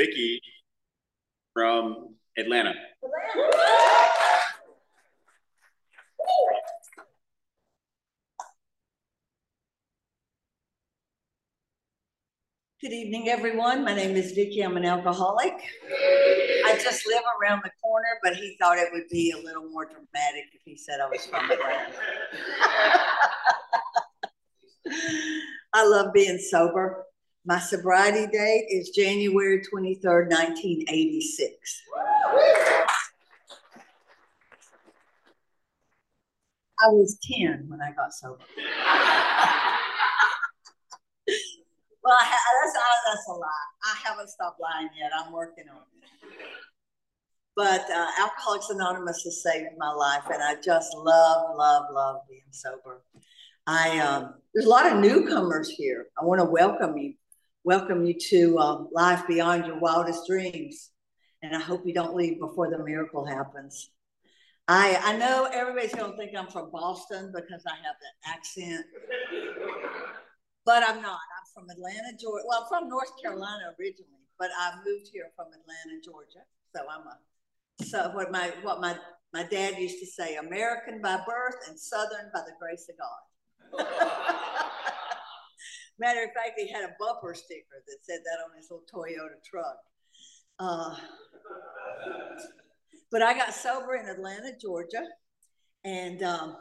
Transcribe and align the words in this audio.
Vicky 0.00 0.40
from 1.52 2.14
Atlanta. 2.38 2.72
Good 12.80 12.94
evening, 12.94 13.28
everyone. 13.28 13.84
My 13.84 13.94
name 13.94 14.16
is 14.16 14.32
Vicky. 14.32 14.62
I'm 14.62 14.78
an 14.78 14.86
alcoholic. 14.86 15.52
I 15.92 16.80
just 16.82 17.06
live 17.06 17.22
around 17.38 17.60
the 17.62 17.70
corner, 17.82 18.18
but 18.22 18.36
he 18.36 18.56
thought 18.58 18.78
it 18.78 18.88
would 18.94 19.10
be 19.10 19.32
a 19.32 19.36
little 19.36 19.68
more 19.68 19.84
dramatic 19.84 20.46
if 20.54 20.62
he 20.64 20.78
said 20.78 21.00
I 21.00 21.10
was 21.10 21.26
from 21.26 21.44
Atlanta. 21.44 21.92
I 25.74 25.86
love 25.86 26.14
being 26.14 26.38
sober. 26.38 27.04
My 27.44 27.58
sobriety 27.58 28.26
date 28.26 28.66
is 28.68 28.90
January 28.90 29.62
23rd, 29.62 30.28
1986. 30.30 31.82
I 36.82 36.88
was 36.88 37.18
10 37.22 37.66
when 37.68 37.80
I 37.80 37.92
got 37.92 38.12
sober. 38.12 38.38
Well, 42.02 42.16
I 42.18 42.24
that's, 42.24 42.78
that's 43.06 43.28
a 43.28 43.32
lie. 43.32 43.48
I 43.84 44.08
haven't 44.08 44.30
stopped 44.30 44.58
lying 44.58 44.88
yet. 44.98 45.10
I'm 45.14 45.32
working 45.32 45.66
on 45.70 45.82
it. 45.82 46.34
But 47.54 47.82
uh, 47.90 48.06
Alcoholics 48.18 48.70
Anonymous 48.70 49.22
has 49.24 49.42
saved 49.42 49.76
my 49.76 49.92
life, 49.92 50.24
and 50.32 50.42
I 50.42 50.54
just 50.62 50.94
love, 50.94 51.56
love, 51.58 51.84
love 51.92 52.20
being 52.26 52.40
sober. 52.50 53.02
I 53.66 53.98
um, 53.98 54.34
there's 54.54 54.66
a 54.66 54.70
lot 54.70 54.90
of 54.90 54.98
newcomers 54.98 55.68
here. 55.68 56.06
I 56.20 56.24
want 56.24 56.40
to 56.40 56.46
welcome 56.46 56.96
you, 56.96 57.14
welcome 57.64 58.04
you 58.04 58.14
to 58.14 58.58
um, 58.58 58.88
life 58.92 59.26
beyond 59.26 59.66
your 59.66 59.78
wildest 59.78 60.26
dreams, 60.26 60.90
and 61.42 61.54
I 61.54 61.60
hope 61.60 61.82
you 61.84 61.94
don't 61.94 62.14
leave 62.14 62.40
before 62.40 62.70
the 62.70 62.82
miracle 62.82 63.24
happens. 63.24 63.90
I 64.68 64.98
I 65.02 65.16
know 65.16 65.48
everybody's 65.52 65.94
going 65.94 66.12
to 66.12 66.16
think 66.16 66.32
I'm 66.36 66.46
from 66.46 66.70
Boston 66.70 67.32
because 67.34 67.64
I 67.66 67.74
have 67.76 67.96
that 68.00 68.36
accent, 68.36 68.86
but 70.64 70.82
I'm 70.82 71.02
not 71.02 71.18
I'm 71.18 71.46
from 71.54 71.68
Atlanta, 71.70 72.16
Georgia. 72.20 72.44
Well, 72.46 72.62
I'm 72.62 72.68
from 72.68 72.88
North 72.88 73.12
Carolina 73.22 73.74
originally, 73.78 74.24
but 74.38 74.50
I 74.58 74.72
moved 74.86 75.10
here 75.12 75.30
from 75.36 75.46
Atlanta, 75.46 76.00
Georgia. 76.04 76.44
So 76.74 76.82
I'm 76.88 77.06
a 77.06 77.84
so 77.84 78.10
what 78.14 78.30
my 78.30 78.52
what 78.62 78.80
my 78.80 78.96
my 79.32 79.44
dad 79.44 79.78
used 79.78 79.98
to 80.00 80.06
say, 80.06 80.36
American 80.36 81.00
by 81.00 81.16
birth 81.26 81.56
and 81.68 81.78
Southern 81.78 82.30
by 82.32 82.40
the 82.40 82.52
grace 82.60 82.88
of 82.88 82.96
God. 82.98 84.56
Matter 86.00 86.22
of 86.24 86.30
fact, 86.32 86.58
he 86.58 86.66
had 86.66 86.82
a 86.82 86.94
bumper 86.98 87.34
sticker 87.34 87.84
that 87.86 87.96
said 88.00 88.20
that 88.24 88.42
on 88.42 88.56
his 88.56 88.70
little 88.70 88.86
Toyota 88.90 89.36
truck. 89.44 89.76
Uh, 90.58 90.96
but 93.10 93.20
I 93.20 93.34
got 93.34 93.52
sober 93.52 93.96
in 93.96 94.08
Atlanta, 94.08 94.52
Georgia, 94.58 95.04
and 95.84 96.22
um, 96.22 96.56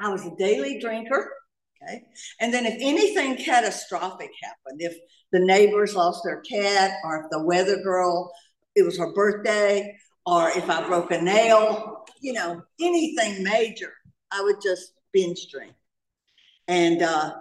I 0.00 0.08
was 0.08 0.26
a 0.26 0.34
daily 0.36 0.80
drinker. 0.80 1.30
Okay. 1.82 2.02
And 2.40 2.52
then 2.52 2.66
if 2.66 2.74
anything 2.80 3.36
catastrophic 3.36 4.30
happened, 4.42 4.80
if 4.80 4.96
the 5.30 5.38
neighbors 5.38 5.94
lost 5.94 6.22
their 6.24 6.40
cat, 6.40 6.94
or 7.04 7.22
if 7.22 7.30
the 7.30 7.44
weather 7.44 7.80
girl, 7.82 8.32
it 8.74 8.82
was 8.82 8.98
her 8.98 9.12
birthday, 9.14 9.96
or 10.26 10.50
if 10.50 10.68
I 10.68 10.84
broke 10.84 11.12
a 11.12 11.22
nail, 11.22 12.04
you 12.20 12.32
know, 12.32 12.60
anything 12.80 13.44
major, 13.44 13.92
I 14.32 14.42
would 14.42 14.56
just 14.60 14.94
binge 15.12 15.46
drink. 15.50 15.74
And 16.70 17.02
uh, 17.02 17.32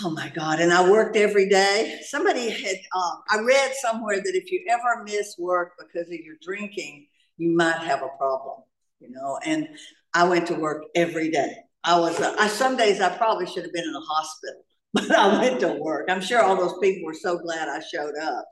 oh 0.00 0.10
my 0.10 0.28
God, 0.28 0.60
and 0.60 0.72
I 0.72 0.88
worked 0.88 1.16
every 1.16 1.48
day. 1.48 1.98
Somebody 2.06 2.50
had, 2.50 2.76
uh, 2.94 3.14
I 3.28 3.40
read 3.40 3.72
somewhere 3.82 4.18
that 4.18 4.36
if 4.36 4.52
you 4.52 4.64
ever 4.70 5.02
miss 5.02 5.34
work 5.40 5.72
because 5.76 6.06
of 6.06 6.20
your 6.20 6.36
drinking, 6.40 7.08
you 7.36 7.56
might 7.56 7.78
have 7.78 8.00
a 8.00 8.16
problem, 8.16 8.60
you 9.00 9.10
know, 9.10 9.40
and 9.44 9.68
I 10.14 10.22
went 10.28 10.46
to 10.46 10.54
work 10.54 10.84
every 10.94 11.32
day. 11.32 11.52
I 11.82 11.98
was, 11.98 12.20
uh, 12.20 12.36
I, 12.38 12.46
some 12.46 12.76
days 12.76 13.00
I 13.00 13.08
probably 13.16 13.44
should 13.46 13.64
have 13.64 13.72
been 13.72 13.88
in 13.88 13.92
a 13.96 14.00
hospital, 14.00 14.64
but 14.94 15.10
I 15.10 15.40
went 15.40 15.58
to 15.62 15.72
work. 15.80 16.08
I'm 16.08 16.20
sure 16.20 16.44
all 16.44 16.54
those 16.54 16.78
people 16.80 17.04
were 17.04 17.14
so 17.14 17.38
glad 17.38 17.68
I 17.68 17.80
showed 17.80 18.14
up. 18.22 18.44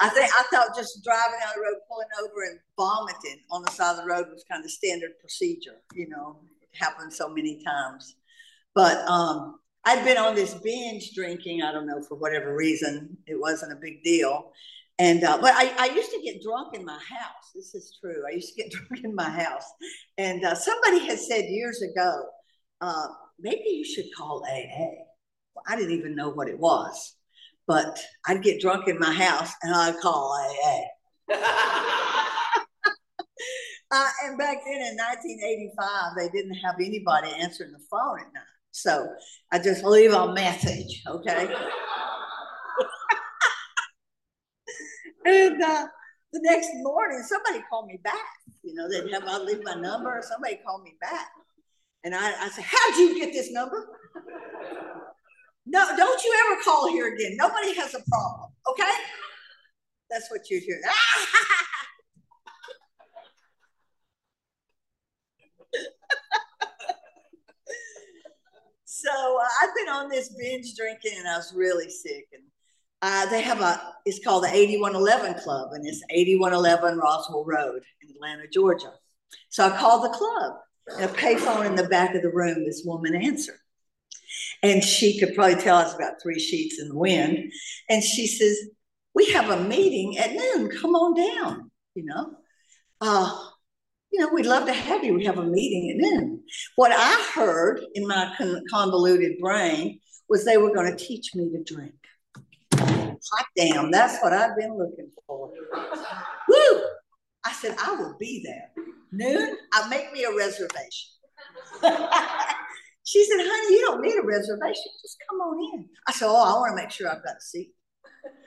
I 0.00 0.08
think 0.08 0.32
I 0.36 0.42
thought 0.50 0.74
just 0.74 1.04
driving 1.04 1.38
down 1.38 1.52
the 1.54 1.62
road, 1.62 1.76
pulling 1.88 2.08
over 2.24 2.42
and 2.50 2.58
vomiting 2.76 3.40
on 3.52 3.62
the 3.62 3.70
side 3.70 3.92
of 3.92 3.98
the 3.98 4.04
road 4.04 4.26
was 4.32 4.44
kind 4.50 4.64
of 4.64 4.70
standard 4.72 5.12
procedure. 5.20 5.80
You 5.94 6.08
know, 6.08 6.40
happened 6.74 7.12
so 7.12 7.28
many 7.28 7.62
times. 7.64 8.16
But 8.74 8.98
um, 9.08 9.58
I'd 9.84 10.04
been 10.04 10.18
on 10.18 10.34
this 10.34 10.54
binge 10.54 11.12
drinking. 11.14 11.62
I 11.62 11.72
don't 11.72 11.86
know 11.86 12.02
for 12.02 12.16
whatever 12.16 12.54
reason, 12.54 13.16
it 13.26 13.40
wasn't 13.40 13.72
a 13.72 13.76
big 13.76 14.02
deal. 14.02 14.52
And 14.98 15.22
uh, 15.22 15.38
but 15.40 15.54
I, 15.54 15.72
I 15.78 15.94
used 15.94 16.10
to 16.10 16.20
get 16.22 16.42
drunk 16.42 16.74
in 16.74 16.84
my 16.84 16.92
house. 16.92 17.52
This 17.54 17.74
is 17.74 17.96
true. 18.00 18.22
I 18.28 18.34
used 18.34 18.54
to 18.54 18.62
get 18.62 18.72
drunk 18.72 19.04
in 19.04 19.14
my 19.14 19.30
house. 19.30 19.64
And 20.16 20.44
uh, 20.44 20.54
somebody 20.54 21.06
had 21.06 21.18
said 21.18 21.44
years 21.44 21.82
ago, 21.82 22.24
uh, 22.80 23.06
maybe 23.38 23.68
you 23.68 23.84
should 23.84 24.06
call 24.16 24.44
AA. 24.44 25.04
Well, 25.54 25.64
I 25.66 25.76
didn't 25.76 25.96
even 25.96 26.16
know 26.16 26.30
what 26.30 26.48
it 26.48 26.58
was, 26.58 27.14
but 27.66 27.98
I'd 28.26 28.42
get 28.42 28.60
drunk 28.60 28.88
in 28.88 28.98
my 28.98 29.12
house 29.12 29.52
and 29.62 29.74
I'd 29.74 29.98
call 30.00 30.36
AA. 31.30 32.34
uh, 33.90 34.08
and 34.24 34.38
back 34.38 34.58
then 34.64 34.80
in 34.80 34.96
1985, 34.96 36.12
they 36.16 36.28
didn't 36.28 36.54
have 36.54 36.76
anybody 36.76 37.28
answering 37.40 37.72
the 37.72 37.80
phone 37.90 38.20
at 38.20 38.32
night. 38.32 38.42
So 38.70 39.08
I 39.50 39.58
just 39.58 39.84
leave 39.84 40.12
a 40.12 40.32
message, 40.32 41.02
okay? 41.06 41.54
And 45.24 45.62
uh, 45.62 45.86
the 46.32 46.40
next 46.42 46.70
morning, 46.76 47.22
somebody 47.22 47.62
called 47.68 47.86
me 47.86 47.98
back. 48.02 48.14
You 48.62 48.74
know, 48.74 48.88
they'd 48.88 49.12
have 49.12 49.24
I 49.26 49.38
leave 49.38 49.62
my 49.62 49.74
number, 49.74 50.22
somebody 50.26 50.58
called 50.64 50.82
me 50.84 50.94
back. 51.00 51.28
And 52.04 52.14
I, 52.14 52.44
I 52.44 52.48
said, 52.48 52.64
How'd 52.64 52.96
you 52.96 53.18
get 53.18 53.32
this 53.32 53.52
number? 53.52 53.88
No, 55.66 55.86
don't 55.96 56.24
you 56.24 56.34
ever 56.46 56.62
call 56.62 56.88
here 56.88 57.12
again. 57.14 57.36
Nobody 57.36 57.74
has 57.74 57.94
a 57.94 58.02
problem, 58.08 58.50
okay? 58.70 58.92
That's 60.10 60.30
what 60.30 60.48
you're 60.48 60.60
hearing. 60.60 60.82
so 68.84 69.10
uh, 69.10 69.48
I've 69.62 69.74
been 69.74 69.88
on 69.88 70.08
this 70.08 70.28
binge 70.30 70.74
drinking 70.76 71.14
and 71.18 71.28
I 71.28 71.36
was 71.36 71.52
really 71.54 71.90
sick. 71.90 72.28
And 72.32 72.42
uh, 73.00 73.26
they 73.26 73.42
have 73.42 73.60
a, 73.60 73.94
it's 74.04 74.24
called 74.24 74.44
the 74.44 74.52
8111 74.52 75.40
Club, 75.42 75.70
and 75.72 75.86
it's 75.86 76.02
8111 76.10 76.98
Roswell 76.98 77.44
Road 77.44 77.82
in 78.02 78.10
Atlanta, 78.10 78.48
Georgia. 78.52 78.92
So 79.50 79.66
I 79.66 79.76
called 79.76 80.04
the 80.04 80.16
club, 80.16 80.54
and 80.88 81.04
a 81.04 81.08
payphone 81.14 81.66
in 81.66 81.76
the 81.76 81.88
back 81.88 82.14
of 82.14 82.22
the 82.22 82.30
room, 82.30 82.64
this 82.64 82.82
woman 82.84 83.14
answered. 83.14 83.60
And 84.62 84.82
she 84.82 85.18
could 85.18 85.34
probably 85.34 85.62
tell 85.62 85.76
us 85.76 85.94
about 85.94 86.20
three 86.22 86.40
sheets 86.40 86.80
in 86.80 86.88
the 86.88 86.96
wind. 86.96 87.52
And 87.88 88.02
she 88.02 88.26
says, 88.26 88.58
We 89.14 89.30
have 89.32 89.50
a 89.50 89.62
meeting 89.62 90.18
at 90.18 90.32
noon. 90.32 90.70
Come 90.70 90.94
on 90.94 91.14
down. 91.14 91.70
You 91.94 92.04
know, 92.04 92.32
uh, 93.00 93.48
you 94.12 94.20
know, 94.20 94.30
we'd 94.32 94.46
love 94.46 94.66
to 94.66 94.72
have 94.72 95.04
you. 95.04 95.14
We 95.14 95.24
have 95.24 95.38
a 95.38 95.44
meeting 95.44 95.90
at 95.90 95.96
noon. 95.96 96.42
What 96.76 96.92
I 96.92 97.30
heard 97.34 97.80
in 97.94 98.06
my 98.06 98.34
convoluted 98.70 99.38
brain 99.38 100.00
was 100.28 100.44
they 100.44 100.56
were 100.56 100.74
going 100.74 100.90
to 100.90 101.04
teach 101.04 101.34
me 101.34 101.50
to 101.50 101.62
drink 101.62 101.94
hot 103.32 103.46
damn, 103.56 103.90
that's 103.90 104.20
what 104.22 104.32
I've 104.32 104.56
been 104.56 104.76
looking 104.76 105.10
for. 105.26 105.50
Woo! 106.48 106.80
I 107.44 107.52
said, 107.52 107.76
I 107.82 107.92
will 107.92 108.16
be 108.18 108.44
there. 108.44 108.84
Noon, 109.12 109.56
I'll 109.72 109.88
make 109.88 110.12
me 110.12 110.24
a 110.24 110.34
reservation. 110.34 111.10
she 113.04 113.24
said, 113.24 113.38
honey, 113.40 113.74
you 113.74 113.84
don't 113.86 114.02
need 114.02 114.18
a 114.18 114.26
reservation. 114.26 114.84
Just 115.02 115.16
come 115.28 115.40
on 115.40 115.78
in. 115.78 115.88
I 116.06 116.12
said, 116.12 116.26
oh, 116.26 116.36
I 116.36 116.58
want 116.58 116.76
to 116.76 116.82
make 116.82 116.90
sure 116.90 117.08
I've 117.08 117.24
got 117.24 117.36
a 117.36 117.40
seat. 117.40 117.72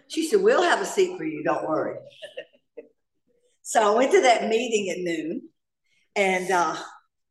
She 0.08 0.28
said, 0.28 0.42
we'll 0.42 0.62
have 0.62 0.82
a 0.82 0.86
seat 0.86 1.18
for 1.18 1.24
you. 1.24 1.44
Don't 1.44 1.68
worry. 1.68 1.96
so 3.62 3.94
I 3.94 3.96
went 3.96 4.12
to 4.12 4.22
that 4.22 4.50
meeting 4.50 4.90
at 4.90 5.00
noon 5.00 5.50
and 6.16 6.52
uh, 6.52 6.76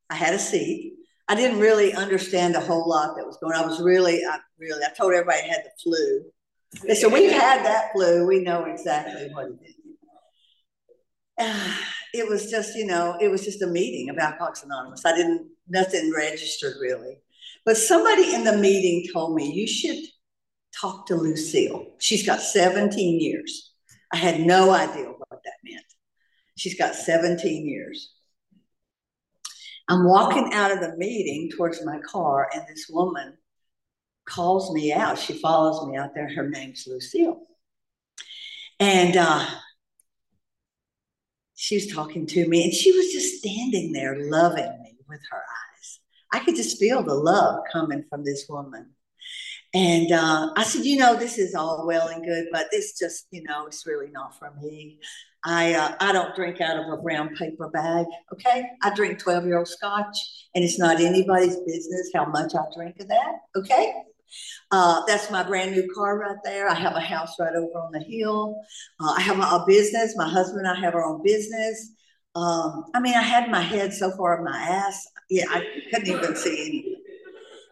I 0.09 0.15
had 0.15 0.35
a 0.35 0.39
seat. 0.39 0.95
I 1.29 1.35
didn't 1.35 1.61
really 1.61 1.95
understand 1.95 2.57
a 2.57 2.61
whole 2.61 2.89
lot 2.89 3.17
that 3.17 3.27
was 3.27 3.39
going 3.41 3.55
on. 3.55 3.65
I 3.65 3.67
was 3.67 3.81
really, 3.81 4.21
I 4.25 4.39
really, 4.59 4.85
I 4.85 4.91
told 4.91 5.13
everybody 5.13 5.39
I 5.39 5.47
had 5.47 5.65
the 5.65 5.71
flu. 5.83 6.25
They 6.87 6.95
said, 6.95 7.13
We've 7.13 7.31
had 7.31 7.65
that 7.65 7.93
flu. 7.93 8.27
We 8.27 8.41
know 8.41 8.65
exactly 8.65 9.29
what 9.33 9.47
it 9.47 9.59
is. 9.65 9.75
It 12.13 12.29
was 12.29 12.51
just, 12.51 12.75
you 12.75 12.87
know, 12.87 13.17
it 13.21 13.29
was 13.29 13.45
just 13.45 13.63
a 13.63 13.69
meeting 13.69 14.11
of 14.11 14.19
Alcoholics 14.19 14.65
Anonymous. 14.65 15.07
I 15.07 15.15
didn't, 15.17 15.49
nothing 15.69 16.13
registered 16.13 16.75
really. 16.81 17.19
But 17.65 17.77
somebody 17.77 18.35
in 18.35 18.43
the 18.43 18.57
meeting 18.57 19.09
told 19.13 19.37
me, 19.37 19.53
You 19.53 19.69
should 19.69 20.03
talk 20.81 21.07
to 21.07 21.15
Lucille. 21.15 21.87
She's 22.01 22.27
got 22.27 22.41
17 22.41 23.21
years. 23.21 23.73
I 24.13 24.17
had 24.17 24.41
no 24.41 24.73
idea 24.73 25.07
what 25.07 25.41
that 25.45 25.53
meant. 25.63 25.85
She's 26.57 26.77
got 26.77 26.97
17 26.97 27.65
years. 27.65 28.13
I'm 29.91 30.05
walking 30.05 30.53
out 30.53 30.71
of 30.71 30.79
the 30.79 30.97
meeting 30.97 31.51
towards 31.51 31.85
my 31.85 31.99
car, 31.99 32.49
and 32.55 32.63
this 32.69 32.87
woman 32.89 33.37
calls 34.25 34.73
me 34.73 34.93
out. 34.93 35.19
She 35.19 35.33
follows 35.33 35.85
me 35.85 35.97
out 35.97 36.15
there. 36.15 36.33
Her 36.33 36.49
name's 36.49 36.87
Lucille. 36.87 37.43
And 38.79 39.17
uh, 39.17 39.45
she 41.57 41.75
was 41.75 41.89
talking 41.89 42.25
to 42.29 42.47
me, 42.47 42.63
and 42.63 42.73
she 42.73 42.93
was 42.93 43.11
just 43.11 43.39
standing 43.39 43.91
there 43.91 44.31
loving 44.31 44.81
me 44.81 44.97
with 45.09 45.21
her 45.29 45.39
eyes. 45.39 45.99
I 46.33 46.39
could 46.39 46.55
just 46.55 46.79
feel 46.79 47.03
the 47.03 47.15
love 47.15 47.65
coming 47.73 48.05
from 48.09 48.25
this 48.25 48.47
woman. 48.49 48.91
And 49.73 50.11
uh, 50.13 50.53
I 50.57 50.65
said, 50.65 50.85
you 50.85 50.97
know, 50.97 51.15
this 51.15 51.39
is 51.39 51.55
all 51.55 51.87
well 51.87 52.09
and 52.09 52.25
good, 52.25 52.47
but 52.51 52.67
it's 52.73 52.99
just, 52.99 53.27
you 53.31 53.43
know, 53.45 53.67
it's 53.67 53.87
really 53.87 54.11
not 54.11 54.37
for 54.39 54.53
me. 54.61 54.99
I 55.45 55.73
uh, 55.75 55.95
I 56.01 56.13
don't 56.13 56.35
drink 56.35 56.61
out 56.61 56.77
of 56.77 56.93
a 56.93 57.01
brown 57.01 57.35
paper 57.35 57.69
bag. 57.71 58.05
Okay, 58.33 58.65
I 58.83 58.95
drink 58.95 59.19
twelve 59.19 59.47
year 59.47 59.57
old 59.57 59.69
scotch, 59.69 60.17
and 60.55 60.63
it's 60.63 60.79
not 60.79 61.01
anybody's 61.01 61.57
business 61.57 62.11
how 62.15 62.27
much 62.27 62.53
I 62.55 62.61
drink 62.77 63.01
of 63.01 63.09
that. 63.09 63.37
Okay, 63.57 63.95
uh, 64.71 65.03
that's 65.07 65.31
my 65.31 65.43
brand 65.43 65.73
new 65.73 65.89
car 65.95 66.19
right 66.19 66.37
there. 66.45 66.69
I 66.69 66.75
have 66.75 66.95
a 66.95 67.01
house 67.01 67.35
right 67.41 67.55
over 67.55 67.79
on 67.79 67.93
the 67.93 68.01
hill. 68.01 68.61
Uh, 69.01 69.15
I 69.17 69.21
have 69.23 69.39
a, 69.39 69.65
business. 69.67 70.15
My 70.17 70.29
husband 70.29 70.67
and 70.67 70.77
I 70.77 70.81
have 70.81 70.95
our 70.95 71.05
own 71.05 71.23
business. 71.23 71.93
Um, 72.35 72.85
I 72.95 73.01
mean, 73.01 73.15
I 73.15 73.23
had 73.23 73.51
my 73.51 73.61
head 73.61 73.93
so 73.93 74.13
far 74.17 74.39
in 74.39 74.45
my 74.45 74.57
ass. 74.57 75.07
Yeah, 75.29 75.47
I 75.49 75.65
couldn't 75.91 76.09
even 76.09 76.37
see 76.37 76.67
anything. 76.69 76.90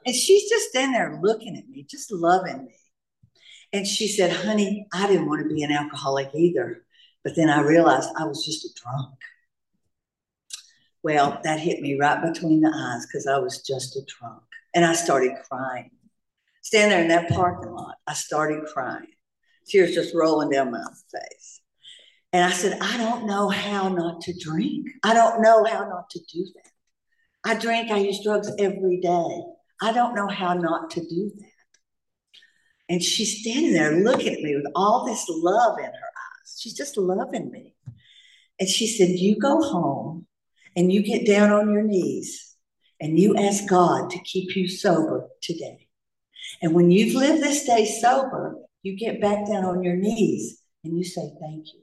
And 0.09 0.17
she's 0.17 0.49
just 0.49 0.71
standing 0.71 0.95
there 0.95 1.21
looking 1.23 1.55
at 1.59 1.69
me, 1.69 1.83
just 1.83 2.11
loving 2.11 2.65
me. 2.65 2.75
And 3.75 3.87
she 3.87 4.09
said, 4.09 4.33
honey, 4.33 4.87
I 4.91 5.07
didn't 5.07 5.29
want 5.29 5.43
to 5.43 5.55
be 5.55 5.63
an 5.63 5.71
alcoholic 5.71 6.31
either. 6.35 6.83
But 7.23 7.37
then 7.37 7.51
I 7.51 7.61
realized 7.61 8.09
I 8.17 8.25
was 8.25 8.43
just 8.43 8.65
a 8.65 8.83
drunk. 8.83 9.19
Well, 11.03 11.39
that 11.45 11.61
hit 11.61 11.83
me 11.83 11.99
right 12.01 12.23
between 12.23 12.63
the 12.63 12.73
eyes 12.75 13.05
because 13.05 13.27
I 13.27 13.37
was 13.37 13.61
just 13.61 13.97
a 13.97 14.01
drunk. 14.07 14.45
And 14.75 14.83
I 14.83 14.95
started 14.95 15.33
crying. 15.47 15.91
Standing 16.63 16.89
there 16.89 17.03
in 17.03 17.09
that 17.09 17.29
parking 17.29 17.73
lot, 17.73 17.97
I 18.07 18.15
started 18.15 18.65
crying. 18.73 19.13
Tears 19.67 19.95
just 19.95 20.15
rolling 20.15 20.49
down 20.49 20.71
my 20.71 20.83
face. 21.13 21.61
And 22.33 22.47
I 22.47 22.53
said, 22.53 22.79
I 22.81 22.97
don't 22.97 23.27
know 23.27 23.51
how 23.51 23.91
not 23.91 24.23
to 24.23 24.33
drink. 24.33 24.89
I 25.03 25.13
don't 25.13 25.43
know 25.43 25.65
how 25.65 25.87
not 25.87 26.09
to 26.09 26.21
do 26.33 26.47
that. 26.55 26.71
I 27.45 27.61
drink, 27.61 27.91
I 27.91 27.99
use 27.99 28.25
drugs 28.25 28.51
every 28.59 29.03
day. 29.03 29.43
I 29.81 29.93
don't 29.93 30.15
know 30.15 30.29
how 30.29 30.55
not 30.55 30.91
to 30.93 31.01
do 31.01 31.31
that. 31.37 31.47
And 32.89 33.03
she's 33.03 33.41
standing 33.41 33.73
there 33.73 34.01
looking 34.01 34.33
at 34.33 34.41
me 34.41 34.57
with 34.57 34.73
all 34.75 35.05
this 35.05 35.25
love 35.29 35.79
in 35.79 35.85
her 35.85 35.91
eyes. 35.91 36.59
She's 36.59 36.75
just 36.75 36.97
loving 36.97 37.51
me. 37.51 37.75
And 38.59 38.69
she 38.69 38.87
said, 38.87 39.11
You 39.11 39.37
go 39.39 39.63
home 39.63 40.27
and 40.75 40.93
you 40.93 41.03
get 41.03 41.27
down 41.27 41.53
on 41.53 41.73
your 41.73 41.83
knees 41.83 42.57
and 43.01 43.19
you 43.19 43.37
ask 43.37 43.69
God 43.69 44.11
to 44.11 44.19
keep 44.21 44.57
you 44.57 44.69
sober 44.69 45.29
today. 45.43 45.89
And 46.63 46.75
when 46.75 46.91
you've 46.91 47.15
lived 47.15 47.43
this 47.43 47.65
day 47.65 47.85
sober, 47.85 48.57
you 48.83 48.97
get 48.97 49.21
back 49.21 49.47
down 49.47 49.65
on 49.65 49.83
your 49.83 49.97
knees 49.97 50.61
and 50.83 50.97
you 50.97 51.05
say, 51.05 51.31
Thank 51.41 51.67
you. 51.75 51.83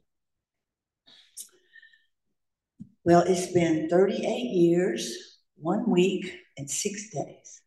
Well, 3.04 3.22
it's 3.22 3.54
been 3.54 3.88
38 3.88 4.26
years, 4.26 5.16
one 5.58 5.88
week, 5.90 6.40
and 6.58 6.70
six 6.70 7.12
days. 7.12 7.62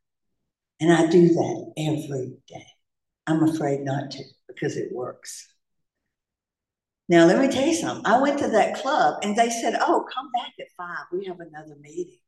And 0.80 0.92
I 0.92 1.06
do 1.06 1.28
that 1.28 1.72
every 1.76 2.38
day. 2.46 2.66
I'm 3.26 3.42
afraid 3.48 3.80
not 3.80 4.10
to 4.12 4.22
because 4.46 4.76
it 4.76 4.92
works. 4.92 5.46
Now, 7.08 7.24
let 7.24 7.40
me 7.40 7.48
tell 7.48 7.66
you 7.66 7.74
something. 7.74 8.04
I 8.06 8.20
went 8.20 8.38
to 8.40 8.48
that 8.48 8.76
club 8.76 9.20
and 9.22 9.34
they 9.34 9.50
said, 9.50 9.76
Oh, 9.80 10.06
come 10.12 10.30
back 10.32 10.52
at 10.60 10.66
five. 10.76 11.06
We 11.12 11.24
have 11.26 11.40
another 11.40 11.76
meeting. 11.80 12.18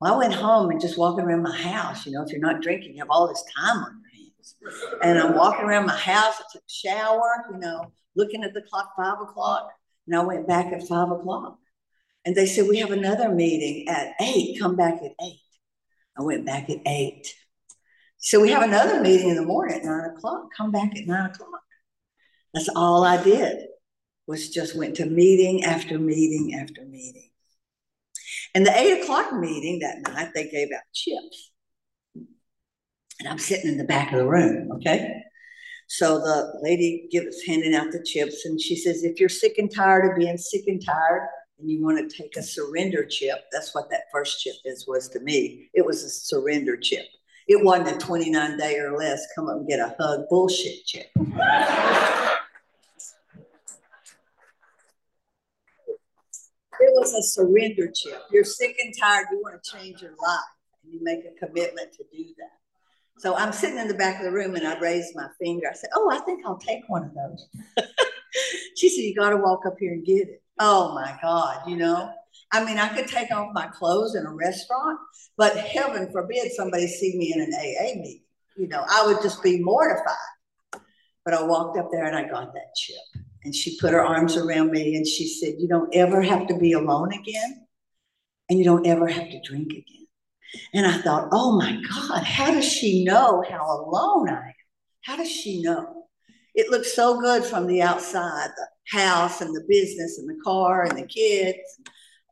Well, 0.00 0.14
I 0.14 0.18
went 0.18 0.34
home 0.34 0.70
and 0.70 0.80
just 0.80 0.98
walking 0.98 1.24
around 1.24 1.42
my 1.42 1.56
house. 1.56 2.06
You 2.06 2.12
know, 2.12 2.22
if 2.22 2.30
you're 2.30 2.40
not 2.40 2.60
drinking, 2.62 2.94
you 2.94 2.98
have 3.00 3.10
all 3.10 3.28
this 3.28 3.44
time 3.56 3.78
on 3.78 4.00
your 4.00 4.22
hands. 4.22 4.98
And 5.02 5.18
I'm 5.18 5.34
walking 5.34 5.64
around 5.64 5.86
my 5.86 5.96
house. 5.96 6.34
I 6.38 6.44
took 6.52 6.62
a 6.62 6.72
shower, 6.72 7.46
you 7.52 7.58
know, 7.58 7.90
looking 8.14 8.44
at 8.44 8.54
the 8.54 8.62
clock, 8.62 8.92
five 8.96 9.20
o'clock. 9.20 9.70
And 10.06 10.16
I 10.16 10.22
went 10.22 10.46
back 10.46 10.72
at 10.72 10.86
five 10.86 11.10
o'clock. 11.10 11.58
And 12.24 12.36
they 12.36 12.46
said, 12.46 12.68
We 12.68 12.78
have 12.78 12.90
another 12.92 13.30
meeting 13.30 13.88
at 13.88 14.14
eight. 14.20 14.60
Come 14.60 14.76
back 14.76 14.96
at 15.02 15.12
eight. 15.22 15.40
I 16.18 16.22
went 16.22 16.44
back 16.44 16.68
at 16.68 16.78
eight. 16.86 17.34
So 18.18 18.40
we 18.40 18.50
have 18.50 18.62
another 18.62 19.00
meeting 19.00 19.30
in 19.30 19.36
the 19.36 19.44
morning 19.44 19.76
at 19.76 19.84
nine 19.84 20.10
o'clock. 20.10 20.48
Come 20.56 20.72
back 20.72 20.96
at 20.96 21.06
nine 21.06 21.30
o'clock. 21.30 21.62
That's 22.52 22.68
all 22.74 23.04
I 23.04 23.22
did 23.22 23.66
was 24.26 24.50
just 24.50 24.76
went 24.76 24.96
to 24.96 25.06
meeting 25.06 25.64
after 25.64 25.98
meeting 25.98 26.54
after 26.54 26.84
meeting. 26.84 27.30
And 28.54 28.66
the 28.66 28.76
eight 28.76 29.02
o'clock 29.02 29.32
meeting 29.32 29.78
that 29.80 30.00
night, 30.12 30.30
they 30.34 30.48
gave 30.48 30.68
out 30.74 30.82
chips. 30.92 31.52
And 32.14 33.28
I'm 33.28 33.38
sitting 33.38 33.70
in 33.70 33.78
the 33.78 33.84
back 33.84 34.12
of 34.12 34.18
the 34.18 34.26
room, 34.26 34.72
okay? 34.72 35.12
So 35.86 36.18
the 36.18 36.58
lady 36.60 37.08
gives 37.10 37.42
handing 37.44 37.74
out 37.74 37.92
the 37.92 38.02
chips, 38.02 38.44
and 38.44 38.60
she 38.60 38.76
says, 38.76 39.02
if 39.02 39.18
you're 39.18 39.28
sick 39.28 39.58
and 39.58 39.74
tired 39.74 40.10
of 40.10 40.18
being 40.18 40.36
sick 40.36 40.64
and 40.66 40.84
tired, 40.84 41.28
and 41.58 41.70
you 41.70 41.82
want 41.82 41.98
to 41.98 42.16
take 42.16 42.36
a 42.36 42.42
surrender 42.42 43.04
chip, 43.04 43.38
that's 43.50 43.74
what 43.74 43.90
that 43.90 44.02
first 44.12 44.40
chip 44.40 44.54
is 44.64 44.86
was 44.86 45.08
to 45.08 45.20
me. 45.20 45.70
It 45.74 45.84
was 45.84 46.04
a 46.04 46.08
surrender 46.08 46.76
chip. 46.76 47.06
It 47.48 47.64
wasn't 47.64 47.96
a 47.96 47.98
29 47.98 48.58
day 48.58 48.78
or 48.78 48.96
less, 48.96 49.26
come 49.34 49.48
up 49.48 49.56
and 49.56 49.66
get 49.66 49.80
a 49.80 49.96
hug 49.98 50.28
bullshit 50.28 50.84
chip. 50.84 51.06
It 56.80 56.92
was 56.94 57.14
a 57.14 57.22
surrender 57.22 57.90
chip. 57.90 58.22
You're 58.30 58.44
sick 58.44 58.76
and 58.82 58.94
tired, 58.96 59.26
you 59.32 59.40
want 59.42 59.62
to 59.62 59.70
change 59.76 60.02
your 60.02 60.12
life, 60.22 60.38
and 60.84 60.92
you 60.92 61.00
make 61.02 61.20
a 61.24 61.46
commitment 61.46 61.92
to 61.94 62.04
do 62.12 62.24
that. 62.38 62.58
So 63.18 63.34
I'm 63.34 63.52
sitting 63.52 63.78
in 63.78 63.88
the 63.88 63.94
back 63.94 64.18
of 64.18 64.24
the 64.24 64.30
room 64.30 64.54
and 64.54 64.66
I 64.66 64.78
raised 64.78 65.16
my 65.16 65.26
finger. 65.40 65.68
I 65.68 65.74
said, 65.74 65.90
Oh, 65.94 66.10
I 66.10 66.18
think 66.20 66.46
I'll 66.46 66.58
take 66.58 66.82
one 66.86 67.02
of 67.02 67.14
those. 67.14 67.48
she 68.76 68.88
said, 68.88 69.00
You 69.02 69.14
got 69.14 69.30
to 69.30 69.38
walk 69.38 69.66
up 69.66 69.74
here 69.80 69.92
and 69.92 70.04
get 70.04 70.28
it. 70.28 70.42
Oh 70.60 70.94
my 70.94 71.18
God, 71.20 71.68
you 71.68 71.76
know? 71.76 72.12
I 72.52 72.64
mean, 72.64 72.78
I 72.78 72.88
could 72.88 73.06
take 73.06 73.30
off 73.30 73.52
my 73.52 73.66
clothes 73.66 74.14
in 74.14 74.24
a 74.24 74.32
restaurant, 74.32 74.98
but 75.36 75.56
heaven 75.56 76.10
forbid 76.10 76.52
somebody 76.52 76.86
see 76.86 77.16
me 77.16 77.32
in 77.34 77.40
an 77.40 77.52
AA 77.54 78.00
meeting. 78.00 78.22
You 78.56 78.68
know, 78.68 78.84
I 78.88 79.06
would 79.06 79.22
just 79.22 79.42
be 79.42 79.62
mortified. 79.62 80.14
But 81.24 81.34
I 81.34 81.42
walked 81.42 81.78
up 81.78 81.90
there 81.92 82.06
and 82.06 82.16
I 82.16 82.22
got 82.28 82.54
that 82.54 82.74
chip. 82.74 83.22
And 83.44 83.54
she 83.54 83.78
put 83.78 83.92
her 83.92 84.04
arms 84.04 84.36
around 84.36 84.70
me 84.70 84.96
and 84.96 85.06
she 85.06 85.28
said, 85.28 85.54
You 85.58 85.68
don't 85.68 85.94
ever 85.94 86.22
have 86.22 86.46
to 86.48 86.58
be 86.58 86.72
alone 86.72 87.12
again, 87.12 87.66
and 88.48 88.58
you 88.58 88.64
don't 88.64 88.86
ever 88.86 89.06
have 89.06 89.30
to 89.30 89.40
drink 89.42 89.72
again. 89.72 90.06
And 90.74 90.86
I 90.86 90.98
thought, 90.98 91.28
Oh 91.32 91.56
my 91.56 91.80
God, 91.88 92.24
how 92.24 92.50
does 92.50 92.64
she 92.64 93.04
know 93.04 93.44
how 93.48 93.64
alone 93.64 94.30
I 94.30 94.48
am? 94.48 94.54
How 95.02 95.16
does 95.16 95.30
she 95.30 95.62
know? 95.62 96.06
It 96.54 96.70
looked 96.70 96.86
so 96.86 97.20
good 97.20 97.44
from 97.44 97.66
the 97.66 97.82
outside 97.82 98.50
the 98.56 98.98
house 98.98 99.40
and 99.40 99.54
the 99.54 99.64
business 99.68 100.18
and 100.18 100.28
the 100.28 100.42
car 100.42 100.84
and 100.84 100.98
the 100.98 101.06
kids. 101.06 101.58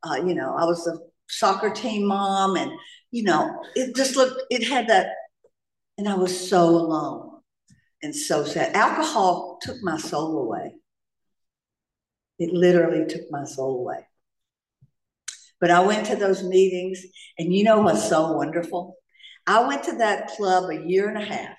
Uh, 0.02 0.16
you 0.16 0.34
know, 0.34 0.54
I 0.56 0.64
was 0.64 0.86
a 0.86 0.98
soccer 1.28 1.70
team 1.70 2.06
mom, 2.06 2.56
and, 2.56 2.70
you 3.10 3.24
know, 3.24 3.62
it 3.74 3.96
just 3.96 4.16
looked, 4.16 4.42
it 4.50 4.66
had 4.66 4.88
that, 4.88 5.08
and 5.98 6.08
I 6.08 6.14
was 6.14 6.48
so 6.48 6.68
alone 6.68 7.40
and 8.02 8.14
so 8.14 8.44
sad. 8.44 8.76
Alcohol 8.76 9.58
took 9.62 9.76
my 9.82 9.98
soul 9.98 10.38
away. 10.38 10.74
It 12.38 12.52
literally 12.52 13.06
took 13.06 13.30
my 13.30 13.44
soul 13.44 13.80
away. 13.80 14.06
But 15.58 15.70
I 15.70 15.80
went 15.80 16.06
to 16.06 16.16
those 16.16 16.42
meetings, 16.42 17.02
and 17.38 17.52
you 17.52 17.64
know 17.64 17.80
what's 17.80 18.08
so 18.08 18.32
wonderful? 18.32 18.96
I 19.46 19.66
went 19.66 19.84
to 19.84 19.96
that 19.98 20.28
club 20.28 20.70
a 20.70 20.86
year 20.86 21.08
and 21.08 21.16
a 21.16 21.24
half, 21.24 21.56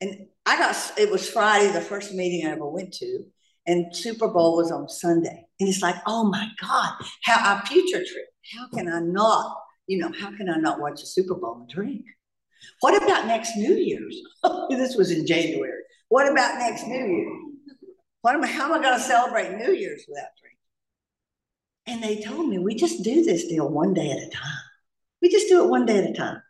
and 0.00 0.28
I 0.46 0.56
got 0.56 0.76
it 0.98 1.10
was 1.10 1.28
Friday, 1.28 1.70
the 1.72 1.80
first 1.80 2.14
meeting 2.14 2.46
I 2.46 2.52
ever 2.52 2.66
went 2.66 2.94
to, 2.94 3.24
and 3.66 3.94
Super 3.94 4.28
Bowl 4.28 4.56
was 4.56 4.70
on 4.70 4.88
Sunday. 4.88 5.46
And 5.60 5.68
it's 5.68 5.82
like, 5.82 5.96
oh 6.06 6.24
my 6.24 6.48
God, 6.60 6.92
how 7.24 7.54
our 7.54 7.66
future 7.66 7.98
trip. 7.98 8.26
How 8.56 8.68
can 8.68 8.88
I 8.88 9.00
not, 9.00 9.56
you 9.86 9.98
know, 9.98 10.10
how 10.18 10.36
can 10.36 10.48
I 10.48 10.56
not 10.56 10.80
watch 10.80 11.02
a 11.02 11.06
Super 11.06 11.34
Bowl 11.34 11.58
and 11.60 11.68
drink? 11.68 12.04
What 12.80 13.00
about 13.00 13.26
next 13.26 13.56
New 13.56 13.74
Year's? 13.74 14.20
this 14.70 14.96
was 14.96 15.10
in 15.10 15.26
January. 15.26 15.82
What 16.08 16.30
about 16.30 16.58
next 16.58 16.86
New 16.86 17.06
Year? 17.06 17.38
What 18.22 18.34
am 18.34 18.44
I, 18.44 18.46
how 18.46 18.66
am 18.66 18.78
I 18.78 18.82
going 18.82 18.98
to 18.98 19.04
celebrate 19.04 19.56
New 19.56 19.72
Year's 19.72 20.04
without 20.08 20.28
drinking? 20.40 20.58
And 21.86 22.02
they 22.02 22.22
told 22.22 22.48
me, 22.48 22.58
we 22.58 22.74
just 22.74 23.02
do 23.02 23.24
this 23.24 23.46
deal 23.46 23.68
one 23.68 23.94
day 23.94 24.10
at 24.10 24.18
a 24.18 24.30
time. 24.30 24.62
We 25.20 25.28
just 25.28 25.48
do 25.48 25.64
it 25.64 25.70
one 25.70 25.86
day 25.86 25.98
at 25.98 26.10
a 26.10 26.12
time. 26.12 26.42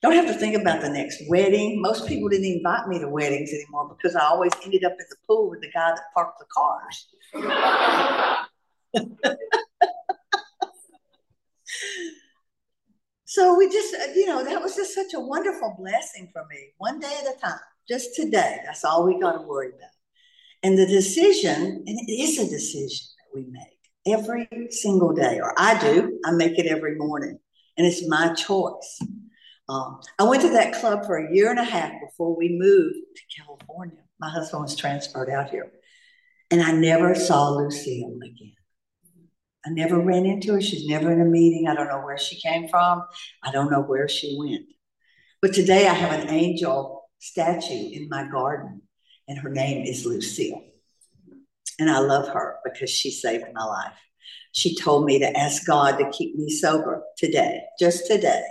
Don't 0.00 0.12
have 0.12 0.26
to 0.26 0.34
think 0.34 0.54
about 0.54 0.80
the 0.80 0.88
next 0.88 1.20
wedding. 1.28 1.82
Most 1.82 2.06
people 2.06 2.28
didn't 2.28 2.46
invite 2.46 2.86
me 2.86 3.00
to 3.00 3.08
weddings 3.08 3.52
anymore 3.52 3.88
because 3.96 4.14
I 4.14 4.24
always 4.26 4.52
ended 4.64 4.84
up 4.84 4.92
in 4.92 5.06
the 5.10 5.16
pool 5.26 5.50
with 5.50 5.60
the 5.60 5.70
guy 5.72 5.90
that 5.90 6.02
parked 6.14 6.38
the 6.38 6.46
cars. 6.54 7.08
so 13.24 13.58
we 13.58 13.68
just, 13.68 13.92
uh, 13.94 14.12
you 14.14 14.26
know, 14.26 14.44
that 14.44 14.62
was 14.62 14.76
just 14.76 14.94
such 14.94 15.14
a 15.14 15.20
wonderful 15.20 15.74
blessing 15.76 16.28
for 16.32 16.46
me. 16.48 16.68
One 16.78 17.00
day 17.00 17.18
at 17.20 17.34
a 17.34 17.38
time, 17.40 17.58
just 17.88 18.14
today. 18.14 18.60
That's 18.64 18.84
all 18.84 19.04
we 19.04 19.18
got 19.18 19.32
to 19.32 19.42
worry 19.42 19.70
about. 19.70 19.90
And 20.62 20.78
the 20.78 20.86
decision, 20.86 21.82
and 21.86 21.98
it 22.06 22.12
is 22.12 22.38
a 22.38 22.48
decision 22.48 23.06
that 23.18 23.34
we 23.34 23.46
make 23.50 23.80
every 24.06 24.48
single 24.70 25.12
day, 25.12 25.40
or 25.40 25.54
I 25.56 25.76
do, 25.80 26.20
I 26.24 26.30
make 26.30 26.56
it 26.58 26.66
every 26.66 26.94
morning, 26.96 27.38
and 27.76 27.86
it's 27.86 28.08
my 28.08 28.32
choice. 28.34 29.00
Um, 29.68 30.00
I 30.18 30.24
went 30.24 30.42
to 30.42 30.50
that 30.50 30.74
club 30.74 31.04
for 31.04 31.18
a 31.18 31.34
year 31.34 31.50
and 31.50 31.58
a 31.58 31.64
half 31.64 31.92
before 32.00 32.34
we 32.34 32.56
moved 32.58 32.96
to 33.16 33.42
California. 33.42 33.98
My 34.18 34.30
husband 34.30 34.62
was 34.62 34.74
transferred 34.74 35.30
out 35.30 35.50
here. 35.50 35.70
And 36.50 36.62
I 36.62 36.72
never 36.72 37.14
saw 37.14 37.50
Lucille 37.50 38.18
again. 38.22 38.54
I 39.66 39.70
never 39.70 39.98
ran 39.98 40.24
into 40.24 40.54
her. 40.54 40.60
She's 40.62 40.86
never 40.86 41.12
in 41.12 41.20
a 41.20 41.26
meeting. 41.26 41.68
I 41.68 41.74
don't 41.74 41.88
know 41.88 42.00
where 42.00 42.16
she 42.16 42.40
came 42.40 42.68
from. 42.68 43.02
I 43.42 43.50
don't 43.50 43.70
know 43.70 43.82
where 43.82 44.08
she 44.08 44.36
went. 44.38 44.64
But 45.42 45.52
today 45.52 45.86
I 45.86 45.92
have 45.92 46.18
an 46.18 46.30
angel 46.30 47.10
statue 47.18 47.90
in 47.92 48.08
my 48.08 48.26
garden, 48.28 48.82
and 49.28 49.38
her 49.38 49.50
name 49.50 49.84
is 49.84 50.06
Lucille. 50.06 50.64
And 51.78 51.90
I 51.90 51.98
love 51.98 52.28
her 52.28 52.56
because 52.64 52.90
she 52.90 53.10
saved 53.10 53.44
my 53.52 53.64
life. 53.64 53.92
She 54.52 54.74
told 54.74 55.04
me 55.04 55.18
to 55.18 55.36
ask 55.36 55.66
God 55.66 55.98
to 55.98 56.10
keep 56.10 56.34
me 56.34 56.48
sober 56.48 57.02
today, 57.18 57.60
just 57.78 58.06
today. 58.06 58.42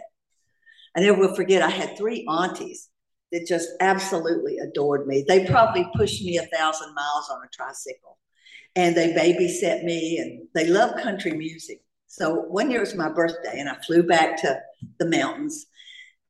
I 0.98 1.02
never 1.02 1.20
will 1.20 1.36
forget, 1.36 1.62
I 1.62 1.70
had 1.70 1.96
three 1.96 2.26
aunties 2.28 2.90
that 3.32 3.46
just 3.46 3.70
absolutely 3.82 4.58
adored 4.58 5.06
me. 5.06 5.24
They 5.28 5.46
probably 5.46 5.88
pushed 5.96 6.24
me 6.24 6.38
a 6.38 6.48
thousand 6.48 6.96
miles 6.96 7.30
on 7.30 7.38
a 7.46 7.50
tricycle 7.54 8.18
and 8.76 8.96
they 8.96 9.14
babysat 9.14 9.84
me 9.84 10.18
and 10.18 10.48
they 10.56 10.68
love 10.68 11.00
country 11.02 11.34
music. 11.34 11.84
So 12.08 12.42
one 12.48 12.72
year 12.72 12.80
it 12.80 12.88
was 12.88 12.96
my 12.96 13.10
birthday 13.10 13.60
and 13.60 13.70
I 13.70 13.76
flew 13.86 14.02
back 14.02 14.42
to 14.42 14.60
the 14.98 15.06
mountains 15.06 15.68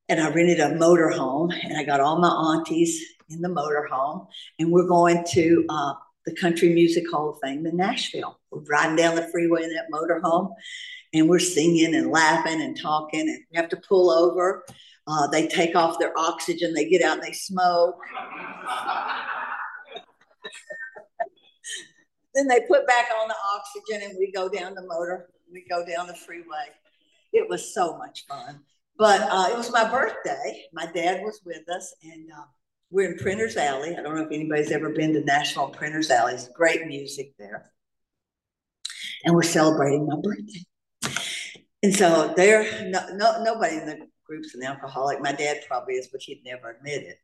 and 0.10 0.20
I 0.20 0.30
rented 0.32 0.60
a 0.60 0.76
motor 0.76 1.12
home 1.12 1.52
and 1.52 1.78
I 1.78 1.84
got 1.84 2.02
all 2.02 2.20
my 2.20 2.28
aunties 2.28 3.02
in 3.30 3.40
the 3.42 3.50
motor 3.50 3.88
home 3.90 4.28
and 4.60 4.70
we're 4.70 4.88
going 4.88 5.24
to 5.32 5.66
uh, 5.70 5.94
the 6.26 6.36
Country 6.36 6.74
Music 6.74 7.10
Hall 7.10 7.30
of 7.30 7.38
Fame 7.42 7.66
in 7.66 7.78
Nashville. 7.78 8.38
We're 8.52 8.64
riding 8.64 8.98
down 8.98 9.16
the 9.16 9.30
freeway 9.32 9.64
in 9.64 9.74
that 9.74 9.86
motor 9.90 10.20
home 10.20 10.54
and 11.14 11.30
we're 11.30 11.40
singing 11.40 11.96
and 11.96 12.12
laughing 12.12 12.62
and 12.62 12.80
talking 12.80 13.22
and 13.22 13.40
we 13.52 13.58
have 13.58 13.70
to 13.70 13.78
pull 13.78 14.10
over. 14.12 14.64
Uh, 15.08 15.28
they 15.28 15.48
take 15.48 15.76
off 15.76 16.00
their 16.00 16.18
oxygen, 16.18 16.74
they 16.74 16.90
get 16.90 17.02
out 17.02 17.18
and 17.18 17.24
they 17.24 17.32
smoke. 17.32 18.00
then 22.36 22.48
they 22.48 22.60
put 22.68 22.86
back 22.88 23.08
on 23.22 23.28
the 23.28 23.36
oxygen 23.56 24.02
and 24.10 24.18
we 24.20 24.32
go 24.32 24.50
down 24.50 24.74
the 24.74 24.86
motor, 24.86 25.30
we 25.52 25.66
go 25.70 25.86
down 25.86 26.08
the 26.08 26.16
freeway. 26.16 26.68
It 27.34 27.50
was 27.50 27.74
so 27.74 27.98
much 27.98 28.26
fun. 28.28 28.62
But 28.98 29.22
uh, 29.22 29.50
it 29.52 29.58
was 29.58 29.72
my 29.72 29.90
birthday. 29.90 30.66
My 30.74 30.88
dad 30.88 31.22
was 31.24 31.42
with 31.46 31.70
us 31.70 31.94
and 32.04 32.30
uh, 32.32 32.46
we're 32.90 33.12
in 33.12 33.18
Printers 33.18 33.58
Alley. 33.58 33.96
I 33.96 34.02
don't 34.02 34.16
know 34.16 34.24
if 34.24 34.32
anybody's 34.32 34.72
ever 34.72 34.90
been 34.90 35.14
to 35.14 35.24
Nashville 35.24 35.70
Printers 35.70 36.10
Alley. 36.10 36.34
It's 36.34 36.48
great 36.50 36.88
music 36.88 37.34
there. 37.38 37.72
And 39.24 39.36
we're 39.36 39.44
celebrating 39.44 40.08
my 40.08 40.16
birthday. 40.22 40.66
And 41.88 41.96
so 41.96 42.34
there, 42.36 42.90
no, 42.90 43.00
no, 43.14 43.42
nobody 43.42 43.78
in 43.78 43.86
the 43.86 43.98
group's 44.26 44.54
an 44.56 44.62
alcoholic. 44.62 45.22
My 45.22 45.32
dad 45.32 45.62
probably 45.70 45.94
is, 45.94 46.10
but 46.12 46.22
he'd 46.22 46.44
never 46.44 46.72
admit 46.72 47.04
it. 47.04 47.16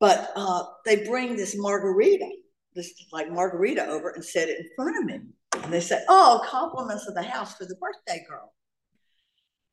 But 0.00 0.30
uh, 0.34 0.64
they 0.86 1.04
bring 1.04 1.36
this 1.36 1.54
margarita, 1.54 2.26
this 2.74 2.94
like 3.12 3.30
margarita 3.30 3.84
over 3.84 4.08
and 4.08 4.24
set 4.24 4.48
it 4.48 4.58
in 4.58 4.70
front 4.74 4.96
of 4.96 5.04
me. 5.04 5.20
And 5.62 5.70
they 5.70 5.82
said, 5.82 6.06
Oh, 6.08 6.40
compliments 6.48 7.06
of 7.06 7.12
the 7.12 7.24
house 7.24 7.56
for 7.56 7.66
the 7.66 7.74
birthday 7.74 8.24
girl. 8.26 8.54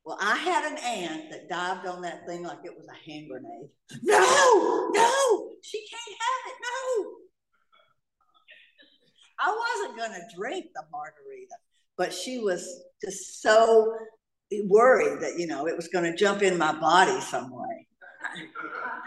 Well, 0.03 0.17
I 0.19 0.35
had 0.35 0.69
an 0.69 0.77
aunt 0.77 1.31
that 1.31 1.47
dived 1.47 1.87
on 1.87 2.01
that 2.01 2.27
thing 2.27 2.43
like 2.43 2.65
it 2.65 2.75
was 2.77 2.89
a 2.89 3.09
hand 3.09 3.29
grenade. 3.29 3.69
No, 4.03 4.89
no, 4.93 5.51
she 5.61 5.77
can't 5.89 6.17
have 6.19 6.51
it. 6.51 6.57
No. 6.61 7.11
I 9.39 9.79
wasn't 9.79 9.97
going 9.97 10.11
to 10.11 10.35
drink 10.35 10.65
the 10.75 10.83
margarita, 10.91 11.55
but 11.95 12.13
she 12.13 12.39
was 12.39 12.67
just 13.01 13.41
so 13.41 13.95
worried 14.65 15.19
that, 15.21 15.37
you 15.37 15.47
know, 15.47 15.67
it 15.67 15.75
was 15.75 15.87
going 15.87 16.05
to 16.05 16.15
jump 16.15 16.41
in 16.41 16.57
my 16.57 16.77
body 16.79 17.19
some 17.21 17.51
way. 17.51 17.87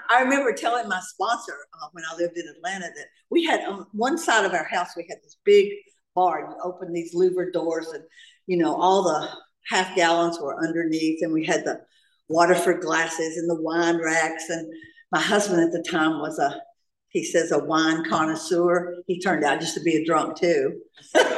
I 0.09 0.21
remember 0.21 0.53
telling 0.53 0.89
my 0.89 1.01
sponsor 1.01 1.57
uh, 1.83 1.89
when 1.93 2.05
I 2.11 2.17
lived 2.17 2.37
in 2.37 2.47
Atlanta 2.49 2.87
that 2.87 3.07
we 3.31 3.45
had 3.45 3.65
on 3.65 3.87
one 3.93 4.19
side 4.19 4.45
of 4.45 4.53
our 4.53 4.65
house, 4.65 4.91
we 4.97 5.07
had 5.09 5.19
this 5.23 5.37
big 5.45 5.73
bar. 6.15 6.41
You 6.41 6.57
open 6.63 6.93
these 6.93 7.15
louver 7.15 7.53
doors, 7.53 7.89
and 7.89 8.05
you 8.47 8.57
know 8.57 8.75
all 8.75 9.03
the 9.03 9.29
half 9.69 9.95
gallons 9.97 10.39
were 10.41 10.63
underneath, 10.63 11.23
and 11.23 11.33
we 11.33 11.45
had 11.45 11.65
the 11.65 11.81
Waterford 12.29 12.83
glasses 12.83 13.37
and 13.37 13.49
the 13.49 13.61
wine 13.61 14.01
racks. 14.03 14.49
And 14.49 14.73
my 15.13 15.21
husband 15.21 15.61
at 15.61 15.73
the 15.73 15.89
time 15.89 16.21
was 16.21 16.39
a, 16.39 16.61
he 17.09 17.25
says, 17.25 17.53
a 17.53 17.59
wine 17.59 18.05
connoisseur. 18.05 18.97
He 19.07 19.21
turned 19.21 19.45
out 19.45 19.61
just 19.61 19.75
to 19.75 19.81
be 19.81 19.97
a 19.97 20.05
drunk 20.05 20.39
too. 20.39 20.81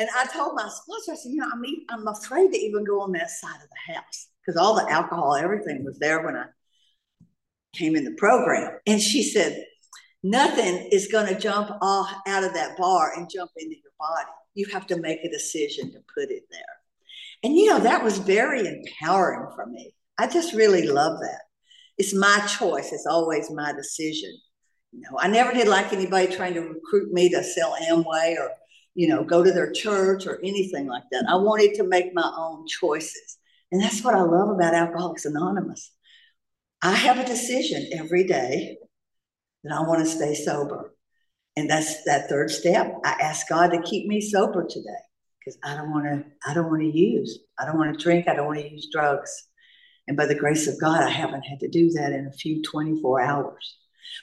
And 0.00 0.08
I 0.16 0.24
told 0.26 0.54
my 0.54 0.66
sponsor, 0.68 1.12
I 1.12 1.14
said, 1.14 1.30
you 1.30 1.36
know, 1.36 1.50
I 1.52 1.58
mean, 1.58 1.84
I'm 1.90 2.08
afraid 2.08 2.50
to 2.52 2.58
even 2.58 2.84
go 2.84 3.02
on 3.02 3.12
that 3.12 3.30
side 3.30 3.60
of 3.62 3.68
the 3.68 3.94
house 3.94 4.28
because 4.40 4.58
all 4.58 4.74
the 4.74 4.90
alcohol, 4.90 5.36
everything 5.36 5.84
was 5.84 5.98
there 5.98 6.24
when 6.24 6.36
I 6.36 6.46
came 7.74 7.94
in 7.94 8.04
the 8.04 8.14
program. 8.14 8.78
And 8.86 8.98
she 8.98 9.22
said, 9.22 9.62
nothing 10.22 10.88
is 10.90 11.08
going 11.08 11.26
to 11.26 11.38
jump 11.38 11.70
off 11.82 12.10
out 12.26 12.44
of 12.44 12.54
that 12.54 12.78
bar 12.78 13.12
and 13.14 13.30
jump 13.30 13.50
into 13.58 13.76
your 13.76 13.92
body. 13.98 14.30
You 14.54 14.66
have 14.72 14.86
to 14.86 14.96
make 14.96 15.22
a 15.22 15.30
decision 15.30 15.92
to 15.92 15.98
put 16.14 16.30
it 16.30 16.44
there. 16.50 16.62
And, 17.42 17.54
you 17.54 17.66
know, 17.66 17.80
that 17.80 18.02
was 18.02 18.16
very 18.16 18.66
empowering 18.66 19.50
for 19.54 19.66
me. 19.66 19.94
I 20.16 20.28
just 20.28 20.54
really 20.54 20.86
love 20.86 21.20
that. 21.20 21.42
It's 21.98 22.14
my 22.14 22.38
choice. 22.46 22.90
It's 22.92 23.06
always 23.06 23.50
my 23.50 23.74
decision. 23.74 24.34
You 24.92 25.00
know, 25.02 25.18
I 25.18 25.28
never 25.28 25.52
did 25.52 25.68
like 25.68 25.92
anybody 25.92 26.34
trying 26.34 26.54
to 26.54 26.60
recruit 26.60 27.12
me 27.12 27.28
to 27.28 27.44
sell 27.44 27.76
Amway 27.82 28.38
or 28.38 28.50
you 28.94 29.08
know, 29.08 29.24
go 29.24 29.42
to 29.42 29.52
their 29.52 29.72
church 29.72 30.26
or 30.26 30.40
anything 30.42 30.86
like 30.86 31.04
that. 31.12 31.26
I 31.28 31.36
wanted 31.36 31.74
to 31.74 31.84
make 31.84 32.14
my 32.14 32.30
own 32.36 32.66
choices. 32.66 33.38
And 33.72 33.80
that's 33.80 34.02
what 34.02 34.14
I 34.14 34.22
love 34.22 34.50
about 34.50 34.74
Alcoholics 34.74 35.24
Anonymous. 35.24 35.92
I 36.82 36.92
have 36.92 37.18
a 37.18 37.26
decision 37.26 37.88
every 37.92 38.24
day 38.24 38.78
that 39.64 39.76
I 39.76 39.82
want 39.82 40.00
to 40.00 40.06
stay 40.06 40.34
sober. 40.34 40.94
And 41.56 41.68
that's 41.68 42.04
that 42.04 42.28
third 42.28 42.50
step. 42.50 42.92
I 43.04 43.10
ask 43.20 43.48
God 43.48 43.68
to 43.68 43.82
keep 43.82 44.06
me 44.06 44.20
sober 44.20 44.66
today 44.68 44.88
because 45.38 45.58
I 45.62 45.76
don't 45.76 45.90
want 45.92 46.06
to, 46.06 46.24
I 46.48 46.54
don't 46.54 46.70
want 46.70 46.82
to 46.82 46.98
use, 46.98 47.40
I 47.58 47.66
don't 47.66 47.78
want 47.78 47.96
to 47.96 48.02
drink, 48.02 48.28
I 48.28 48.34
don't 48.34 48.46
want 48.46 48.60
to 48.60 48.70
use 48.70 48.88
drugs. 48.90 49.30
And 50.08 50.16
by 50.16 50.26
the 50.26 50.34
grace 50.34 50.66
of 50.66 50.80
God, 50.80 51.02
I 51.02 51.10
haven't 51.10 51.42
had 51.42 51.60
to 51.60 51.68
do 51.68 51.90
that 51.90 52.12
in 52.12 52.26
a 52.26 52.32
few 52.32 52.62
24 52.62 53.20
hours. 53.20 53.76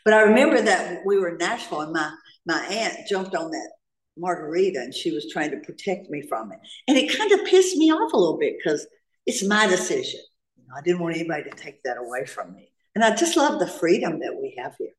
But 0.03 0.13
I 0.13 0.21
remember 0.21 0.61
that 0.61 1.05
we 1.05 1.17
were 1.17 1.29
in 1.29 1.37
Nashville 1.37 1.81
and 1.81 1.93
my 1.93 2.11
my 2.45 2.65
aunt 2.65 3.07
jumped 3.07 3.35
on 3.35 3.51
that 3.51 3.71
margarita 4.17 4.79
and 4.79 4.93
she 4.93 5.11
was 5.11 5.31
trying 5.31 5.51
to 5.51 5.57
protect 5.57 6.09
me 6.09 6.21
from 6.21 6.51
it. 6.51 6.59
And 6.87 6.97
it 6.97 7.17
kind 7.17 7.31
of 7.31 7.45
pissed 7.45 7.77
me 7.77 7.91
off 7.91 8.13
a 8.13 8.17
little 8.17 8.37
bit 8.37 8.55
because 8.57 8.87
it's 9.25 9.43
my 9.43 9.67
decision. 9.67 10.21
You 10.55 10.63
know, 10.67 10.75
I 10.77 10.81
didn't 10.81 10.99
want 10.99 11.15
anybody 11.15 11.43
to 11.43 11.55
take 11.55 11.83
that 11.83 11.97
away 11.97 12.25
from 12.25 12.53
me. 12.53 12.71
And 12.95 13.03
I 13.03 13.15
just 13.15 13.37
love 13.37 13.59
the 13.59 13.67
freedom 13.67 14.19
that 14.19 14.35
we 14.35 14.55
have 14.57 14.75
here. 14.77 14.89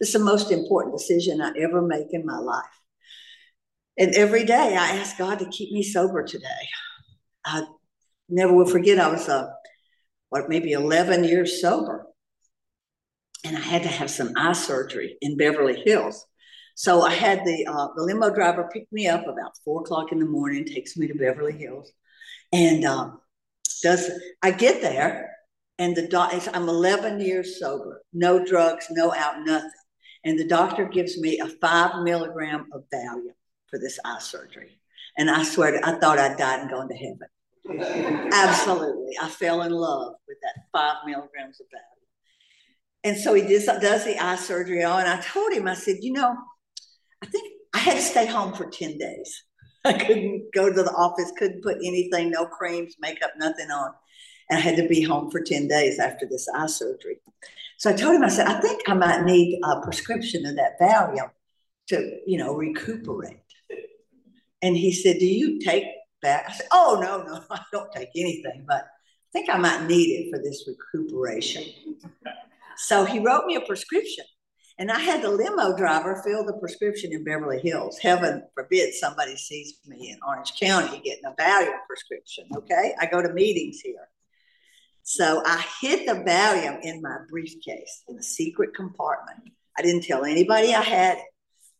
It's 0.00 0.12
the 0.12 0.18
most 0.18 0.50
important 0.50 0.96
decision 0.96 1.40
I 1.40 1.52
ever 1.58 1.80
make 1.80 2.08
in 2.10 2.26
my 2.26 2.38
life. 2.38 2.64
And 3.98 4.14
every 4.14 4.44
day 4.44 4.76
I 4.76 4.96
ask 4.96 5.16
God 5.16 5.38
to 5.38 5.46
keep 5.46 5.72
me 5.72 5.82
sober 5.82 6.22
today. 6.22 6.46
I 7.44 7.66
never 8.28 8.52
will 8.52 8.66
forget 8.66 8.98
I 8.98 9.08
was, 9.08 9.28
a 9.28 9.54
what, 10.28 10.48
maybe 10.48 10.72
11 10.72 11.24
years 11.24 11.60
sober. 11.60 12.06
And 13.44 13.56
I 13.56 13.60
had 13.60 13.84
to 13.84 13.88
have 13.88 14.10
some 14.10 14.32
eye 14.36 14.52
surgery 14.52 15.16
in 15.20 15.36
Beverly 15.36 15.82
Hills. 15.84 16.26
So 16.78 17.00
I 17.00 17.14
had 17.14 17.42
the 17.46 17.66
uh, 17.66 17.88
the 17.96 18.02
limo 18.02 18.28
driver 18.28 18.68
pick 18.70 18.86
me 18.92 19.08
up 19.08 19.26
about 19.26 19.56
four 19.64 19.80
o'clock 19.80 20.12
in 20.12 20.18
the 20.18 20.26
morning, 20.26 20.66
takes 20.66 20.94
me 20.94 21.06
to 21.06 21.14
Beverly 21.14 21.54
Hills, 21.54 21.90
and 22.52 22.84
um, 22.84 23.18
does 23.82 24.10
I 24.42 24.50
get 24.50 24.82
there, 24.82 25.32
and 25.78 25.96
the 25.96 26.06
doc 26.06 26.34
I'm 26.52 26.68
11 26.68 27.18
years 27.20 27.58
sober, 27.58 28.02
no 28.12 28.44
drugs, 28.44 28.88
no 28.90 29.14
out, 29.14 29.40
nothing, 29.46 29.70
and 30.22 30.38
the 30.38 30.46
doctor 30.46 30.84
gives 30.84 31.18
me 31.18 31.38
a 31.38 31.46
five 31.46 32.02
milligram 32.02 32.66
of 32.74 32.84
Valium 32.92 33.32
for 33.68 33.78
this 33.78 33.98
eye 34.04 34.18
surgery, 34.20 34.78
and 35.16 35.30
I 35.30 35.44
swear 35.44 35.70
to, 35.70 35.88
I 35.88 35.98
thought 35.98 36.18
I'd 36.18 36.36
died 36.36 36.60
and 36.60 36.70
gone 36.70 36.90
to 36.90 36.94
heaven. 36.94 38.28
Absolutely, 38.34 39.16
I 39.22 39.30
fell 39.30 39.62
in 39.62 39.72
love 39.72 40.16
with 40.28 40.36
that 40.42 40.64
five 40.74 41.06
milligrams 41.06 41.58
of 41.58 41.68
Valium. 41.68 41.96
And 43.02 43.16
so 43.16 43.32
he 43.32 43.42
does, 43.42 43.64
does 43.64 44.04
the 44.04 44.22
eye 44.22 44.36
surgery 44.36 44.84
on, 44.84 45.00
and 45.00 45.08
I 45.08 45.22
told 45.22 45.52
him, 45.54 45.66
I 45.66 45.74
said, 45.74 45.96
you 46.02 46.12
know, 46.12 46.36
I 47.26 47.28
think 47.28 47.52
I 47.74 47.78
had 47.78 47.96
to 47.96 48.02
stay 48.02 48.26
home 48.26 48.52
for 48.52 48.66
10 48.66 48.98
days. 48.98 49.44
I 49.84 49.92
couldn't 49.92 50.52
go 50.54 50.72
to 50.72 50.82
the 50.82 50.92
office, 50.92 51.32
couldn't 51.36 51.62
put 51.62 51.76
anything, 51.76 52.30
no 52.30 52.46
creams, 52.46 52.94
makeup, 53.00 53.32
nothing 53.36 53.70
on. 53.70 53.92
And 54.48 54.58
I 54.58 54.60
had 54.60 54.76
to 54.76 54.86
be 54.86 55.02
home 55.02 55.30
for 55.30 55.42
10 55.42 55.68
days 55.68 55.98
after 55.98 56.26
this 56.26 56.46
eye 56.54 56.66
surgery. 56.66 57.18
So 57.78 57.90
I 57.90 57.94
told 57.94 58.16
him, 58.16 58.22
I 58.22 58.28
said, 58.28 58.46
I 58.46 58.60
think 58.60 58.88
I 58.88 58.94
might 58.94 59.24
need 59.24 59.60
a 59.64 59.80
prescription 59.80 60.46
of 60.46 60.56
that 60.56 60.78
Valium 60.80 61.30
to, 61.88 62.18
you 62.26 62.38
know, 62.38 62.54
recuperate. 62.54 63.38
And 64.62 64.76
he 64.76 64.92
said, 64.92 65.18
Do 65.18 65.26
you 65.26 65.60
take 65.60 65.84
that? 66.22 66.46
I 66.48 66.52
said, 66.52 66.66
Oh, 66.72 66.98
no, 67.00 67.22
no, 67.22 67.42
I 67.50 67.60
don't 67.72 67.92
take 67.92 68.10
anything, 68.16 68.64
but 68.66 68.84
I 68.84 69.32
think 69.32 69.50
I 69.50 69.58
might 69.58 69.86
need 69.86 70.06
it 70.06 70.30
for 70.30 70.42
this 70.42 70.66
recuperation. 70.66 71.64
So 72.76 73.04
he 73.04 73.18
wrote 73.18 73.46
me 73.46 73.56
a 73.56 73.60
prescription 73.60 74.24
and 74.78 74.90
I 74.90 74.98
had 74.98 75.22
the 75.22 75.30
limo 75.30 75.76
driver 75.76 76.22
fill 76.24 76.44
the 76.44 76.52
prescription 76.54 77.12
in 77.12 77.24
Beverly 77.24 77.60
Hills. 77.60 77.98
Heaven 77.98 78.42
forbid 78.54 78.92
somebody 78.92 79.36
sees 79.36 79.78
me 79.86 80.10
in 80.10 80.18
Orange 80.26 80.52
County 80.60 81.00
getting 81.02 81.24
a 81.24 81.32
Valium 81.32 81.78
prescription. 81.86 82.46
Okay. 82.54 82.94
I 83.00 83.06
go 83.06 83.22
to 83.22 83.32
meetings 83.32 83.80
here. 83.80 84.08
So 85.02 85.42
I 85.46 85.64
hid 85.80 86.06
the 86.06 86.14
Valium 86.14 86.80
in 86.82 87.00
my 87.00 87.18
briefcase 87.30 88.02
in 88.08 88.18
a 88.18 88.22
secret 88.22 88.74
compartment. 88.74 89.50
I 89.78 89.82
didn't 89.82 90.02
tell 90.02 90.24
anybody 90.24 90.74
I 90.74 90.82
had 90.82 91.18
it. 91.18 91.24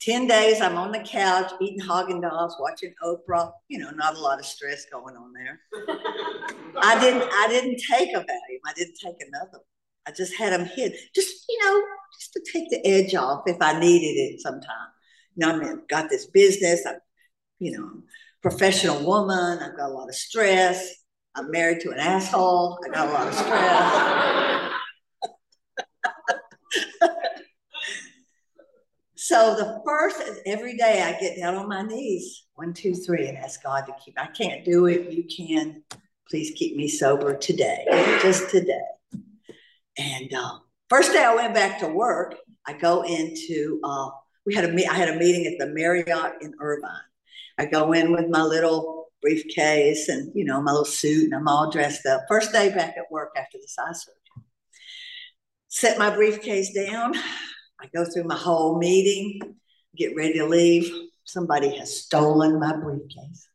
10 0.01 0.27
days, 0.27 0.61
I'm 0.61 0.77
on 0.77 0.93
the 0.93 1.01
couch 1.01 1.53
eating 1.61 1.81
Haagen 1.81 2.23
Dazs, 2.23 2.61
watching 2.61 2.95
Oprah. 3.03 3.51
You 3.69 3.79
know, 3.79 3.91
not 3.91 4.15
a 4.15 4.21
lot 4.21 4.39
of 4.39 4.47
stress 4.47 4.85
going 4.93 5.17
on 5.17 5.33
there. 5.33 5.61
I 6.79 6.99
didn't, 7.01 7.29
I 7.33 7.49
didn't 7.49 7.81
take 7.91 8.11
a 8.15 8.21
Valium. 8.21 8.61
I 8.67 8.73
didn't 8.75 8.97
take 9.03 9.17
another 9.27 9.53
one. 9.53 9.76
I 10.07 10.13
just 10.13 10.35
had 10.37 10.53
them 10.53 10.67
hid, 10.67 10.95
just, 11.15 11.45
you 11.49 11.65
know, 11.65 11.83
just 12.19 12.33
to 12.35 12.53
take 12.53 12.71
the 12.71 12.87
edge 12.87 13.15
off 13.15 13.43
if 13.47 13.57
I 13.61 13.79
needed 13.79 14.21
it 14.21 14.41
sometime. 14.41 14.89
You 15.35 15.47
know, 15.47 15.55
I 15.55 15.59
mean, 15.59 15.83
got 15.89 16.09
this 16.09 16.27
business. 16.27 16.87
I'm, 16.87 16.97
you 17.59 17.73
know, 17.73 18.03
professional 18.43 19.05
woman. 19.05 19.59
I've 19.59 19.77
got 19.77 19.91
a 19.91 19.95
lot 19.95 20.09
of 20.09 20.15
stress. 20.15 20.95
I'm 21.35 21.51
married 21.51 21.81
to 21.81 21.91
an 21.91 21.99
asshole. 21.99 22.79
I 22.87 22.89
got 22.95 23.09
a 23.09 23.13
lot 23.13 23.29
of 23.29 23.35
stress. 23.35 24.73
So 29.29 29.57
the 29.57 29.83
first, 29.85 30.23
every 30.47 30.77
day 30.77 31.03
I 31.03 31.19
get 31.19 31.37
down 31.37 31.57
on 31.57 31.69
my 31.69 31.83
knees, 31.83 32.45
one, 32.55 32.73
two, 32.73 32.95
three, 32.95 33.27
and 33.27 33.37
ask 33.37 33.61
God 33.61 33.85
to 33.87 33.95
keep. 34.05 34.15
I 34.17 34.27
can't 34.27 34.65
do 34.65 34.87
it. 34.87 35.11
You 35.11 35.25
can. 35.25 35.83
Please 36.31 36.53
keep 36.55 36.77
me 36.77 36.87
sober 36.87 37.37
today, 37.37 37.85
just 38.23 38.51
today. 38.51 38.79
And 39.99 40.33
uh, 40.33 40.59
first 40.89 41.13
day 41.13 41.25
I 41.25 41.35
went 41.35 41.55
back 41.55 41.79
to 41.81 41.89
work, 41.89 42.37
I 42.67 42.75
go 42.75 43.03
into. 43.03 43.81
Uh, 43.83 44.11
we 44.45 44.55
had 44.55 44.65
a. 44.65 44.91
I 44.91 44.95
had 44.95 45.09
a 45.09 45.19
meeting 45.19 45.47
at 45.47 45.59
the 45.59 45.73
Marriott 45.73 46.35
in 46.41 46.55
Irvine. 46.61 46.91
I 47.59 47.67
go 47.67 47.93
in 47.93 48.13
with 48.13 48.29
my 48.29 48.43
little 48.43 49.07
briefcase 49.23 50.09
and 50.09 50.31
you 50.35 50.45
know 50.45 50.61
my 50.61 50.71
little 50.71 50.85
suit, 50.85 51.25
and 51.25 51.35
I'm 51.35 51.49
all 51.49 51.71
dressed 51.71 52.07
up. 52.07 52.23
First 52.29 52.53
day 52.53 52.73
back 52.73 52.97
at 52.97 53.11
work 53.11 53.33
after 53.37 53.59
the 53.59 53.83
eye 53.83 53.93
surgery. 53.93 54.45
Set 55.69 55.99
my 55.99 56.15
briefcase 56.15 56.73
down 56.73 57.15
I 57.81 57.87
go 57.95 58.05
through 58.05 58.25
my 58.25 58.37
whole 58.37 58.79
meeting, 58.79 59.57
get 59.97 60.17
ready 60.17 60.35
to 60.35 60.47
leave. 60.47 60.91
Somebody 61.25 61.77
has 61.77 62.01
stolen 62.03 62.59
my 62.59 62.75
briefcase. 62.77 63.49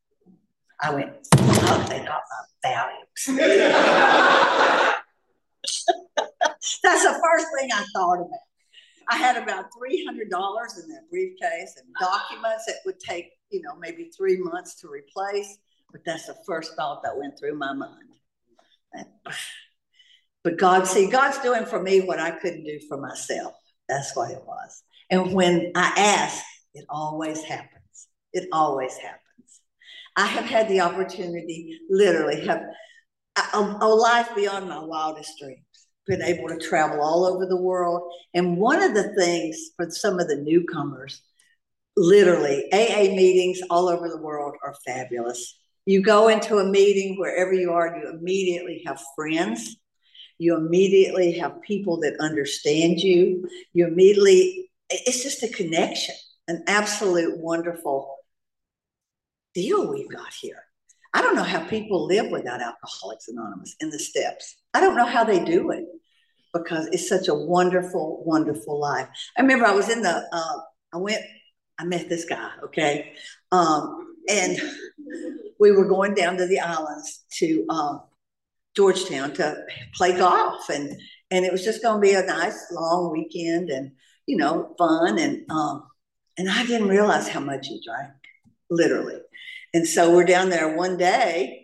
I 0.80 0.94
went, 0.94 1.12
oh, 1.36 1.86
they 1.90 2.00
got 2.00 2.22
my 2.64 2.90
Valiums. 3.28 3.28
That's 6.84 7.04
the 7.04 7.20
first 7.24 7.48
thing 7.60 7.70
I 7.74 7.86
thought 7.94 8.18
about. 8.18 8.40
I 9.10 9.18
had 9.18 9.36
about 9.36 9.66
$300 9.78 10.08
in 10.08 10.90
that 10.90 11.10
briefcase 11.10 11.76
and 11.78 11.94
documents 12.00 12.66
that 12.68 12.78
would 12.86 13.00
take, 13.00 13.32
you 13.50 13.62
know, 13.62 13.76
maybe 13.80 14.10
three 14.16 14.38
months 14.38 14.76
to 14.82 14.88
replace. 14.88 15.58
But 15.92 16.02
that's 16.06 16.28
the 16.28 16.36
first 16.46 16.76
thought 16.76 17.04
that 17.04 17.18
went 17.18 17.38
through 17.40 17.58
my 17.58 17.74
mind. 17.74 19.06
But 20.44 20.58
God, 20.58 20.88
see, 20.88 21.08
God's 21.08 21.38
doing 21.38 21.66
for 21.66 21.80
me 21.80 22.02
what 22.02 22.20
I 22.20 22.32
couldn't 22.32 22.64
do 22.64 22.80
for 22.90 22.98
myself. 22.98 23.54
That's 23.88 24.16
what 24.16 24.32
it 24.32 24.42
was. 24.44 24.84
And 25.12 25.34
when 25.34 25.72
I 25.76 25.94
ask, 25.96 26.44
it 26.74 26.84
always 26.90 27.44
happens. 27.44 28.08
It 28.34 28.50
always 28.52 28.96
happens. 28.98 29.22
I 30.16 30.26
have 30.26 30.46
had 30.46 30.68
the 30.68 30.82
opportunity, 30.82 31.80
literally, 31.90 32.44
have 32.48 32.62
a, 33.36 33.42
a 33.54 33.58
um, 33.58 33.78
oh, 33.82 33.96
life 33.96 34.30
beyond 34.36 34.68
my 34.68 34.84
wildest 34.84 35.38
dreams. 35.40 35.62
Been 36.08 36.22
able 36.22 36.48
to 36.50 36.58
travel 36.58 37.02
all 37.02 37.26
over 37.26 37.46
the 37.46 37.62
world. 37.62 38.12
And 38.34 38.58
one 38.58 38.82
of 38.82 38.94
the 38.94 39.14
things 39.16 39.58
for 39.76 39.90
some 39.90 40.20
of 40.20 40.28
the 40.28 40.38
newcomers, 40.38 41.22
literally, 41.96 42.66
AA 42.74 43.14
meetings 43.16 43.62
all 43.70 43.88
over 43.88 44.10
the 44.10 44.22
world 44.22 44.56
are 44.64 44.76
fabulous. 44.86 45.58
You 45.86 46.02
go 46.02 46.28
into 46.28 46.58
a 46.58 46.70
meeting 46.70 47.18
wherever 47.18 47.54
you 47.54 47.72
are, 47.72 47.98
you 47.98 48.10
immediately 48.10 48.84
have 48.86 49.02
friends 49.16 49.78
you 50.42 50.58
immediately 50.58 51.34
have 51.34 51.62
people 51.62 52.00
that 52.00 52.20
understand 52.20 53.00
you. 53.00 53.48
You 53.74 53.86
immediately, 53.86 54.72
it's 54.90 55.22
just 55.22 55.44
a 55.44 55.48
connection, 55.50 56.16
an 56.48 56.64
absolute 56.66 57.38
wonderful 57.38 58.18
deal 59.54 59.88
we've 59.88 60.10
got 60.10 60.34
here. 60.34 60.64
I 61.14 61.22
don't 61.22 61.36
know 61.36 61.44
how 61.44 61.64
people 61.68 62.08
live 62.08 62.32
without 62.32 62.60
Alcoholics 62.60 63.28
Anonymous 63.28 63.76
in 63.82 63.92
the 63.92 64.00
steps. 64.00 64.56
I 64.74 64.82
don't 64.82 64.98
know 64.98 65.06
how 65.06 65.24
they 65.24 65.46
do 65.46 65.70
it 65.70 65.81
because 66.54 66.88
it's 66.88 67.08
such 67.08 67.28
a 67.28 67.34
wonderful, 67.34 68.24
wonderful 68.26 68.80
life. 68.80 69.08
I 69.38 69.42
remember 69.42 69.66
I 69.66 69.74
was 69.74 69.90
in 69.90 70.02
the, 70.02 70.28
uh, 70.32 70.58
I 70.94 70.98
went, 70.98 71.22
I 71.80 71.86
met 71.86 72.10
this 72.10 72.26
guy, 72.26 72.50
okay? 72.64 73.14
Um, 73.52 74.16
and 74.30 74.60
we 75.60 75.72
were 75.72 75.86
going 75.86 76.14
down 76.14 76.38
to 76.38 76.48
the 76.48 76.60
islands 76.60 77.24
to 77.38 77.66
um, 77.70 78.02
Georgetown 78.76 79.34
to 79.34 79.64
play 79.94 80.18
golf, 80.18 80.70
and 80.70 81.00
and 81.30 81.46
it 81.46 81.52
was 81.52 81.64
just 81.64 81.82
going 81.82 82.02
to 82.02 82.08
be 82.08 82.14
a 82.14 82.26
nice 82.26 82.72
long 82.72 83.12
weekend, 83.12 83.70
and 83.70 83.92
you 84.26 84.38
know, 84.38 84.74
fun, 84.78 85.20
and 85.20 85.50
um, 85.52 85.84
and 86.38 86.50
I 86.50 86.66
didn't 86.66 86.88
realize 86.88 87.28
how 87.28 87.42
much 87.42 87.68
he 87.68 87.82
drank, 87.86 88.12
literally, 88.70 89.20
and 89.74 89.88
so 89.88 90.16
we're 90.16 90.24
down 90.24 90.50
there 90.50 90.76
one 90.76 90.98
day, 90.98 91.61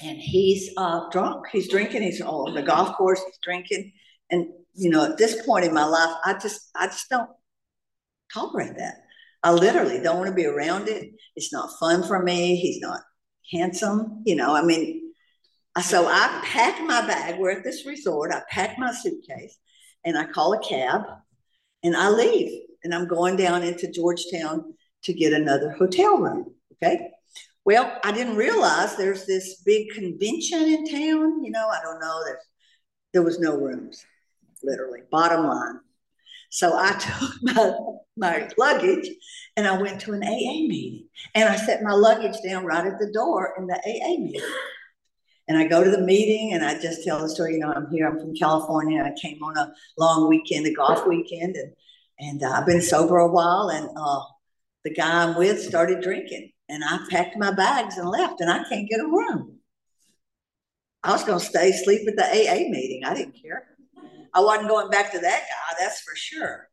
and 0.00 0.18
he's 0.18 0.70
uh, 0.76 1.08
drunk, 1.10 1.46
he's 1.50 1.68
drinking, 1.68 2.02
he's 2.02 2.20
on 2.20 2.54
the 2.54 2.62
golf 2.62 2.96
course, 2.96 3.20
he's 3.24 3.38
drinking, 3.42 3.92
and 4.30 4.46
you 4.74 4.90
know, 4.90 5.04
at 5.04 5.18
this 5.18 5.44
point 5.44 5.64
in 5.64 5.74
my 5.74 5.84
life, 5.84 6.14
I 6.24 6.34
just 6.34 6.70
I 6.76 6.86
just 6.86 7.08
don't 7.08 7.30
tolerate 8.32 8.76
that. 8.76 8.94
I 9.42 9.52
literally 9.52 10.00
don't 10.00 10.18
want 10.18 10.28
to 10.28 10.34
be 10.34 10.46
around 10.46 10.88
it. 10.88 11.10
It's 11.36 11.52
not 11.52 11.78
fun 11.78 12.02
for 12.02 12.22
me. 12.22 12.56
He's 12.56 12.80
not 12.80 13.00
handsome. 13.52 14.22
You 14.24 14.36
know, 14.36 14.54
I 14.54 14.62
mean, 14.62 15.12
so 15.80 16.06
I 16.06 16.40
pack 16.44 16.80
my 16.82 17.06
bag. 17.06 17.38
We're 17.38 17.52
at 17.52 17.64
this 17.64 17.86
resort. 17.86 18.32
I 18.32 18.42
pack 18.50 18.78
my 18.78 18.92
suitcase 18.92 19.58
and 20.04 20.18
I 20.18 20.24
call 20.24 20.54
a 20.54 20.60
cab 20.60 21.02
and 21.82 21.96
I 21.96 22.10
leave. 22.10 22.62
And 22.84 22.94
I'm 22.94 23.08
going 23.08 23.36
down 23.36 23.62
into 23.62 23.90
Georgetown 23.90 24.74
to 25.04 25.12
get 25.12 25.32
another 25.32 25.70
hotel 25.70 26.18
room. 26.18 26.54
Okay. 26.74 27.10
Well, 27.68 27.98
I 28.02 28.12
didn't 28.12 28.36
realize 28.36 28.96
there's 28.96 29.26
this 29.26 29.60
big 29.60 29.90
convention 29.90 30.62
in 30.62 30.86
town. 30.86 31.44
You 31.44 31.50
know, 31.50 31.68
I 31.68 31.82
don't 31.82 32.00
know. 32.00 32.22
There's, 32.24 32.44
there 33.12 33.22
was 33.22 33.40
no 33.40 33.58
rooms, 33.58 34.06
literally, 34.62 35.00
bottom 35.10 35.46
line. 35.46 35.80
So 36.48 36.72
I 36.74 36.92
took 36.98 37.30
my, 37.42 37.74
my 38.16 38.48
luggage 38.56 39.10
and 39.54 39.66
I 39.66 39.76
went 39.76 40.00
to 40.00 40.14
an 40.14 40.22
AA 40.22 40.64
meeting. 40.66 41.08
And 41.34 41.46
I 41.46 41.56
set 41.56 41.82
my 41.82 41.92
luggage 41.92 42.36
down 42.42 42.64
right 42.64 42.86
at 42.86 42.98
the 42.98 43.12
door 43.12 43.52
in 43.58 43.66
the 43.66 43.74
AA 43.74 44.18
meeting. 44.18 44.40
And 45.46 45.58
I 45.58 45.66
go 45.66 45.84
to 45.84 45.90
the 45.90 46.00
meeting 46.00 46.54
and 46.54 46.64
I 46.64 46.80
just 46.80 47.04
tell 47.04 47.20
the 47.20 47.28
story, 47.28 47.52
you 47.52 47.58
know, 47.58 47.74
I'm 47.74 47.90
here, 47.90 48.08
I'm 48.08 48.18
from 48.18 48.34
California. 48.34 49.02
I 49.02 49.12
came 49.20 49.42
on 49.42 49.58
a 49.58 49.74
long 49.98 50.26
weekend, 50.26 50.66
a 50.66 50.72
golf 50.72 51.06
weekend, 51.06 51.56
and 51.56 51.74
and 52.18 52.42
I've 52.42 52.64
been 52.64 52.80
sober 52.80 53.18
a 53.18 53.30
while. 53.30 53.68
And 53.68 53.90
uh, 53.94 54.20
the 54.84 54.94
guy 54.94 55.24
I'm 55.24 55.36
with 55.36 55.60
started 55.60 56.00
drinking, 56.00 56.52
and 56.68 56.84
I 56.84 56.98
packed 57.10 57.36
my 57.36 57.50
bags 57.50 57.96
and 57.96 58.08
left, 58.08 58.40
and 58.40 58.50
I 58.50 58.64
can't 58.68 58.88
get 58.88 59.00
a 59.00 59.06
room. 59.06 59.58
I 61.02 61.12
was 61.12 61.24
going 61.24 61.38
to 61.38 61.44
stay 61.44 61.72
sleep 61.72 62.08
at 62.08 62.16
the 62.16 62.24
AA 62.24 62.68
meeting. 62.70 63.04
I 63.04 63.14
didn't 63.14 63.40
care. 63.40 63.68
I 64.34 64.40
wasn't 64.40 64.68
going 64.68 64.90
back 64.90 65.12
to 65.12 65.18
that 65.20 65.40
guy, 65.40 65.76
that's 65.78 66.00
for 66.00 66.14
sure. 66.14 66.68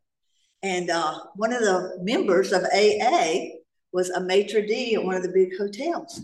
And 0.61 0.89
uh, 0.89 1.19
one 1.35 1.53
of 1.53 1.61
the 1.61 1.97
members 2.01 2.51
of 2.51 2.63
AA 2.63 3.49
was 3.93 4.09
a 4.09 4.19
maitre 4.19 4.65
d' 4.65 4.95
at 4.95 5.03
one 5.03 5.15
of 5.15 5.23
the 5.23 5.31
big 5.31 5.57
hotels. 5.57 6.21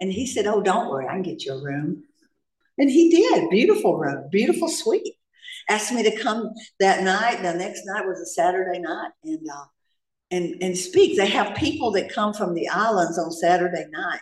And 0.00 0.12
he 0.12 0.26
said, 0.26 0.46
Oh, 0.46 0.62
don't 0.62 0.88
worry, 0.88 1.06
I 1.06 1.12
can 1.12 1.22
get 1.22 1.44
you 1.44 1.54
a 1.54 1.62
room. 1.62 2.04
And 2.78 2.90
he 2.90 3.10
did. 3.10 3.50
Beautiful 3.50 3.98
room, 3.98 4.28
beautiful 4.30 4.68
suite. 4.68 5.14
Asked 5.68 5.92
me 5.92 6.02
to 6.02 6.22
come 6.22 6.52
that 6.80 7.04
night. 7.04 7.42
The 7.42 7.54
next 7.54 7.82
night 7.84 8.06
was 8.06 8.18
a 8.18 8.26
Saturday 8.26 8.80
night 8.80 9.10
and 9.24 9.46
uh, 9.48 9.64
and 10.32 10.60
and 10.62 10.76
speak. 10.76 11.16
They 11.16 11.28
have 11.28 11.54
people 11.54 11.92
that 11.92 12.12
come 12.12 12.34
from 12.34 12.54
the 12.54 12.68
islands 12.68 13.18
on 13.18 13.30
Saturday 13.30 13.86
night 13.90 14.20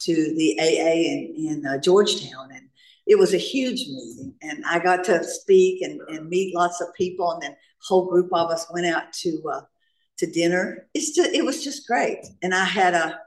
to 0.00 0.14
the 0.14 0.56
AA 0.60 0.92
in, 0.92 1.34
in 1.36 1.66
uh, 1.66 1.78
Georgetown. 1.78 2.50
And 2.52 2.68
it 3.06 3.18
was 3.18 3.34
a 3.34 3.38
huge 3.38 3.80
meeting. 3.88 4.34
And 4.42 4.64
I 4.66 4.78
got 4.78 5.02
to 5.04 5.24
speak 5.24 5.82
and, 5.82 6.00
and 6.08 6.28
meet 6.28 6.54
lots 6.54 6.80
of 6.80 6.94
people. 6.94 7.32
And 7.32 7.42
then 7.42 7.56
whole 7.82 8.06
group 8.08 8.28
of 8.32 8.50
us 8.50 8.66
went 8.72 8.86
out 8.86 9.12
to 9.12 9.42
uh, 9.52 9.60
to 10.18 10.26
dinner. 10.26 10.86
It's 10.94 11.14
just, 11.14 11.30
it 11.30 11.44
was 11.44 11.64
just 11.64 11.86
great. 11.86 12.24
And 12.42 12.54
I 12.54 12.64
had 12.64 12.94
a 12.94 13.18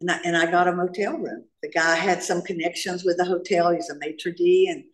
and 0.00 0.10
I, 0.10 0.20
and 0.24 0.36
I 0.36 0.50
got 0.50 0.68
a 0.68 0.72
motel 0.72 1.16
room. 1.18 1.44
The 1.62 1.70
guy 1.70 1.94
had 1.96 2.22
some 2.22 2.42
connections 2.42 3.04
with 3.04 3.16
the 3.16 3.24
hotel. 3.24 3.70
He's 3.70 3.90
a 3.90 3.98
maitre 3.98 4.32
d, 4.32 4.68
and 4.70 4.84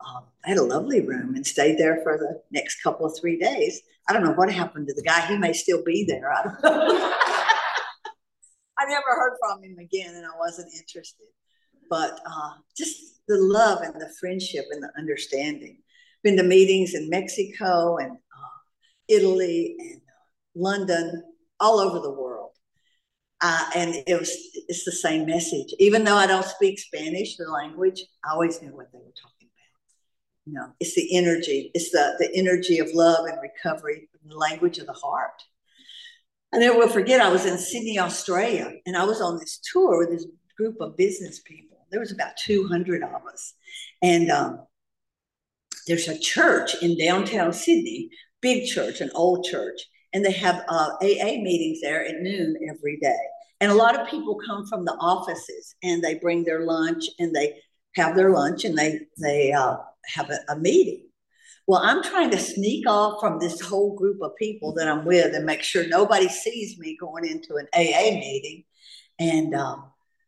I 0.00 0.48
had 0.48 0.58
a 0.58 0.62
lovely 0.62 1.00
room 1.00 1.34
and 1.34 1.46
stayed 1.46 1.78
there 1.78 2.00
for 2.02 2.16
the 2.16 2.40
next 2.50 2.82
couple 2.82 3.06
of 3.06 3.16
three 3.18 3.38
days. 3.38 3.80
I 4.08 4.12
don't 4.12 4.24
know 4.24 4.32
what 4.32 4.52
happened 4.52 4.86
to 4.88 4.94
the 4.94 5.02
guy. 5.02 5.26
He 5.26 5.36
may 5.36 5.52
still 5.52 5.82
be 5.84 6.04
there. 6.04 6.32
I 6.32 6.42
don't 6.44 6.62
know. 6.62 7.12
I 8.78 8.84
never 8.86 9.10
heard 9.10 9.36
from 9.40 9.62
him 9.62 9.78
again, 9.78 10.14
and 10.14 10.24
I 10.24 10.38
wasn't 10.38 10.72
interested. 10.72 11.26
But 11.90 12.20
uh, 12.24 12.52
just 12.76 13.20
the 13.26 13.38
love 13.38 13.80
and 13.82 13.94
the 13.94 14.10
friendship 14.20 14.66
and 14.70 14.82
the 14.82 14.90
understanding. 14.96 15.78
Been 16.22 16.36
to 16.36 16.42
meetings 16.42 16.94
in 16.94 17.10
Mexico 17.10 17.96
and 17.96 18.12
uh, 18.12 18.58
Italy 19.08 19.76
and 19.78 20.00
uh, 20.00 20.24
London, 20.54 21.24
all 21.60 21.80
over 21.80 21.98
the 21.98 22.10
world 22.10 22.52
uh, 23.40 23.70
and 23.76 23.94
it 24.06 24.18
was 24.18 24.30
it's 24.68 24.84
the 24.84 24.92
same 24.92 25.26
message. 25.26 25.72
Even 25.78 26.04
though 26.04 26.16
I 26.16 26.26
don't 26.26 26.44
speak 26.44 26.78
Spanish, 26.78 27.36
the 27.36 27.48
language, 27.50 28.02
I 28.24 28.32
always 28.32 28.60
knew 28.60 28.74
what 28.74 28.90
they 28.92 28.98
were 28.98 29.14
talking. 29.20 29.37
You 30.48 30.54
know, 30.54 30.72
it's 30.80 30.94
the 30.94 31.14
energy, 31.14 31.70
it's 31.74 31.90
the 31.90 32.14
the 32.18 32.30
energy 32.34 32.78
of 32.78 32.88
love 32.94 33.26
and 33.26 33.38
recovery, 33.42 34.08
the 34.24 34.34
language 34.34 34.78
of 34.78 34.86
the 34.86 34.92
heart. 34.94 35.42
I 36.54 36.58
never 36.58 36.78
will 36.78 36.88
forget. 36.88 37.20
I 37.20 37.30
was 37.30 37.44
in 37.44 37.58
Sydney, 37.58 37.98
Australia, 37.98 38.72
and 38.86 38.96
I 38.96 39.04
was 39.04 39.20
on 39.20 39.38
this 39.38 39.60
tour 39.72 39.98
with 39.98 40.10
this 40.10 40.26
group 40.56 40.76
of 40.80 40.96
business 40.96 41.40
people. 41.40 41.86
There 41.90 42.00
was 42.00 42.12
about 42.12 42.36
two 42.38 42.66
hundred 42.66 43.02
of 43.02 43.26
us, 43.30 43.54
and 44.02 44.30
um, 44.30 44.60
there's 45.86 46.08
a 46.08 46.18
church 46.18 46.82
in 46.82 46.96
downtown 46.96 47.52
Sydney, 47.52 48.08
big 48.40 48.66
church, 48.66 49.02
an 49.02 49.10
old 49.14 49.44
church 49.44 49.80
and 50.12 50.24
they 50.24 50.32
have 50.32 50.64
uh, 50.68 50.90
AA 51.02 51.40
meetings 51.42 51.80
there 51.80 52.04
at 52.04 52.20
noon 52.20 52.56
every 52.70 52.98
day. 52.98 53.18
And 53.60 53.70
a 53.70 53.74
lot 53.74 53.98
of 53.98 54.08
people 54.08 54.38
come 54.46 54.66
from 54.66 54.84
the 54.84 54.96
offices 55.00 55.74
and 55.82 56.02
they 56.02 56.14
bring 56.14 56.44
their 56.44 56.64
lunch 56.64 57.04
and 57.18 57.34
they 57.34 57.56
have 57.96 58.14
their 58.14 58.30
lunch 58.30 58.64
and 58.64 58.78
they 58.78 59.00
they 59.18 59.52
uh, 59.52 59.76
have 60.08 60.30
a, 60.30 60.38
a, 60.52 60.56
meeting. 60.58 61.04
Well, 61.66 61.80
I'm 61.82 62.02
trying 62.02 62.30
to 62.30 62.38
sneak 62.38 62.88
off 62.88 63.20
from 63.20 63.38
this 63.38 63.60
whole 63.60 63.94
group 63.94 64.20
of 64.22 64.36
people 64.36 64.72
that 64.74 64.88
I'm 64.88 65.04
with 65.04 65.34
and 65.34 65.44
make 65.44 65.62
sure 65.62 65.86
nobody 65.86 66.28
sees 66.28 66.78
me 66.78 66.96
going 66.98 67.26
into 67.26 67.56
an 67.56 67.68
AA 67.74 68.14
meeting 68.14 68.64
and 69.18 69.54
uh, 69.54 69.76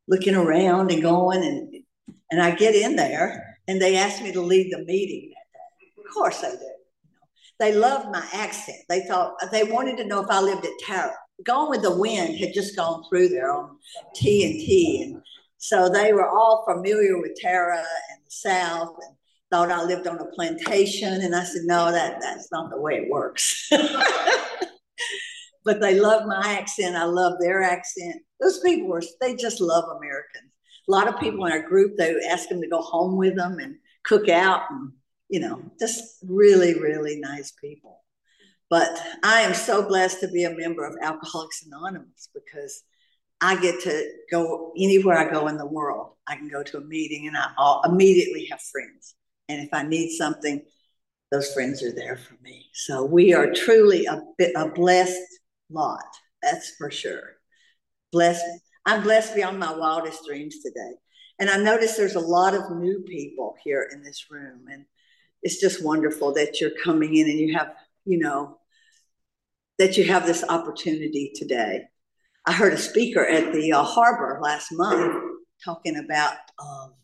looking 0.07 0.35
around 0.35 0.91
and 0.91 1.03
going 1.03 1.43
and 1.43 1.75
and 2.31 2.41
I 2.41 2.53
get 2.53 2.75
in 2.75 2.97
there 2.97 3.59
and 3.67 3.81
they 3.81 3.97
ask 3.97 4.23
me 4.23 4.33
to 4.33 4.41
lead 4.41 4.73
the 4.73 4.85
meeting 4.85 5.31
that 5.31 5.59
day. 5.59 6.03
Of 6.03 6.15
course 6.15 6.45
I 6.45 6.51
do. 6.51 6.71
They 7.61 7.75
loved 7.75 8.11
my 8.11 8.27
accent. 8.33 8.79
They 8.89 9.01
thought 9.07 9.35
they 9.53 9.65
wanted 9.65 9.97
to 9.99 10.07
know 10.07 10.23
if 10.23 10.31
I 10.31 10.41
lived 10.41 10.65
at 10.65 10.73
Tara. 10.81 11.15
Gone 11.45 11.71
with 11.71 11.83
the 11.83 11.97
Wind 11.97 12.37
had 12.39 12.55
just 12.55 12.75
gone 12.75 13.05
through 13.09 13.29
there 13.29 13.53
on 13.53 13.77
TNT, 14.17 15.03
and 15.03 15.23
so 15.59 15.89
they 15.89 16.13
were 16.13 16.29
all 16.29 16.65
familiar 16.67 17.21
with 17.21 17.37
Tara 17.37 17.79
and 17.79 18.21
the 18.27 18.31
South, 18.31 18.97
and 19.07 19.17
thought 19.51 19.71
I 19.71 19.83
lived 19.83 20.07
on 20.07 20.19
a 20.19 20.27
plantation. 20.27 21.13
And 21.23 21.35
I 21.35 21.45
said, 21.45 21.63
no, 21.65 21.91
that 21.91 22.21
that's 22.21 22.51
not 22.53 22.71
the 22.71 22.81
way 22.81 22.97
it 22.97 23.11
works. 23.11 23.69
but 25.65 25.81
they 25.81 25.99
love 25.99 26.27
my 26.27 26.43
accent. 26.59 26.97
I 26.97 27.05
love 27.05 27.35
their 27.41 27.63
accent. 27.63 28.23
Those 28.41 28.61
people 28.61 28.89
were 28.89 29.03
they 29.21 29.37
just 29.37 29.61
love 29.61 29.85
Americans. 29.97 30.53
A 30.89 30.91
lot 30.91 31.09
of 31.09 31.21
people 31.21 31.45
in 31.47 31.53
our 31.53 31.63
group 31.63 31.97
they 31.97 32.15
ask 32.29 32.49
them 32.49 32.61
to 32.61 32.69
go 32.69 32.81
home 32.81 33.17
with 33.17 33.37
them 33.37 33.59
and 33.59 33.77
cook 34.05 34.29
out 34.29 34.63
and 34.71 34.93
you 35.31 35.39
know, 35.39 35.63
just 35.79 36.19
really, 36.27 36.79
really 36.79 37.19
nice 37.21 37.53
people. 37.53 38.03
But 38.69 39.01
I 39.23 39.41
am 39.43 39.55
so 39.55 39.87
blessed 39.87 40.21
to 40.21 40.29
be 40.29 40.45
a 40.45 40.57
member 40.57 40.85
of 40.85 40.97
Alcoholics 41.01 41.65
Anonymous 41.65 42.29
because 42.35 42.83
I 43.41 43.61
get 43.61 43.81
to 43.83 44.11
go 44.31 44.73
anywhere 44.77 45.17
I 45.17 45.31
go 45.31 45.47
in 45.47 45.57
the 45.57 45.67
world. 45.67 46.15
I 46.27 46.37
can 46.37 46.49
go 46.49 46.63
to 46.63 46.79
a 46.79 46.83
meeting 46.83 47.27
and 47.27 47.37
I 47.37 47.81
immediately 47.85 48.47
have 48.51 48.61
friends. 48.61 49.15
And 49.51 49.67
if 49.67 49.75
I 49.75 49.83
need 49.83 50.17
something, 50.17 50.63
those 51.33 51.53
friends 51.53 51.83
are 51.83 51.93
there 51.93 52.17
for 52.17 52.35
me. 52.43 52.67
So 52.73 53.05
we 53.05 53.35
are 53.35 53.53
truly 53.53 54.07
a, 54.07 54.21
bit, 54.39 54.53
a 54.57 54.69
blessed 54.69 55.21
lot. 55.71 56.05
That's 56.43 56.75
for 56.77 56.91
sure. 56.91 57.37
Blessed. 58.13 58.45
I'm 58.87 59.03
blessed 59.03 59.35
beyond 59.35 59.59
my 59.59 59.73
wildest 59.77 60.25
dreams 60.27 60.63
today. 60.63 60.93
And 61.39 61.51
I 61.51 61.57
notice 61.57 61.97
there's 61.97 62.17
a 62.17 62.21
lot 62.21 62.55
of 62.55 62.77
new 62.77 63.01
people 63.01 63.57
here 63.65 63.89
in 63.93 64.03
this 64.03 64.27
room. 64.31 64.67
And 64.71 64.85
it's 65.43 65.61
just 65.61 65.85
wonderful 65.85 66.35
that 66.35 66.61
you're 66.61 66.79
coming 66.83 67.17
in 67.17 67.29
and 67.29 67.39
you 67.39 67.57
have, 67.57 67.75
you 68.05 68.19
know, 68.19 68.59
that 69.79 69.97
you 69.97 70.05
have 70.05 70.27
this 70.27 70.45
opportunity 70.49 71.33
today. 71.35 71.85
I 72.47 72.53
heard 72.53 72.73
a 72.73 72.79
speaker 72.79 73.27
at 73.27 73.53
the 73.53 73.73
uh, 73.73 73.83
harbor 73.83 74.39
last 74.43 74.69
month 74.73 75.23
talking 75.65 75.97
about, 75.97 76.35
um, 76.59 76.95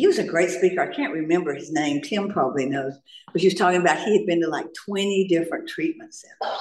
he 0.00 0.06
was 0.06 0.18
a 0.18 0.24
great 0.24 0.48
speaker. 0.48 0.80
I 0.80 0.94
can't 0.94 1.12
remember 1.12 1.52
his 1.54 1.70
name. 1.70 2.00
Tim 2.00 2.30
probably 2.30 2.64
knows, 2.64 2.94
but 3.34 3.42
he 3.42 3.48
was 3.48 3.54
talking 3.54 3.82
about 3.82 3.98
he 3.98 4.16
had 4.16 4.26
been 4.26 4.40
to 4.40 4.48
like 4.48 4.64
20 4.86 5.28
different 5.28 5.68
treatment 5.68 6.14
centers. 6.14 6.56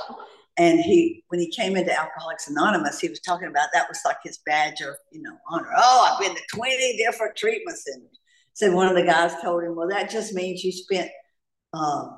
And 0.58 0.82
he, 0.82 1.24
when 1.30 1.40
he 1.40 1.50
came 1.50 1.78
into 1.78 1.98
Alcoholics 1.98 2.50
Anonymous, 2.50 3.00
he 3.00 3.08
was 3.08 3.22
talking 3.22 3.48
about 3.48 3.70
that 3.72 3.88
was 3.88 4.02
like 4.04 4.18
his 4.26 4.40
badge 4.46 4.82
of, 4.82 4.94
you 5.14 5.22
know, 5.22 5.38
honor. 5.50 5.70
Oh, 5.78 6.12
I've 6.12 6.20
been 6.20 6.36
to 6.36 6.42
20 6.54 6.98
different 6.98 7.38
treatment 7.38 7.78
centers. 7.78 8.20
Said 8.56 8.74
one 8.74 8.90
of 8.90 8.96
the 8.96 9.06
guys 9.06 9.32
told 9.42 9.64
him, 9.64 9.74
well, 9.74 9.88
that 9.88 10.10
just 10.10 10.34
means 10.34 10.62
you 10.62 10.74
spent 10.74 11.10
um, 11.72 12.18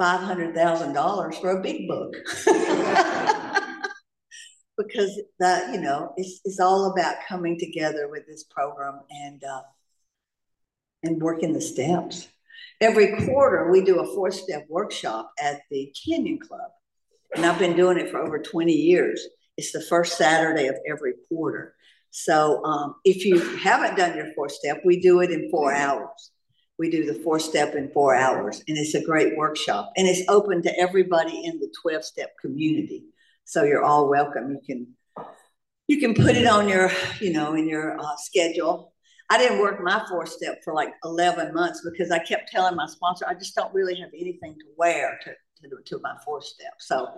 $500,000 0.00 1.40
for 1.40 1.50
a 1.52 1.62
big 1.62 1.86
book. 1.86 2.12
because 4.76 5.20
that, 5.38 5.72
you 5.72 5.80
know, 5.80 6.12
it's, 6.16 6.40
it's 6.44 6.58
all 6.58 6.90
about 6.90 7.18
coming 7.28 7.56
together 7.56 8.08
with 8.08 8.26
this 8.26 8.42
program 8.50 8.98
and, 9.10 9.44
uh, 9.44 9.62
and 11.02 11.20
working 11.20 11.52
the 11.52 11.60
steps. 11.60 12.28
Every 12.80 13.24
quarter, 13.24 13.70
we 13.70 13.82
do 13.82 14.00
a 14.00 14.14
four 14.14 14.30
step 14.30 14.66
workshop 14.68 15.32
at 15.40 15.62
the 15.70 15.92
Canyon 16.04 16.38
Club. 16.38 16.70
And 17.34 17.44
I've 17.44 17.58
been 17.58 17.76
doing 17.76 17.98
it 17.98 18.10
for 18.10 18.18
over 18.18 18.38
20 18.38 18.72
years. 18.72 19.26
It's 19.56 19.72
the 19.72 19.80
first 19.80 20.16
Saturday 20.16 20.68
of 20.68 20.76
every 20.88 21.14
quarter. 21.28 21.74
So 22.10 22.64
um, 22.64 22.94
if 23.04 23.24
you 23.24 23.38
haven't 23.58 23.96
done 23.96 24.16
your 24.16 24.32
four 24.34 24.48
step, 24.48 24.80
we 24.84 25.00
do 25.00 25.20
it 25.20 25.30
in 25.30 25.50
four 25.50 25.74
hours. 25.74 26.30
We 26.78 26.90
do 26.90 27.04
the 27.04 27.20
four 27.22 27.40
step 27.40 27.74
in 27.74 27.90
four 27.90 28.14
hours, 28.14 28.62
and 28.68 28.78
it's 28.78 28.94
a 28.94 29.04
great 29.04 29.36
workshop. 29.36 29.92
And 29.96 30.06
it's 30.06 30.22
open 30.28 30.62
to 30.62 30.78
everybody 30.78 31.44
in 31.44 31.58
the 31.58 31.72
12 31.82 32.04
step 32.04 32.34
community. 32.40 33.04
So 33.44 33.64
you're 33.64 33.82
all 33.82 34.08
welcome. 34.08 34.52
You 34.52 34.60
can 34.64 35.26
you 35.88 35.98
can 35.98 36.14
put 36.14 36.36
it 36.36 36.46
on 36.46 36.68
your, 36.68 36.92
you 37.18 37.32
know, 37.32 37.54
in 37.54 37.66
your 37.66 37.98
uh, 37.98 38.16
schedule. 38.16 38.92
I 39.30 39.38
didn't 39.38 39.60
work 39.60 39.82
my 39.82 40.04
four 40.08 40.26
step 40.26 40.60
for 40.64 40.72
like 40.72 40.90
11 41.04 41.52
months 41.52 41.82
because 41.84 42.10
I 42.10 42.18
kept 42.18 42.50
telling 42.50 42.76
my 42.76 42.86
sponsor, 42.86 43.26
I 43.28 43.34
just 43.34 43.54
don't 43.54 43.72
really 43.74 43.94
have 43.96 44.10
anything 44.14 44.54
to 44.54 44.66
wear 44.76 45.18
to, 45.24 45.30
to, 45.68 45.76
to 45.84 46.00
my 46.02 46.14
four 46.24 46.40
step. 46.40 46.72
So 46.78 47.08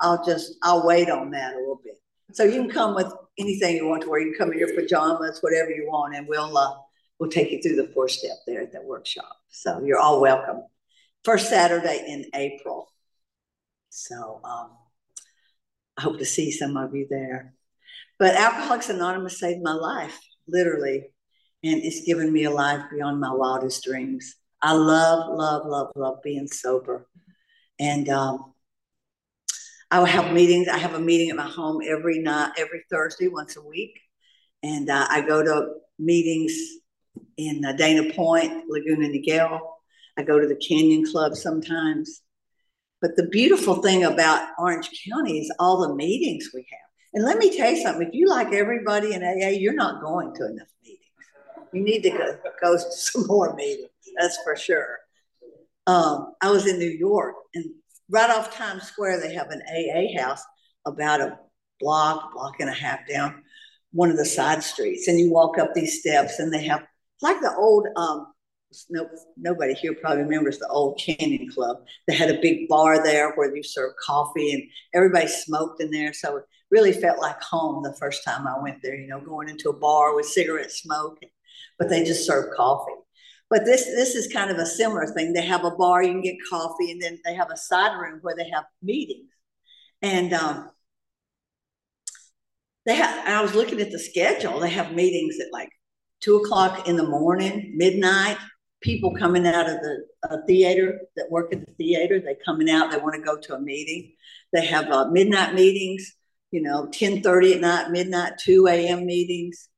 I'll 0.00 0.24
just, 0.24 0.54
I'll 0.62 0.86
wait 0.86 1.10
on 1.10 1.30
that 1.32 1.54
a 1.54 1.58
little 1.58 1.80
bit. 1.84 1.96
So 2.32 2.44
you 2.44 2.62
can 2.62 2.70
come 2.70 2.94
with 2.94 3.12
anything 3.38 3.76
you 3.76 3.86
want 3.86 4.02
to 4.02 4.08
wear. 4.08 4.20
You 4.20 4.32
can 4.32 4.46
come 4.46 4.52
in 4.52 4.58
your 4.58 4.74
pajamas, 4.74 5.40
whatever 5.42 5.70
you 5.70 5.86
want, 5.86 6.14
and 6.14 6.26
we'll 6.26 6.56
uh, 6.56 6.74
we'll 7.18 7.30
take 7.30 7.50
you 7.50 7.60
through 7.60 7.76
the 7.76 7.92
four 7.92 8.08
step 8.08 8.36
there 8.46 8.62
at 8.62 8.72
that 8.72 8.84
workshop. 8.84 9.36
So 9.50 9.82
you're 9.84 9.98
all 9.98 10.20
welcome. 10.20 10.62
First 11.24 11.50
Saturday 11.50 12.04
in 12.08 12.24
April. 12.34 12.88
So 13.90 14.40
um, 14.42 14.70
I 15.98 16.02
hope 16.02 16.18
to 16.18 16.24
see 16.24 16.50
some 16.50 16.76
of 16.76 16.94
you 16.94 17.06
there. 17.10 17.54
But 18.18 18.34
Alcoholics 18.34 18.88
Anonymous 18.88 19.38
saved 19.38 19.62
my 19.62 19.74
life, 19.74 20.18
literally, 20.48 21.11
and 21.64 21.82
it's 21.82 22.02
given 22.02 22.32
me 22.32 22.44
a 22.44 22.50
life 22.50 22.82
beyond 22.90 23.20
my 23.20 23.32
wildest 23.32 23.84
dreams. 23.84 24.36
I 24.60 24.72
love, 24.72 25.36
love, 25.36 25.66
love, 25.66 25.92
love 25.96 26.22
being 26.22 26.46
sober. 26.46 27.06
And 27.78 28.08
um, 28.08 28.54
I 29.90 29.98
will 29.98 30.06
have 30.06 30.32
meetings. 30.32 30.68
I 30.68 30.78
have 30.78 30.94
a 30.94 31.00
meeting 31.00 31.30
at 31.30 31.36
my 31.36 31.48
home 31.48 31.82
every 31.86 32.18
night, 32.18 32.52
every 32.56 32.84
Thursday, 32.90 33.28
once 33.28 33.56
a 33.56 33.62
week. 33.62 33.98
And 34.62 34.88
uh, 34.88 35.06
I 35.10 35.20
go 35.20 35.42
to 35.42 35.74
meetings 35.98 36.52
in 37.36 37.64
uh, 37.64 37.72
Dana 37.72 38.12
Point, 38.12 38.64
Laguna 38.68 39.08
Niguel. 39.08 39.60
I 40.16 40.22
go 40.22 40.38
to 40.38 40.46
the 40.46 40.56
Canyon 40.56 41.04
Club 41.04 41.34
sometimes. 41.34 42.22
But 43.00 43.16
the 43.16 43.28
beautiful 43.28 43.82
thing 43.82 44.04
about 44.04 44.48
Orange 44.58 44.88
County 45.10 45.40
is 45.40 45.52
all 45.58 45.86
the 45.86 45.94
meetings 45.94 46.50
we 46.54 46.60
have. 46.70 46.78
And 47.14 47.24
let 47.24 47.38
me 47.38 47.54
tell 47.54 47.70
you 47.70 47.82
something 47.82 48.06
if 48.06 48.14
you 48.14 48.28
like 48.28 48.52
everybody 48.52 49.12
in 49.12 49.22
AA, 49.22 49.48
you're 49.48 49.74
not 49.74 50.00
going 50.02 50.34
to 50.34 50.46
enough 50.46 50.68
meetings. 50.82 51.01
You 51.72 51.82
need 51.82 52.02
to 52.02 52.10
go, 52.10 52.38
go 52.60 52.76
to 52.76 52.80
some 52.90 53.26
more 53.26 53.54
meetings, 53.54 53.88
that's 54.18 54.38
for 54.44 54.56
sure. 54.56 54.98
Um, 55.86 56.34
I 56.40 56.50
was 56.50 56.66
in 56.66 56.78
New 56.78 56.90
York 56.90 57.34
and 57.54 57.64
right 58.08 58.30
off 58.30 58.54
Times 58.54 58.84
Square, 58.84 59.20
they 59.20 59.34
have 59.34 59.50
an 59.50 59.62
AA 59.68 60.20
house 60.20 60.42
about 60.86 61.20
a 61.20 61.38
block, 61.80 62.32
block 62.32 62.60
and 62.60 62.70
a 62.70 62.74
half 62.74 63.00
down 63.08 63.42
one 63.92 64.10
of 64.10 64.16
the 64.16 64.24
side 64.24 64.62
streets. 64.62 65.08
And 65.08 65.18
you 65.18 65.32
walk 65.32 65.58
up 65.58 65.74
these 65.74 66.00
steps, 66.00 66.38
and 66.38 66.52
they 66.52 66.64
have 66.64 66.82
like 67.20 67.40
the 67.40 67.54
old, 67.56 67.86
um, 67.96 68.28
no, 68.90 69.08
nobody 69.36 69.74
here 69.74 69.94
probably 69.94 70.22
remembers 70.22 70.58
the 70.58 70.68
old 70.68 70.98
Canyon 70.98 71.48
Club. 71.50 71.78
They 72.08 72.14
had 72.14 72.30
a 72.30 72.40
big 72.40 72.68
bar 72.68 73.02
there 73.02 73.32
where 73.34 73.54
you 73.54 73.62
serve 73.62 73.92
coffee, 74.04 74.52
and 74.52 74.62
everybody 74.94 75.28
smoked 75.28 75.82
in 75.82 75.90
there. 75.90 76.12
So 76.12 76.38
it 76.38 76.44
really 76.70 76.92
felt 76.92 77.18
like 77.20 77.40
home 77.42 77.82
the 77.82 77.96
first 77.98 78.24
time 78.24 78.46
I 78.46 78.60
went 78.60 78.78
there, 78.82 78.94
you 78.94 79.08
know, 79.08 79.20
going 79.20 79.48
into 79.48 79.68
a 79.68 79.78
bar 79.78 80.14
with 80.14 80.26
cigarette 80.26 80.72
smoke, 80.72 81.18
but 81.82 81.90
they 81.90 82.04
just 82.04 82.24
serve 82.24 82.54
coffee. 82.56 82.92
But 83.50 83.64
this 83.64 83.84
this 83.86 84.14
is 84.14 84.32
kind 84.32 84.52
of 84.52 84.58
a 84.58 84.66
similar 84.66 85.04
thing. 85.06 85.32
They 85.32 85.44
have 85.44 85.64
a 85.64 85.72
bar, 85.72 86.04
you 86.04 86.12
can 86.12 86.22
get 86.22 86.36
coffee, 86.48 86.92
and 86.92 87.02
then 87.02 87.18
they 87.24 87.34
have 87.34 87.50
a 87.50 87.56
side 87.56 87.98
room 88.00 88.20
where 88.22 88.36
they 88.36 88.48
have 88.50 88.64
meetings. 88.82 89.30
And 90.00 90.32
um, 90.32 90.70
they 92.86 92.94
have. 92.94 93.26
I 93.26 93.42
was 93.42 93.54
looking 93.56 93.80
at 93.80 93.90
the 93.90 93.98
schedule. 93.98 94.60
They 94.60 94.70
have 94.70 94.92
meetings 94.94 95.38
at 95.40 95.52
like 95.52 95.70
two 96.20 96.36
o'clock 96.36 96.86
in 96.88 96.96
the 96.96 97.08
morning, 97.08 97.74
midnight. 97.76 98.38
People 98.80 99.12
coming 99.14 99.44
out 99.46 99.68
of 99.68 99.76
the 99.80 100.06
uh, 100.30 100.36
theater 100.46 101.00
that 101.16 101.30
work 101.30 101.52
at 101.52 101.66
the 101.66 101.72
theater, 101.74 102.20
they 102.20 102.36
coming 102.44 102.70
out. 102.70 102.92
They 102.92 102.98
want 102.98 103.16
to 103.16 103.22
go 103.22 103.38
to 103.38 103.54
a 103.56 103.60
meeting. 103.60 104.12
They 104.52 104.66
have 104.66 104.88
uh, 104.90 105.10
midnight 105.10 105.54
meetings. 105.54 106.14
you 106.52 106.62
know, 106.62 106.86
10:30 106.92 107.56
at 107.56 107.60
night, 107.60 107.90
midnight, 107.90 108.34
2 108.38 108.68
a.m. 108.68 109.04
meetings. 109.06 109.68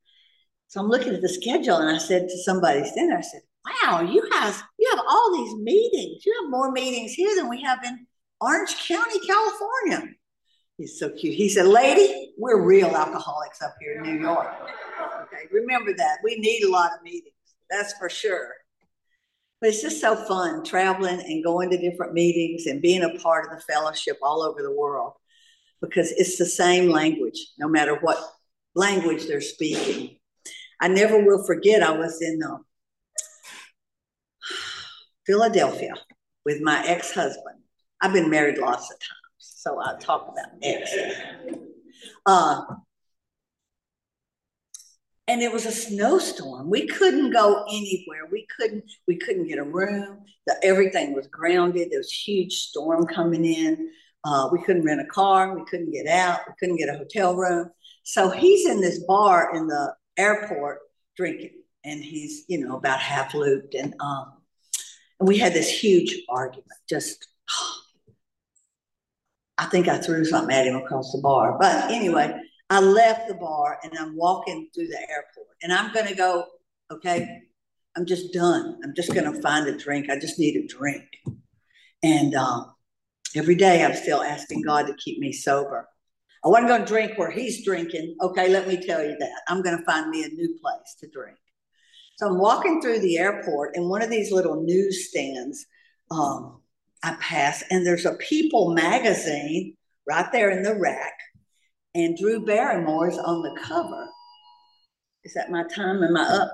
So 0.74 0.80
I'm 0.80 0.88
looking 0.88 1.14
at 1.14 1.22
the 1.22 1.28
schedule 1.28 1.76
and 1.76 1.94
I 1.94 1.98
said 1.98 2.28
to 2.28 2.38
somebody 2.38 2.82
standing 2.82 3.10
there, 3.10 3.18
I 3.18 3.20
said, 3.20 3.42
wow, 3.64 4.00
you 4.00 4.28
have 4.32 4.60
you 4.76 4.90
have 4.90 5.04
all 5.08 5.32
these 5.36 5.54
meetings. 5.62 6.26
You 6.26 6.34
have 6.42 6.50
more 6.50 6.72
meetings 6.72 7.12
here 7.12 7.32
than 7.36 7.48
we 7.48 7.62
have 7.62 7.78
in 7.84 8.04
Orange 8.40 8.74
County, 8.88 9.20
California. 9.24 10.14
He's 10.76 10.98
so 10.98 11.10
cute. 11.10 11.36
He 11.36 11.48
said, 11.48 11.66
lady, 11.66 12.32
we're 12.36 12.60
real 12.60 12.88
alcoholics 12.88 13.62
up 13.62 13.76
here 13.80 13.98
in 13.98 14.02
New 14.02 14.20
York. 14.20 14.48
Okay, 15.22 15.44
remember 15.52 15.94
that. 15.96 16.18
We 16.24 16.40
need 16.40 16.64
a 16.64 16.72
lot 16.72 16.90
of 16.92 17.04
meetings. 17.04 17.36
That's 17.70 17.92
for 17.96 18.10
sure. 18.10 18.54
But 19.60 19.70
it's 19.70 19.80
just 19.80 20.00
so 20.00 20.16
fun 20.26 20.64
traveling 20.64 21.20
and 21.20 21.44
going 21.44 21.70
to 21.70 21.78
different 21.78 22.14
meetings 22.14 22.66
and 22.66 22.82
being 22.82 23.04
a 23.04 23.16
part 23.20 23.44
of 23.44 23.56
the 23.56 23.62
fellowship 23.72 24.18
all 24.24 24.42
over 24.42 24.60
the 24.60 24.74
world 24.74 25.12
because 25.80 26.10
it's 26.10 26.36
the 26.36 26.44
same 26.46 26.90
language, 26.90 27.52
no 27.60 27.68
matter 27.68 27.94
what 27.94 28.18
language 28.74 29.28
they're 29.28 29.40
speaking. 29.40 30.18
I 30.80 30.88
never 30.88 31.22
will 31.22 31.44
forget, 31.44 31.82
I 31.82 31.92
was 31.92 32.20
in 32.20 32.40
uh, 32.42 32.58
Philadelphia 35.26 35.94
with 36.44 36.60
my 36.60 36.84
ex 36.86 37.12
husband. 37.12 37.60
I've 38.00 38.12
been 38.12 38.30
married 38.30 38.58
lots 38.58 38.90
of 38.90 38.98
times, 38.98 39.38
so 39.38 39.80
I'll 39.80 39.98
talk 39.98 40.28
about 40.28 40.50
ex. 40.62 40.94
Uh, 42.26 42.62
and 45.26 45.40
it 45.40 45.52
was 45.52 45.64
a 45.64 45.72
snowstorm. 45.72 46.68
We 46.68 46.86
couldn't 46.86 47.30
go 47.32 47.64
anywhere. 47.68 48.28
We 48.30 48.46
couldn't. 48.56 48.84
We 49.08 49.16
couldn't 49.16 49.48
get 49.48 49.58
a 49.58 49.64
room. 49.64 50.24
The, 50.46 50.56
everything 50.62 51.14
was 51.14 51.26
grounded. 51.28 51.90
There 51.90 52.00
was 52.00 52.12
huge 52.12 52.52
storm 52.52 53.06
coming 53.06 53.44
in. 53.44 53.90
Uh, 54.24 54.48
we 54.52 54.62
couldn't 54.62 54.84
rent 54.84 55.00
a 55.00 55.06
car. 55.06 55.56
We 55.56 55.64
couldn't 55.64 55.92
get 55.92 56.06
out. 56.06 56.40
We 56.46 56.54
couldn't 56.58 56.76
get 56.76 56.88
a 56.88 56.98
hotel 56.98 57.36
room. 57.36 57.70
So 58.02 58.28
he's 58.28 58.68
in 58.68 58.80
this 58.82 59.02
bar 59.04 59.54
in 59.54 59.66
the 59.66 59.94
airport 60.16 60.80
drinking, 61.16 61.62
and 61.84 62.02
he's 62.02 62.44
you 62.48 62.58
know 62.58 62.76
about 62.76 63.00
half 63.00 63.34
looped, 63.34 63.74
and 63.74 63.94
um, 64.00 64.32
and 65.20 65.28
we 65.28 65.38
had 65.38 65.52
this 65.52 65.68
huge 65.68 66.22
argument. 66.28 66.66
Just, 66.88 67.26
I 69.58 69.66
think 69.66 69.88
I 69.88 69.98
threw 69.98 70.24
something 70.24 70.54
at 70.54 70.66
him 70.66 70.76
across 70.76 71.12
the 71.12 71.20
bar. 71.22 71.56
But 71.58 71.90
anyway, 71.90 72.38
I 72.70 72.80
left 72.80 73.28
the 73.28 73.34
bar 73.34 73.78
and 73.84 73.92
I'm 73.98 74.16
walking 74.16 74.68
through 74.74 74.88
the 74.88 75.00
airport, 75.00 75.56
and 75.62 75.72
I'm 75.72 75.92
going 75.92 76.06
to 76.06 76.14
go. 76.14 76.46
Okay, 76.90 77.42
I'm 77.96 78.06
just 78.06 78.32
done. 78.32 78.78
I'm 78.84 78.94
just 78.94 79.14
going 79.14 79.32
to 79.32 79.40
find 79.40 79.66
a 79.66 79.76
drink. 79.76 80.10
I 80.10 80.18
just 80.18 80.38
need 80.38 80.56
a 80.56 80.66
drink, 80.66 81.04
and. 82.02 82.34
Um, 82.34 82.70
Every 83.36 83.56
day 83.56 83.84
I'm 83.84 83.96
still 83.96 84.22
asking 84.22 84.62
God 84.62 84.86
to 84.86 84.94
keep 84.94 85.18
me 85.18 85.32
sober. 85.32 85.88
I 86.44 86.48
wasn't 86.48 86.68
going 86.68 86.82
to 86.82 86.86
drink 86.86 87.16
where 87.16 87.30
he's 87.30 87.64
drinking. 87.64 88.16
Okay, 88.20 88.48
let 88.50 88.68
me 88.68 88.76
tell 88.76 89.02
you 89.02 89.16
that. 89.18 89.42
I'm 89.48 89.62
going 89.62 89.78
to 89.78 89.84
find 89.84 90.10
me 90.10 90.24
a 90.24 90.28
new 90.28 90.58
place 90.60 90.94
to 91.00 91.08
drink. 91.08 91.38
So 92.16 92.26
I'm 92.28 92.38
walking 92.38 92.80
through 92.80 93.00
the 93.00 93.18
airport, 93.18 93.76
and 93.76 93.88
one 93.88 94.02
of 94.02 94.10
these 94.10 94.30
little 94.30 94.62
newsstands 94.62 95.66
um, 96.10 96.60
I 97.02 97.16
pass, 97.18 97.64
and 97.70 97.86
there's 97.86 98.04
a 98.06 98.14
People 98.14 98.74
magazine 98.74 99.76
right 100.06 100.30
there 100.32 100.50
in 100.50 100.62
the 100.62 100.74
rack, 100.78 101.14
and 101.94 102.16
Drew 102.16 102.44
Barrymore's 102.44 103.18
on 103.18 103.42
the 103.42 103.58
cover. 103.62 104.06
Is 105.24 105.34
that 105.34 105.50
my 105.50 105.64
time? 105.64 106.02
Am 106.02 106.16
I 106.16 106.22
up? 106.22 106.52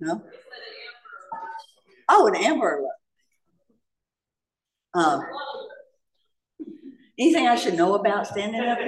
No? 0.00 0.24
Oh, 2.08 2.26
an 2.28 2.36
Amber 2.36 2.78
Alert. 2.78 2.97
Um, 4.94 5.22
anything 7.18 7.46
I 7.46 7.56
should 7.56 7.74
know 7.74 7.94
about 7.94 8.26
standing 8.26 8.60
up? 8.60 8.78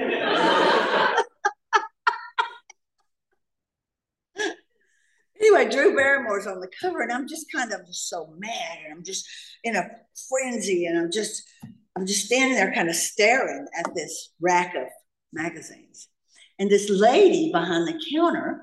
anyway, 5.39 5.69
Drew 5.69 5.95
Barrymore's 5.95 6.47
on 6.47 6.59
the 6.59 6.69
cover, 6.79 7.01
and 7.01 7.11
I'm 7.11 7.27
just 7.27 7.51
kind 7.51 7.71
of 7.71 7.81
so 7.91 8.33
mad, 8.37 8.79
and 8.83 8.93
I'm 8.93 9.03
just 9.03 9.27
in 9.63 9.75
a 9.75 9.89
frenzy, 10.29 10.85
and 10.85 10.97
I'm 10.97 11.11
just 11.11 11.43
I'm 11.95 12.05
just 12.05 12.25
standing 12.25 12.55
there, 12.55 12.73
kind 12.73 12.89
of 12.89 12.95
staring 12.95 13.67
at 13.77 13.93
this 13.93 14.29
rack 14.39 14.75
of 14.75 14.87
magazines, 15.33 16.07
and 16.57 16.69
this 16.69 16.89
lady 16.89 17.51
behind 17.51 17.87
the 17.87 18.01
counter 18.13 18.61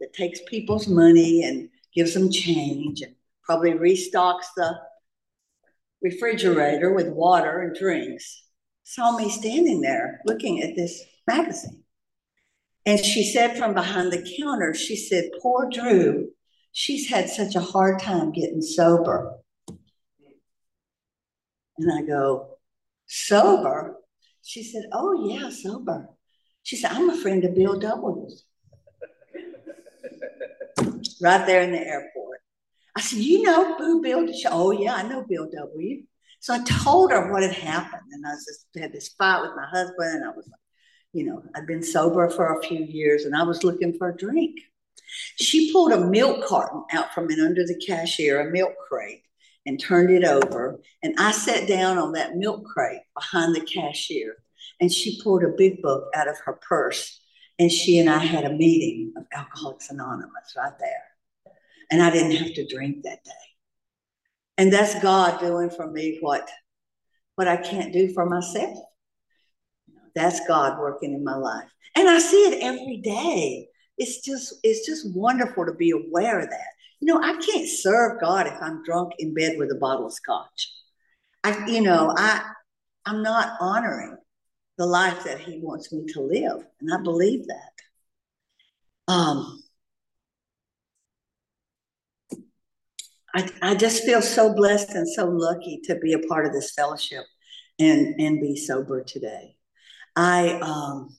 that 0.00 0.14
takes 0.14 0.40
people's 0.48 0.88
money 0.88 1.44
and 1.44 1.68
gives 1.94 2.14
them 2.14 2.30
change 2.30 3.02
and 3.02 3.14
probably 3.44 3.72
restocks 3.72 4.46
the 4.56 4.74
refrigerator 6.02 6.92
with 6.92 7.08
water 7.08 7.60
and 7.60 7.76
drinks, 7.76 8.44
saw 8.82 9.16
me 9.16 9.30
standing 9.30 9.80
there 9.80 10.20
looking 10.26 10.62
at 10.62 10.74
this 10.76 11.02
magazine. 11.26 11.82
And 12.84 12.98
she 13.04 13.22
said 13.22 13.56
from 13.56 13.74
behind 13.74 14.12
the 14.12 14.36
counter, 14.38 14.74
she 14.74 14.96
said, 14.96 15.30
Poor 15.40 15.68
Drew, 15.70 16.30
she's 16.72 17.08
had 17.08 17.28
such 17.28 17.54
a 17.54 17.60
hard 17.60 18.00
time 18.00 18.32
getting 18.32 18.60
sober. 18.60 19.38
And 21.78 21.92
I 21.92 22.02
go, 22.06 22.58
Sober? 23.06 23.96
She 24.42 24.62
said, 24.62 24.84
Oh, 24.92 25.28
yeah, 25.28 25.50
sober. 25.50 26.08
She 26.62 26.76
said, 26.76 26.92
I'm 26.92 27.10
a 27.10 27.16
friend 27.16 27.44
of 27.44 27.54
Bill 27.54 27.78
W's. 27.78 28.44
right 31.20 31.46
there 31.46 31.62
in 31.62 31.72
the 31.72 31.86
airport. 31.86 32.21
I 32.96 33.00
said, 33.00 33.20
You 33.20 33.42
know 33.42 33.76
who 33.76 34.02
Bill? 34.02 34.26
Oh, 34.46 34.70
yeah, 34.70 34.94
I 34.94 35.02
know 35.02 35.22
Bill 35.22 35.48
W. 35.50 36.02
So 36.40 36.54
I 36.54 36.62
told 36.64 37.12
her 37.12 37.32
what 37.32 37.42
had 37.42 37.52
happened. 37.52 38.02
And 38.10 38.26
I 38.26 38.32
just 38.32 38.66
had 38.76 38.92
this 38.92 39.08
fight 39.10 39.42
with 39.42 39.52
my 39.56 39.66
husband. 39.66 40.16
And 40.16 40.24
I 40.24 40.30
was 40.30 40.46
like, 40.46 40.60
you 41.12 41.24
know, 41.24 41.42
I'd 41.54 41.66
been 41.66 41.82
sober 41.82 42.28
for 42.30 42.58
a 42.58 42.62
few 42.62 42.82
years 42.84 43.24
and 43.24 43.36
I 43.36 43.44
was 43.44 43.64
looking 43.64 43.96
for 43.96 44.08
a 44.08 44.16
drink. 44.16 44.58
She 45.36 45.72
pulled 45.72 45.92
a 45.92 46.00
milk 46.00 46.46
carton 46.46 46.84
out 46.92 47.14
from 47.14 47.28
under 47.30 47.64
the 47.64 47.80
cashier, 47.86 48.40
a 48.40 48.50
milk 48.50 48.72
crate, 48.88 49.22
and 49.66 49.78
turned 49.78 50.10
it 50.10 50.24
over. 50.24 50.80
And 51.02 51.14
I 51.18 51.32
sat 51.32 51.68
down 51.68 51.98
on 51.98 52.12
that 52.12 52.36
milk 52.36 52.64
crate 52.64 53.02
behind 53.14 53.54
the 53.54 53.60
cashier. 53.60 54.36
And 54.80 54.90
she 54.90 55.22
pulled 55.22 55.44
a 55.44 55.54
big 55.56 55.80
book 55.82 56.08
out 56.14 56.28
of 56.28 56.38
her 56.44 56.58
purse. 56.66 57.20
And 57.58 57.70
she 57.70 57.98
and 57.98 58.08
I 58.08 58.18
had 58.18 58.44
a 58.44 58.52
meeting 58.52 59.12
of 59.16 59.26
Alcoholics 59.32 59.90
Anonymous 59.90 60.54
right 60.56 60.72
there 60.80 61.11
and 61.92 62.02
I 62.02 62.10
didn't 62.10 62.36
have 62.36 62.54
to 62.54 62.66
drink 62.66 63.02
that 63.02 63.22
day. 63.24 63.30
And 64.58 64.72
that's 64.72 65.00
God 65.02 65.40
doing 65.40 65.70
for 65.70 65.90
me 65.90 66.18
what, 66.20 66.48
what 67.36 67.48
I 67.48 67.56
can't 67.56 67.92
do 67.92 68.12
for 68.12 68.26
myself. 68.26 68.78
That's 70.14 70.46
God 70.46 70.78
working 70.78 71.14
in 71.14 71.24
my 71.24 71.36
life. 71.36 71.68
And 71.96 72.08
I 72.08 72.18
see 72.18 72.36
it 72.36 72.62
every 72.62 72.98
day. 72.98 73.68
It's 73.98 74.20
just, 74.20 74.54
it's 74.62 74.86
just 74.86 75.14
wonderful 75.14 75.66
to 75.66 75.74
be 75.74 75.90
aware 75.90 76.40
of 76.40 76.50
that. 76.50 76.66
You 77.00 77.06
know, 77.06 77.20
I 77.22 77.36
can't 77.38 77.68
serve 77.68 78.20
God 78.20 78.46
if 78.46 78.54
I'm 78.60 78.84
drunk 78.84 79.12
in 79.18 79.34
bed 79.34 79.56
with 79.58 79.70
a 79.70 79.76
bottle 79.76 80.06
of 80.06 80.12
scotch. 80.12 80.72
I, 81.44 81.66
you 81.66 81.80
know, 81.80 82.14
I 82.16 82.42
I'm 83.04 83.22
not 83.22 83.54
honoring 83.60 84.16
the 84.78 84.86
life 84.86 85.24
that 85.24 85.40
he 85.40 85.60
wants 85.60 85.92
me 85.92 86.04
to 86.12 86.20
live. 86.20 86.64
And 86.80 86.94
I 86.94 87.02
believe 87.02 87.46
that. 87.48 89.12
Um, 89.12 89.61
I, 93.34 93.50
I 93.62 93.74
just 93.74 94.04
feel 94.04 94.20
so 94.20 94.54
blessed 94.54 94.90
and 94.90 95.08
so 95.08 95.26
lucky 95.26 95.80
to 95.84 95.96
be 95.96 96.12
a 96.12 96.18
part 96.18 96.46
of 96.46 96.52
this 96.52 96.72
fellowship 96.72 97.24
and 97.78 98.20
and 98.20 98.40
be 98.40 98.56
sober 98.56 99.02
today. 99.02 99.56
I 100.16 100.50
um 100.60 101.16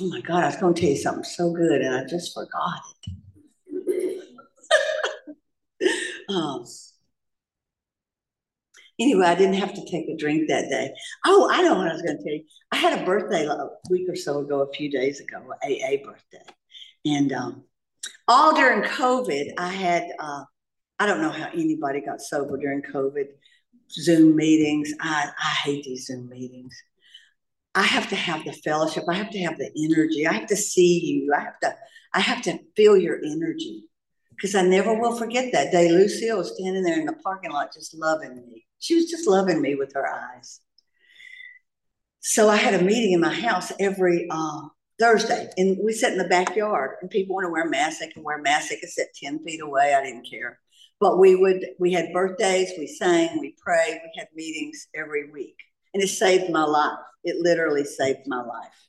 oh 0.00 0.08
my 0.08 0.20
God, 0.20 0.42
I 0.42 0.46
was 0.46 0.56
going 0.56 0.74
to 0.74 0.80
tell 0.80 0.90
you 0.90 0.96
something 0.96 1.24
so 1.24 1.52
good 1.52 1.80
and 1.80 1.94
I 1.94 2.04
just 2.04 2.34
forgot 2.34 2.80
it. 3.06 3.12
um, 6.28 6.64
anyway, 8.98 9.26
I 9.26 9.36
didn't 9.36 9.54
have 9.54 9.74
to 9.74 9.84
take 9.88 10.08
a 10.08 10.16
drink 10.16 10.48
that 10.48 10.68
day. 10.68 10.92
Oh, 11.24 11.48
I 11.52 11.62
know 11.62 11.76
what 11.76 11.88
I 11.88 11.92
was 11.92 12.02
going 12.02 12.18
to 12.18 12.24
tell 12.24 12.32
you. 12.32 12.44
I 12.72 12.76
had 12.76 13.00
a 13.00 13.04
birthday 13.04 13.46
a 13.46 13.68
week 13.88 14.08
or 14.08 14.16
so 14.16 14.40
ago, 14.40 14.62
a 14.62 14.72
few 14.72 14.90
days 14.90 15.20
ago, 15.20 15.38
AA 15.62 16.04
birthday, 16.04 16.52
and 17.04 17.32
um, 17.32 17.64
all 18.26 18.54
during 18.54 18.82
COVID, 18.82 19.52
I 19.58 19.68
had. 19.68 20.08
Uh, 20.18 20.44
I 20.98 21.06
don't 21.06 21.20
know 21.20 21.30
how 21.30 21.48
anybody 21.52 22.00
got 22.00 22.20
sober 22.20 22.56
during 22.56 22.82
COVID. 22.82 23.26
Zoom 23.90 24.36
meetings. 24.36 24.92
I, 25.00 25.30
I 25.38 25.48
hate 25.64 25.84
these 25.84 26.06
Zoom 26.06 26.28
meetings. 26.28 26.74
I 27.74 27.82
have 27.82 28.08
to 28.10 28.16
have 28.16 28.44
the 28.44 28.52
fellowship. 28.52 29.04
I 29.08 29.14
have 29.14 29.30
to 29.30 29.38
have 29.40 29.58
the 29.58 29.70
energy. 29.76 30.26
I 30.26 30.32
have 30.32 30.48
to 30.48 30.56
see 30.56 31.00
you. 31.00 31.32
I 31.34 31.40
have 31.40 31.58
to, 31.60 31.76
I 32.12 32.20
have 32.20 32.42
to 32.42 32.58
feel 32.76 32.96
your 32.96 33.18
energy. 33.24 33.84
Because 34.30 34.54
I 34.54 34.62
never 34.62 34.94
will 34.98 35.16
forget 35.16 35.52
that 35.52 35.70
day. 35.70 35.90
Lucille 35.90 36.38
was 36.38 36.54
standing 36.54 36.82
there 36.82 36.98
in 36.98 37.06
the 37.06 37.12
parking 37.12 37.52
lot 37.52 37.72
just 37.72 37.94
loving 37.94 38.36
me. 38.36 38.66
She 38.80 38.96
was 38.96 39.06
just 39.06 39.28
loving 39.28 39.60
me 39.60 39.76
with 39.76 39.92
her 39.94 40.06
eyes. 40.06 40.60
So 42.20 42.48
I 42.48 42.56
had 42.56 42.74
a 42.74 42.82
meeting 42.82 43.12
in 43.12 43.20
my 43.20 43.32
house 43.32 43.70
every 43.78 44.26
uh, 44.30 44.62
Thursday, 44.98 45.50
and 45.56 45.78
we 45.82 45.92
sat 45.92 46.12
in 46.12 46.18
the 46.18 46.24
backyard, 46.24 46.96
and 47.00 47.10
people 47.10 47.34
want 47.34 47.44
to 47.44 47.50
wear 47.50 47.68
masks. 47.68 48.00
They 48.00 48.08
can 48.08 48.22
wear 48.22 48.38
masks. 48.38 48.70
They 48.70 48.76
can 48.76 48.88
sit 48.88 49.08
10 49.22 49.44
feet 49.44 49.60
away. 49.60 49.94
I 49.94 50.02
didn't 50.02 50.28
care. 50.28 50.58
But 51.00 51.18
we 51.18 51.34
would, 51.36 51.64
we 51.78 51.92
had 51.92 52.12
birthdays, 52.12 52.72
we 52.78 52.86
sang, 52.86 53.38
we 53.40 53.54
prayed, 53.62 54.00
we 54.02 54.10
had 54.16 54.28
meetings 54.34 54.88
every 54.94 55.30
week. 55.30 55.56
And 55.92 56.02
it 56.02 56.08
saved 56.08 56.50
my 56.50 56.64
life. 56.64 56.98
It 57.24 57.36
literally 57.40 57.84
saved 57.84 58.26
my 58.26 58.42
life. 58.42 58.88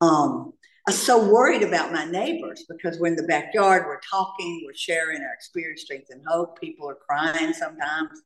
Um, 0.00 0.52
I 0.86 0.92
was 0.92 1.02
so 1.02 1.28
worried 1.28 1.62
about 1.62 1.92
my 1.92 2.04
neighbors 2.04 2.64
because 2.68 2.98
we're 2.98 3.08
in 3.08 3.16
the 3.16 3.24
backyard, 3.24 3.84
we're 3.86 4.00
talking, 4.08 4.62
we're 4.64 4.74
sharing 4.74 5.22
our 5.22 5.34
experience, 5.34 5.82
strength, 5.82 6.08
and 6.10 6.22
hope. 6.26 6.60
People 6.60 6.88
are 6.88 6.98
crying 7.08 7.52
sometimes. 7.52 8.22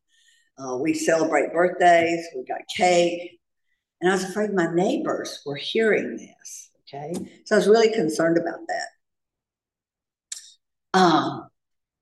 Uh, 0.59 0.77
we 0.77 0.93
celebrate 0.93 1.55
birthdays, 1.55 2.27
we 2.37 2.45
got 2.45 2.61
cake. 2.77 3.39
And 4.01 4.11
I 4.11 4.15
was 4.15 4.25
afraid 4.25 4.53
my 4.53 4.73
neighbors 4.73 5.41
were 5.47 5.57
hearing 5.57 6.17
this. 6.17 6.71
Okay. 6.83 7.13
So 7.45 7.55
I 7.55 7.59
was 7.59 7.69
really 7.69 7.93
concerned 7.93 8.37
about 8.37 8.61
that. 8.69 8.89
Um, 10.99 11.50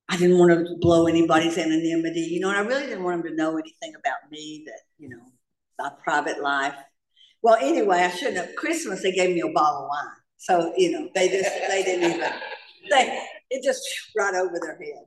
I 0.08 0.16
didn't 0.16 0.38
want 0.38 0.52
to 0.52 0.76
blow 0.80 1.06
anybody's 1.06 1.58
anonymity, 1.58 2.20
you 2.20 2.40
know, 2.40 2.48
and 2.48 2.58
I 2.58 2.62
really 2.62 2.86
didn't 2.86 3.04
want 3.04 3.22
them 3.22 3.30
to 3.30 3.36
know 3.36 3.58
anything 3.58 3.94
about 3.94 4.30
me 4.30 4.64
that, 4.66 4.80
you 4.98 5.08
know, 5.10 5.20
my 5.78 5.90
private 6.02 6.42
life. 6.42 6.74
Well, 7.42 7.58
anyway, 7.60 7.98
I 7.98 8.10
shouldn't 8.10 8.38
have. 8.38 8.56
Christmas, 8.56 9.02
they 9.02 9.12
gave 9.12 9.34
me 9.34 9.42
a 9.42 9.52
bottle 9.52 9.82
of 9.82 9.88
wine. 9.88 10.14
So, 10.38 10.72
you 10.76 10.92
know, 10.92 11.08
they 11.14 11.28
just, 11.28 11.50
they 11.68 11.82
didn't 11.82 12.10
even, 12.10 12.30
they, 12.90 13.22
it 13.50 13.62
just 13.62 13.82
right 14.16 14.34
over 14.34 14.58
their 14.60 14.76
head. 14.76 15.04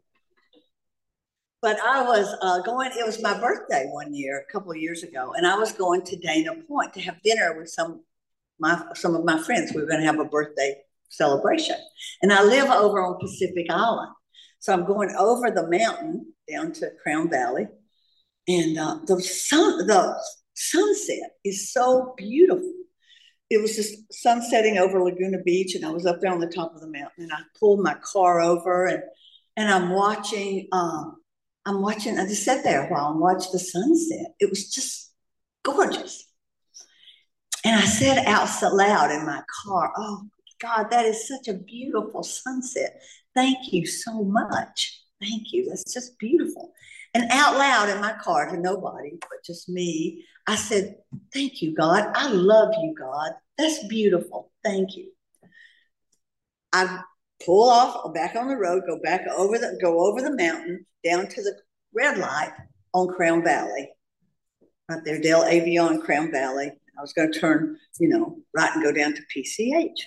But 1.61 1.79
I 1.79 2.03
was 2.03 2.35
uh, 2.41 2.61
going, 2.61 2.91
it 2.97 3.05
was 3.05 3.21
my 3.21 3.39
birthday 3.39 3.87
one 3.91 4.13
year, 4.13 4.43
a 4.47 4.51
couple 4.51 4.71
of 4.71 4.77
years 4.77 5.03
ago, 5.03 5.33
and 5.35 5.45
I 5.45 5.55
was 5.55 5.73
going 5.73 6.03
to 6.05 6.17
Dana 6.17 6.55
Point 6.67 6.93
to 6.93 7.01
have 7.01 7.21
dinner 7.23 7.57
with 7.57 7.69
some 7.69 8.03
my 8.59 8.83
some 8.95 9.15
of 9.15 9.25
my 9.25 9.41
friends. 9.41 9.71
We 9.73 9.81
were 9.81 9.87
going 9.87 9.99
to 9.99 10.05
have 10.05 10.19
a 10.19 10.25
birthday 10.25 10.75
celebration. 11.09 11.75
And 12.21 12.31
I 12.33 12.43
live 12.43 12.69
over 12.69 13.03
on 13.03 13.19
Pacific 13.19 13.67
Island. 13.69 14.13
So 14.61 14.71
I'm 14.71 14.85
going 14.85 15.09
over 15.17 15.49
the 15.49 15.67
mountain 15.67 16.33
down 16.49 16.71
to 16.73 16.91
Crown 17.01 17.29
Valley. 17.29 17.65
And 18.47 18.77
uh, 18.77 18.99
the 19.07 19.19
sun, 19.19 19.87
the 19.87 20.15
sunset 20.53 21.31
is 21.43 21.73
so 21.73 22.13
beautiful. 22.15 22.71
It 23.49 23.61
was 23.61 23.75
just 23.75 23.95
sunsetting 24.13 24.77
over 24.77 25.03
Laguna 25.03 25.39
Beach, 25.43 25.75
and 25.75 25.85
I 25.85 25.89
was 25.89 26.05
up 26.05 26.21
there 26.21 26.31
on 26.31 26.39
the 26.39 26.47
top 26.47 26.73
of 26.73 26.81
the 26.81 26.87
mountain, 26.87 27.23
and 27.23 27.33
I 27.33 27.39
pulled 27.59 27.83
my 27.83 27.95
car 28.03 28.39
over, 28.39 28.85
and 28.85 29.03
and 29.57 29.67
I'm 29.69 29.89
watching. 29.89 30.67
Um, 30.71 31.17
I'm 31.65 31.81
watching. 31.81 32.17
I 32.17 32.27
just 32.27 32.43
sat 32.43 32.63
there 32.63 32.87
a 32.87 32.91
while 32.91 33.11
and 33.11 33.19
watched 33.19 33.51
the 33.51 33.59
sunset. 33.59 34.33
It 34.39 34.49
was 34.49 34.69
just 34.69 35.11
gorgeous. 35.63 36.25
And 37.65 37.75
I 37.75 37.85
said 37.85 38.25
out 38.25 38.45
so 38.45 38.73
loud 38.73 39.11
in 39.11 39.25
my 39.25 39.41
car, 39.65 39.91
"Oh 39.97 40.23
God, 40.61 40.87
that 40.91 41.05
is 41.05 41.27
such 41.27 41.47
a 41.47 41.57
beautiful 41.57 42.23
sunset. 42.23 43.01
Thank 43.35 43.71
you 43.71 43.85
so 43.85 44.23
much. 44.23 45.01
Thank 45.21 45.53
you. 45.53 45.69
That's 45.69 45.93
just 45.93 46.17
beautiful. 46.19 46.73
And 47.13 47.29
out 47.31 47.57
loud 47.57 47.89
in 47.89 47.99
my 48.01 48.13
car 48.13 48.49
to 48.49 48.57
nobody 48.57 49.11
but 49.19 49.43
just 49.45 49.69
me, 49.69 50.23
I 50.47 50.55
said, 50.55 50.95
Thank 51.33 51.61
you, 51.61 51.75
God. 51.75 52.11
I 52.15 52.29
love 52.29 52.73
you, 52.81 52.95
God. 52.97 53.31
That's 53.57 53.85
beautiful. 53.87 54.51
Thank 54.63 54.95
you. 54.95 55.11
I 56.73 57.01
pull 57.45 57.69
off 57.69 58.13
back 58.13 58.35
on 58.35 58.47
the 58.47 58.55
road, 58.55 58.83
go 58.87 58.99
back 59.03 59.25
over 59.35 59.57
the 59.57 59.77
go 59.81 60.05
over 60.05 60.21
the 60.21 60.35
mountain 60.35 60.85
down 61.03 61.27
to 61.27 61.41
the 61.41 61.55
red 61.93 62.17
light 62.17 62.51
on 62.93 63.07
Crown 63.07 63.43
Valley. 63.43 63.89
Right 64.89 65.01
there, 65.05 65.21
Del 65.21 65.43
Avion, 65.43 66.01
Crown 66.01 66.31
Valley. 66.31 66.71
I 66.97 67.01
was 67.01 67.13
going 67.13 67.31
to 67.31 67.39
turn, 67.39 67.77
you 67.99 68.09
know, 68.09 68.37
right 68.55 68.73
and 68.73 68.83
go 68.83 68.91
down 68.91 69.13
to 69.13 69.21
PCH. 69.35 69.97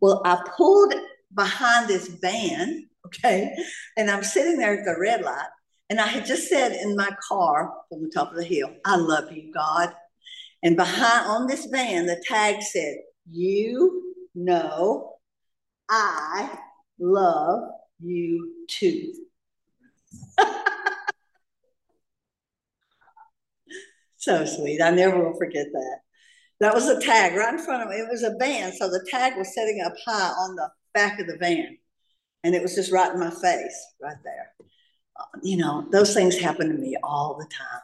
Well, 0.00 0.22
I 0.24 0.38
pulled 0.56 0.94
behind 1.34 1.88
this 1.88 2.08
van, 2.08 2.88
okay, 3.06 3.54
and 3.96 4.10
I'm 4.10 4.22
sitting 4.24 4.58
there 4.58 4.78
at 4.78 4.84
the 4.84 5.00
red 5.00 5.22
light, 5.22 5.48
and 5.88 6.00
I 6.00 6.06
had 6.06 6.26
just 6.26 6.48
said 6.48 6.72
in 6.72 6.96
my 6.96 7.10
car 7.28 7.72
from 7.88 8.02
the 8.02 8.10
top 8.10 8.30
of 8.30 8.36
the 8.36 8.44
hill, 8.44 8.72
I 8.84 8.96
love 8.96 9.32
you, 9.32 9.52
God. 9.52 9.92
And 10.62 10.76
behind 10.76 11.26
on 11.26 11.46
this 11.46 11.66
van, 11.66 12.06
the 12.06 12.22
tag 12.28 12.62
said, 12.62 12.98
You 13.28 14.02
know 14.34 15.14
I 15.90 16.56
love 17.00 17.70
you 17.98 18.66
too. 18.68 19.12
so 24.16 24.44
sweet. 24.44 24.80
I 24.80 24.90
never 24.90 25.24
will 25.24 25.36
forget 25.36 25.66
that. 25.72 25.98
That 26.60 26.74
was 26.74 26.88
a 26.88 27.00
tag 27.00 27.34
right 27.34 27.54
in 27.54 27.58
front 27.64 27.82
of 27.82 27.88
me. 27.88 27.96
It 27.96 28.08
was 28.08 28.22
a 28.22 28.36
van. 28.38 28.72
So 28.72 28.88
the 28.88 29.04
tag 29.10 29.36
was 29.36 29.52
sitting 29.54 29.82
up 29.84 29.94
high 30.06 30.28
on 30.28 30.54
the 30.54 30.70
back 30.94 31.20
of 31.20 31.26
the 31.26 31.36
van. 31.36 31.78
And 32.42 32.54
it 32.54 32.62
was 32.62 32.74
just 32.74 32.92
right 32.92 33.12
in 33.12 33.20
my 33.20 33.30
face, 33.30 33.86
right 34.02 34.16
there. 34.24 34.52
Uh, 35.18 35.24
you 35.42 35.56
know, 35.56 35.86
those 35.90 36.14
things 36.14 36.38
happen 36.38 36.68
to 36.68 36.74
me 36.74 36.96
all 37.02 37.36
the 37.38 37.46
time. 37.46 37.82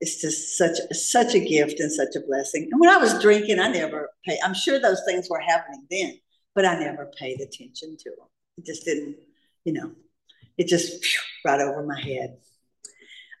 It's 0.00 0.20
just 0.20 0.58
such 0.58 0.76
such 0.92 1.34
a 1.34 1.40
gift 1.40 1.80
and 1.80 1.90
such 1.90 2.14
a 2.16 2.26
blessing. 2.26 2.68
And 2.70 2.80
when 2.80 2.90
I 2.90 2.98
was 2.98 3.20
drinking, 3.22 3.58
I 3.58 3.68
never 3.68 4.10
paid. 4.26 4.38
I'm 4.44 4.52
sure 4.52 4.78
those 4.78 5.02
things 5.06 5.28
were 5.30 5.40
happening 5.40 5.86
then, 5.90 6.18
but 6.54 6.66
I 6.66 6.78
never 6.78 7.10
paid 7.18 7.40
attention 7.40 7.96
to 7.96 8.10
them. 8.10 8.28
It 8.58 8.66
just 8.66 8.84
didn't, 8.84 9.16
you 9.64 9.72
know, 9.72 9.92
it 10.58 10.66
just 10.66 11.02
phew, 11.02 11.20
right 11.46 11.60
over 11.60 11.82
my 11.82 11.98
head. 11.98 12.36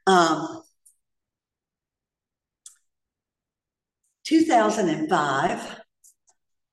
Um, 0.06 0.62
2005, 4.24 5.80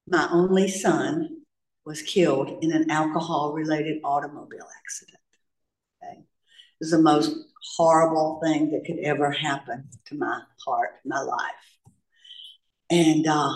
my 0.08 0.28
only 0.32 0.68
son 0.68 1.43
was 1.86 2.02
killed 2.02 2.64
in 2.64 2.72
an 2.72 2.90
alcohol 2.90 3.54
related 3.54 4.00
automobile 4.04 4.68
accident. 4.84 5.20
Okay. 6.02 6.20
It 6.20 6.26
was 6.80 6.92
the 6.92 7.02
most 7.02 7.36
horrible 7.78 8.40
thing 8.44 8.72
that 8.72 8.86
could 8.86 9.00
ever 9.00 9.32
happen 9.32 9.90
to 10.06 10.16
my 10.16 10.42
heart, 10.66 10.92
my 11.06 11.20
life. 11.20 11.42
And 12.90 13.28
uh, 13.28 13.54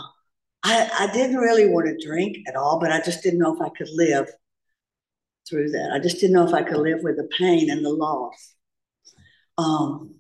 I, 0.63 0.90
I 1.00 1.10
didn't 1.13 1.38
really 1.38 1.68
want 1.68 1.88
to 1.88 2.06
drink 2.06 2.38
at 2.48 2.56
all, 2.56 2.80
but 2.80 2.92
I 2.92 3.02
just 3.02 3.24
didn't 3.24 3.40
know 3.40 3.56
if 3.56 3.62
I 3.62 3.70
could 3.70 3.90
live 3.94 4.30
through 5.50 5.72
that. 5.72 5.92
I 5.94 6.00
just 6.00 6.20
didn't 6.20 6.34
know 6.34 6.48
if 6.48 6.54
I 6.54 6.63
could 6.63 6.78
live 6.78 7.00
with 7.04 7.18
the 7.18 7.30
pain 7.38 7.70
and 7.70 7.86
the 7.86 7.90
loss. 7.90 8.56
Um, 9.58 10.20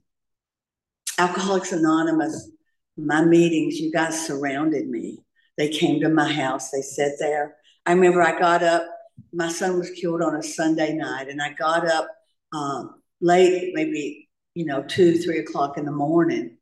Alcoholics 1.19 1.71
Anonymous 1.71 2.51
my 2.97 3.23
meetings, 3.23 3.79
you 3.79 3.91
guys 3.91 4.25
surrounded 4.25 4.89
me. 4.89 5.19
They 5.57 5.69
came 5.69 6.01
to 6.01 6.09
my 6.09 6.31
house, 6.31 6.71
they 6.71 6.81
sat 6.81 7.13
there. 7.19 7.55
I 7.87 7.93
remember 7.93 8.21
I 8.21 8.37
got 8.37 8.63
up, 8.63 8.85
my 9.31 9.49
son 9.49 9.79
was 9.79 9.89
killed 9.91 10.21
on 10.21 10.35
a 10.35 10.43
Sunday 10.43 10.93
night, 10.93 11.29
and 11.29 11.41
I 11.41 11.53
got 11.53 11.87
up 11.87 12.09
um, 12.53 13.01
late, 13.21 13.71
maybe, 13.73 14.29
you 14.55 14.65
know, 14.65 14.83
two, 14.83 15.17
three 15.17 15.39
o'clock 15.39 15.77
in 15.77 15.85
the 15.85 15.91
morning. 15.91 16.57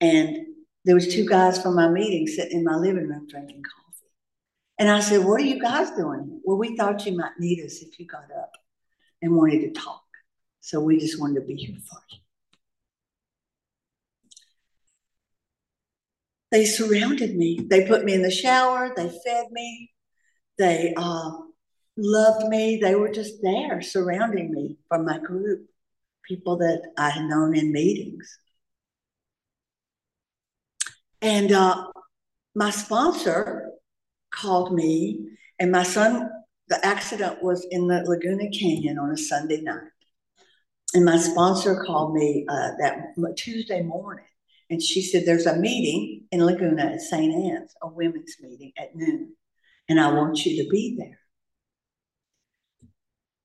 And 0.00 0.46
there 0.84 0.94
was 0.94 1.12
two 1.12 1.26
guys 1.26 1.60
from 1.60 1.74
my 1.74 1.88
meeting 1.88 2.28
sitting 2.28 2.58
in 2.58 2.64
my 2.64 2.76
living 2.76 3.08
room 3.08 3.26
drinking 3.28 3.62
coffee. 3.62 4.12
And 4.78 4.88
I 4.88 5.00
said, 5.00 5.24
what 5.24 5.40
are 5.40 5.44
you 5.44 5.60
guys 5.60 5.90
doing? 5.90 6.40
Well, 6.44 6.58
we 6.58 6.76
thought 6.76 7.04
you 7.06 7.16
might 7.16 7.38
need 7.40 7.64
us 7.64 7.82
if 7.82 7.98
you 7.98 8.06
got 8.06 8.30
up 8.40 8.52
and 9.20 9.36
wanted 9.36 9.60
to 9.62 9.80
talk. 9.80 10.04
So 10.60 10.80
we 10.80 10.98
just 10.98 11.20
wanted 11.20 11.40
to 11.40 11.46
be 11.46 11.56
here 11.56 11.76
for 11.88 11.98
you. 12.10 12.18
they 16.52 16.66
surrounded 16.66 17.34
me. 17.34 17.58
They 17.68 17.86
put 17.86 18.04
me 18.04 18.12
in 18.12 18.22
the 18.22 18.30
shower. 18.30 18.92
They 18.94 19.08
fed 19.08 19.46
me. 19.50 19.91
They 20.62 20.94
uh, 20.96 21.32
loved 21.96 22.46
me. 22.46 22.78
They 22.80 22.94
were 22.94 23.10
just 23.10 23.42
there 23.42 23.82
surrounding 23.82 24.52
me 24.52 24.76
from 24.86 25.04
my 25.04 25.18
group, 25.18 25.66
people 26.22 26.56
that 26.58 26.92
I 26.96 27.10
had 27.10 27.24
known 27.24 27.56
in 27.56 27.72
meetings. 27.72 28.38
And 31.20 31.50
uh, 31.50 31.88
my 32.54 32.70
sponsor 32.70 33.72
called 34.32 34.72
me, 34.72 35.30
and 35.58 35.72
my 35.72 35.82
son, 35.82 36.30
the 36.68 36.86
accident 36.86 37.42
was 37.42 37.66
in 37.72 37.88
the 37.88 38.04
Laguna 38.06 38.48
Canyon 38.50 39.00
on 39.00 39.10
a 39.10 39.16
Sunday 39.16 39.62
night. 39.62 39.90
And 40.94 41.04
my 41.04 41.16
sponsor 41.16 41.82
called 41.84 42.14
me 42.14 42.46
uh, 42.48 42.70
that 42.78 43.34
Tuesday 43.36 43.82
morning 43.82 44.26
and 44.70 44.80
she 44.80 45.02
said, 45.02 45.26
There's 45.26 45.46
a 45.46 45.56
meeting 45.56 46.28
in 46.30 46.46
Laguna 46.46 46.84
at 46.84 47.00
St. 47.00 47.34
Anne's, 47.34 47.74
a 47.82 47.88
women's 47.88 48.36
meeting 48.40 48.72
at 48.78 48.94
noon, 48.94 49.34
and 49.88 50.00
I 50.00 50.12
want 50.12 50.44
you 50.44 50.62
to 50.62 50.68
be 50.68 50.96
there. 50.98 51.18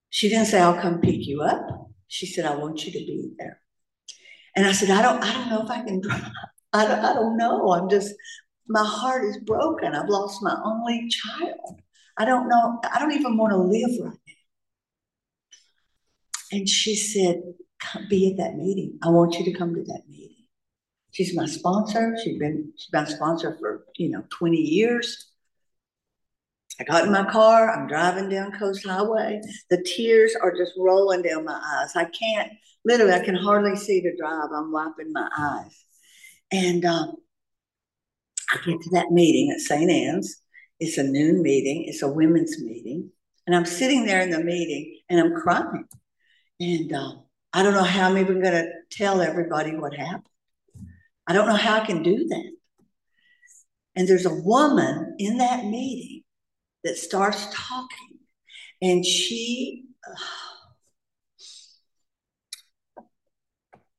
She 0.09 0.29
didn't 0.29 0.47
say, 0.47 0.59
I'll 0.59 0.81
come 0.81 1.01
pick 1.01 1.27
you 1.27 1.41
up. 1.41 1.91
She 2.07 2.25
said, 2.25 2.45
I 2.45 2.55
want 2.55 2.85
you 2.85 2.91
to 2.91 2.99
be 2.99 3.31
there. 3.37 3.59
And 4.55 4.65
I 4.65 4.71
said, 4.71 4.89
I 4.89 5.01
don't, 5.01 5.23
I 5.23 5.33
don't 5.33 5.49
know 5.49 5.63
if 5.63 5.69
I 5.69 5.83
can 5.83 6.01
drive. 6.01 6.31
I 6.73 6.87
don't, 6.87 6.99
I 6.99 7.13
don't 7.13 7.37
know. 7.37 7.71
I'm 7.73 7.89
just, 7.89 8.13
my 8.67 8.85
heart 8.85 9.25
is 9.25 9.37
broken. 9.37 9.93
I've 9.93 10.09
lost 10.09 10.41
my 10.41 10.57
only 10.63 11.09
child. 11.09 11.81
I 12.17 12.25
don't 12.25 12.49
know. 12.49 12.79
I 12.91 12.99
don't 12.99 13.11
even 13.11 13.37
want 13.37 13.51
to 13.51 13.57
live 13.57 13.91
right 14.03 14.19
now. 14.27 14.33
And 16.51 16.67
she 16.67 16.95
said, 16.95 17.41
be 18.09 18.31
at 18.31 18.37
that 18.37 18.55
meeting. 18.57 18.97
I 19.03 19.09
want 19.09 19.35
you 19.37 19.45
to 19.45 19.53
come 19.53 19.75
to 19.75 19.83
that 19.83 20.03
meeting. 20.09 20.35
She's 21.11 21.35
my 21.35 21.45
sponsor. 21.45 22.15
She's 22.23 22.37
been 22.37 22.73
she's 22.77 22.89
been 22.89 23.03
a 23.03 23.09
sponsor 23.09 23.57
for 23.59 23.85
you 23.95 24.09
know 24.09 24.23
20 24.37 24.57
years. 24.57 25.31
I 26.79 26.83
got 26.83 27.05
in 27.05 27.11
my 27.11 27.23
car, 27.25 27.71
I'm 27.71 27.87
driving 27.87 28.29
down 28.29 28.51
Coast 28.51 28.85
Highway. 28.85 29.41
The 29.69 29.81
tears 29.83 30.35
are 30.41 30.55
just 30.55 30.73
rolling 30.77 31.23
down 31.23 31.45
my 31.45 31.59
eyes. 31.59 31.95
I 31.95 32.05
can't, 32.05 32.51
literally, 32.85 33.13
I 33.13 33.25
can 33.25 33.35
hardly 33.35 33.75
see 33.75 34.01
to 34.01 34.15
drive. 34.15 34.49
I'm 34.53 34.71
wiping 34.71 35.11
my 35.11 35.27
eyes. 35.35 35.83
And 36.51 36.85
um, 36.85 37.15
I 38.51 38.57
get 38.57 38.79
to 38.81 38.89
that 38.91 39.11
meeting 39.11 39.51
at 39.51 39.59
St. 39.59 39.89
Anne's. 39.89 40.41
It's 40.79 40.99
a 40.99 41.03
noon 41.03 41.41
meeting, 41.41 41.85
it's 41.87 42.03
a 42.03 42.07
women's 42.07 42.61
meeting. 42.61 43.09
And 43.47 43.55
I'm 43.55 43.65
sitting 43.65 44.05
there 44.05 44.21
in 44.21 44.29
the 44.29 44.43
meeting 44.43 44.99
and 45.09 45.19
I'm 45.19 45.33
crying. 45.33 45.85
And 46.59 46.93
uh, 46.93 47.13
I 47.53 47.63
don't 47.63 47.73
know 47.73 47.83
how 47.83 48.09
I'm 48.09 48.17
even 48.17 48.41
going 48.41 48.53
to 48.53 48.69
tell 48.91 49.21
everybody 49.21 49.75
what 49.75 49.95
happened. 49.95 50.25
I 51.25 51.33
don't 51.33 51.47
know 51.47 51.55
how 51.55 51.81
I 51.81 51.85
can 51.85 52.03
do 52.03 52.27
that. 52.27 52.51
And 53.95 54.07
there's 54.07 54.27
a 54.27 54.33
woman 54.33 55.15
in 55.17 55.39
that 55.39 55.65
meeting 55.65 56.23
that 56.87 56.97
starts 56.97 57.45
talking, 57.53 58.19
and 58.81 59.05
she 59.05 59.83
uh, 60.09 60.15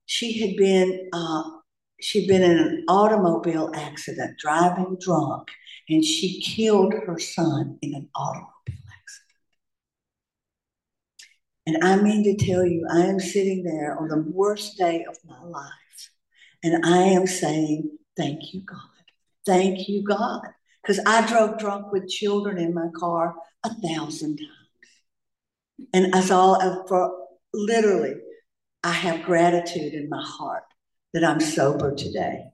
she 0.07 0.41
had 0.41 0.57
been 0.57 1.09
uh, 1.13 1.43
she'd 2.01 2.27
been 2.27 2.43
in 2.43 2.59
an 2.59 2.85
automobile 2.89 3.71
accident, 3.75 4.39
driving 4.39 4.97
drunk, 5.01 5.49
and 5.91 6.03
she 6.03 6.41
killed 6.41 6.95
her 6.95 7.19
son 7.19 7.79
in 7.83 7.95
an 7.95 8.09
automobile 8.15 8.49
accident. 8.67 9.29
And 11.67 11.85
I 11.85 12.03
mean 12.03 12.25
to 12.25 12.47
tell 12.47 12.65
you, 12.65 12.87
I 12.91 13.01
am 13.01 13.21
sitting 13.21 13.65
there 13.65 13.99
on 13.99 14.09
the 14.09 14.25
worst 14.33 14.79
day 14.79 15.05
of 15.07 15.19
my 15.27 15.43
life. 15.43 16.11
And 16.65 16.85
I 16.87 16.99
am 16.99 17.27
saying, 17.27 17.91
Thank 18.17 18.55
you, 18.55 18.63
God. 18.63 18.79
Thank 19.47 19.89
you, 19.89 20.03
God. 20.03 20.41
Because 20.89 21.05
I 21.05 21.27
drove 21.27 21.59
drunk 21.59 21.93
with 21.93 22.09
children 22.09 22.57
in 22.57 22.73
my 22.73 22.89
car 22.97 23.35
a 23.63 23.75
thousand 23.75 24.39
times. 24.39 25.91
And 25.93 26.15
as 26.15 26.31
all 26.31 26.87
for 26.89 27.13
literally, 27.53 28.15
I 28.83 28.93
have 28.93 29.27
gratitude 29.27 29.93
in 29.93 30.09
my 30.09 30.25
heart 30.25 30.65
that 31.13 31.25
I'm 31.25 31.41
sober 31.41 31.95
today. 31.95 32.45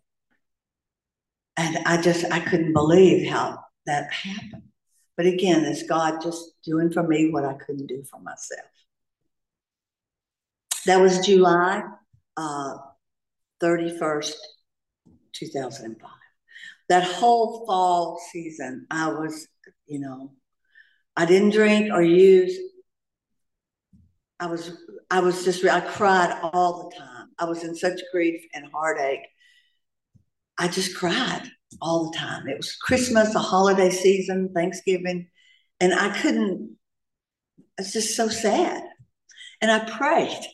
And 1.57 1.79
I 1.87 2.03
just 2.03 2.25
I 2.33 2.41
couldn't 2.41 2.73
believe 2.73 3.31
how 3.31 3.61
that 3.87 4.13
happened. 4.13 4.65
But 5.17 5.27
again, 5.27 5.65
it's 5.65 5.85
God 5.85 6.21
just 6.21 6.61
doing 6.65 6.91
for 6.91 7.05
me 7.05 7.31
what 7.31 7.45
I 7.45 7.55
couldn't 7.55 7.87
do 7.87 8.03
for 8.03 8.19
myself. 8.19 8.67
That 10.87 11.01
was 11.01 11.25
July 11.25 11.85
uh, 12.37 12.79
31st, 13.63 14.33
2005. 15.35 16.11
That 16.89 17.05
whole 17.05 17.65
fall 17.67 18.21
season, 18.31 18.87
I 18.91 19.09
was, 19.09 19.49
you 19.87 20.01
know, 20.01 20.33
I 21.17 21.27
didn't 21.27 21.51
drink 21.51 21.93
or 21.93 22.03
use. 22.03 22.59
I 24.39 24.47
was, 24.47 24.77
I 25.11 25.21
was 25.21 25.45
just, 25.45 25.65
I 25.65 25.81
cried 25.81 26.39
all 26.43 26.89
the 26.91 26.97
time. 26.97 27.29
I 27.39 27.47
was 27.47 27.65
in 27.65 27.75
such 27.75 28.01
grief 28.13 28.45
and 28.55 28.67
heartache. 28.73 29.27
I 30.59 30.69
just 30.69 30.97
cried 30.97 31.51
all 31.81 32.11
the 32.11 32.19
time. 32.19 32.49
It 32.49 32.57
was 32.57 32.77
Christmas, 32.77 33.35
a 33.35 33.39
holiday 33.41 33.91
season, 33.91 34.51
Thanksgiving, 34.55 35.29
and 35.81 35.95
I 35.95 36.17
couldn't, 36.21 36.77
it's 37.79 37.93
just 37.93 38.15
so 38.17 38.29
sad. 38.29 38.83
And 39.61 39.71
I 39.71 39.91
prayed. 39.91 40.45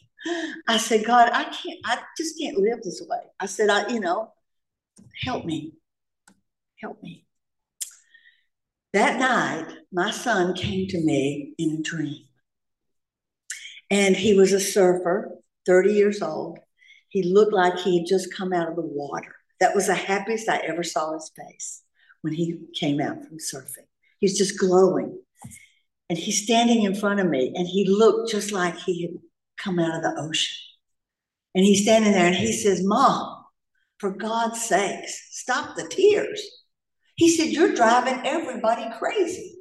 I 0.68 0.76
said, 0.76 1.04
God, 1.04 1.30
I 1.32 1.44
can't, 1.44 1.80
I 1.84 1.98
just 2.16 2.38
can't 2.38 2.58
live 2.58 2.82
this 2.82 3.02
way. 3.08 3.20
I 3.38 3.46
said, 3.46 3.70
I, 3.70 3.88
you 3.88 4.00
know, 4.00 4.32
help 5.22 5.44
me. 5.44 5.72
Help 6.80 7.02
me. 7.02 7.26
That 8.92 9.18
night, 9.18 9.72
my 9.92 10.10
son 10.10 10.54
came 10.54 10.88
to 10.88 11.00
me 11.04 11.54
in 11.58 11.78
a 11.78 11.82
dream. 11.82 12.24
And 13.90 14.16
he 14.16 14.34
was 14.34 14.52
a 14.52 14.60
surfer, 14.60 15.30
30 15.66 15.92
years 15.92 16.22
old. 16.22 16.58
He 17.08 17.22
looked 17.22 17.52
like 17.52 17.78
he 17.78 17.98
had 17.98 18.06
just 18.06 18.34
come 18.34 18.52
out 18.52 18.68
of 18.68 18.76
the 18.76 18.82
water. 18.82 19.34
That 19.60 19.74
was 19.74 19.86
the 19.86 19.94
happiest 19.94 20.48
I 20.48 20.58
ever 20.58 20.82
saw 20.82 21.12
his 21.12 21.30
face 21.36 21.82
when 22.22 22.32
he 22.32 22.58
came 22.74 23.00
out 23.00 23.24
from 23.24 23.38
surfing. 23.38 23.86
He's 24.18 24.38
just 24.38 24.58
glowing. 24.58 25.20
And 26.08 26.18
he's 26.18 26.42
standing 26.42 26.82
in 26.82 26.94
front 26.94 27.20
of 27.20 27.28
me, 27.28 27.52
and 27.54 27.66
he 27.66 27.86
looked 27.88 28.30
just 28.30 28.52
like 28.52 28.76
he 28.76 29.02
had 29.02 29.12
come 29.56 29.78
out 29.78 29.94
of 29.94 30.02
the 30.02 30.20
ocean. 30.20 30.56
And 31.54 31.64
he's 31.64 31.82
standing 31.82 32.12
there 32.12 32.26
and 32.26 32.34
he 32.34 32.52
says, 32.52 32.82
Mom, 32.82 33.44
for 33.98 34.10
God's 34.10 34.62
sakes, 34.62 35.28
stop 35.30 35.76
the 35.76 35.86
tears. 35.88 36.40
He 37.20 37.28
said, 37.28 37.48
You're 37.48 37.74
driving 37.74 38.18
everybody 38.24 38.86
crazy. 38.98 39.56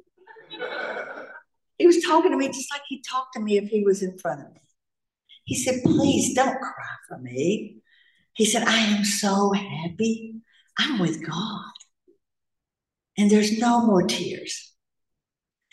he 1.76 1.86
was 1.86 2.02
talking 2.02 2.30
to 2.30 2.38
me 2.38 2.46
just 2.48 2.72
like 2.72 2.80
he'd 2.88 3.02
talk 3.02 3.34
to 3.34 3.40
me 3.40 3.58
if 3.58 3.68
he 3.68 3.84
was 3.84 4.02
in 4.02 4.16
front 4.16 4.40
of 4.40 4.50
me. 4.54 4.62
He 5.44 5.56
said, 5.56 5.82
Please 5.84 6.34
don't 6.34 6.58
cry 6.58 6.94
for 7.06 7.18
me. 7.18 7.82
He 8.32 8.46
said, 8.46 8.62
I 8.62 8.78
am 8.78 9.04
so 9.04 9.52
happy. 9.52 10.36
I'm 10.78 10.98
with 11.00 11.22
God. 11.22 11.70
And 13.18 13.30
there's 13.30 13.58
no 13.58 13.84
more 13.84 14.04
tears. 14.04 14.72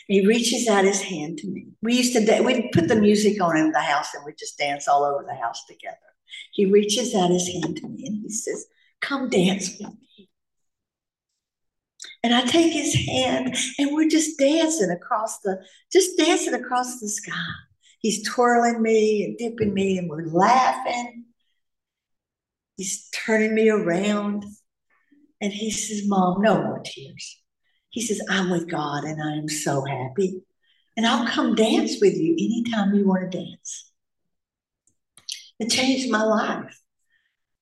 He 0.08 0.26
reaches 0.26 0.68
out 0.68 0.84
his 0.84 1.00
hand 1.00 1.38
to 1.38 1.48
me. 1.48 1.68
We 1.80 1.94
used 1.96 2.12
to, 2.12 2.22
da- 2.22 2.42
we'd 2.42 2.70
put 2.72 2.88
the 2.88 2.96
music 2.96 3.40
on 3.40 3.56
in 3.56 3.72
the 3.72 3.80
house 3.80 4.12
and 4.12 4.26
we'd 4.26 4.36
just 4.36 4.58
dance 4.58 4.88
all 4.88 5.04
over 5.04 5.24
the 5.26 5.34
house 5.34 5.64
together. 5.64 5.96
He 6.52 6.66
reaches 6.66 7.14
out 7.14 7.30
his 7.30 7.48
hand 7.48 7.78
to 7.78 7.88
me 7.88 8.04
and 8.04 8.20
he 8.24 8.28
says, 8.28 8.66
Come 9.00 9.30
dance 9.30 9.70
with 9.80 9.88
me. 9.88 10.27
And 12.22 12.34
I 12.34 12.42
take 12.42 12.72
his 12.72 12.94
hand 12.94 13.56
and 13.78 13.94
we're 13.94 14.08
just 14.08 14.38
dancing 14.38 14.90
across 14.90 15.38
the, 15.40 15.64
just 15.92 16.16
dancing 16.18 16.54
across 16.54 16.98
the 17.00 17.08
sky. 17.08 17.32
He's 18.00 18.28
twirling 18.28 18.82
me 18.82 19.24
and 19.24 19.38
dipping 19.38 19.74
me 19.74 19.98
and 19.98 20.08
we're 20.08 20.26
laughing. 20.26 21.24
He's 22.76 23.08
turning 23.10 23.54
me 23.54 23.68
around. 23.68 24.44
And 25.40 25.52
he 25.52 25.70
says, 25.70 26.08
Mom, 26.08 26.42
no 26.42 26.62
more 26.62 26.82
tears. 26.84 27.40
He 27.90 28.02
says, 28.02 28.20
I'm 28.28 28.50
with 28.50 28.68
God 28.68 29.04
and 29.04 29.22
I 29.22 29.36
am 29.36 29.48
so 29.48 29.84
happy. 29.84 30.42
And 30.96 31.06
I'll 31.06 31.28
come 31.28 31.54
dance 31.54 32.00
with 32.00 32.16
you 32.16 32.32
anytime 32.32 32.94
you 32.94 33.06
want 33.06 33.30
to 33.30 33.38
dance. 33.38 33.92
It 35.60 35.70
changed 35.70 36.10
my 36.10 36.22
life 36.22 36.80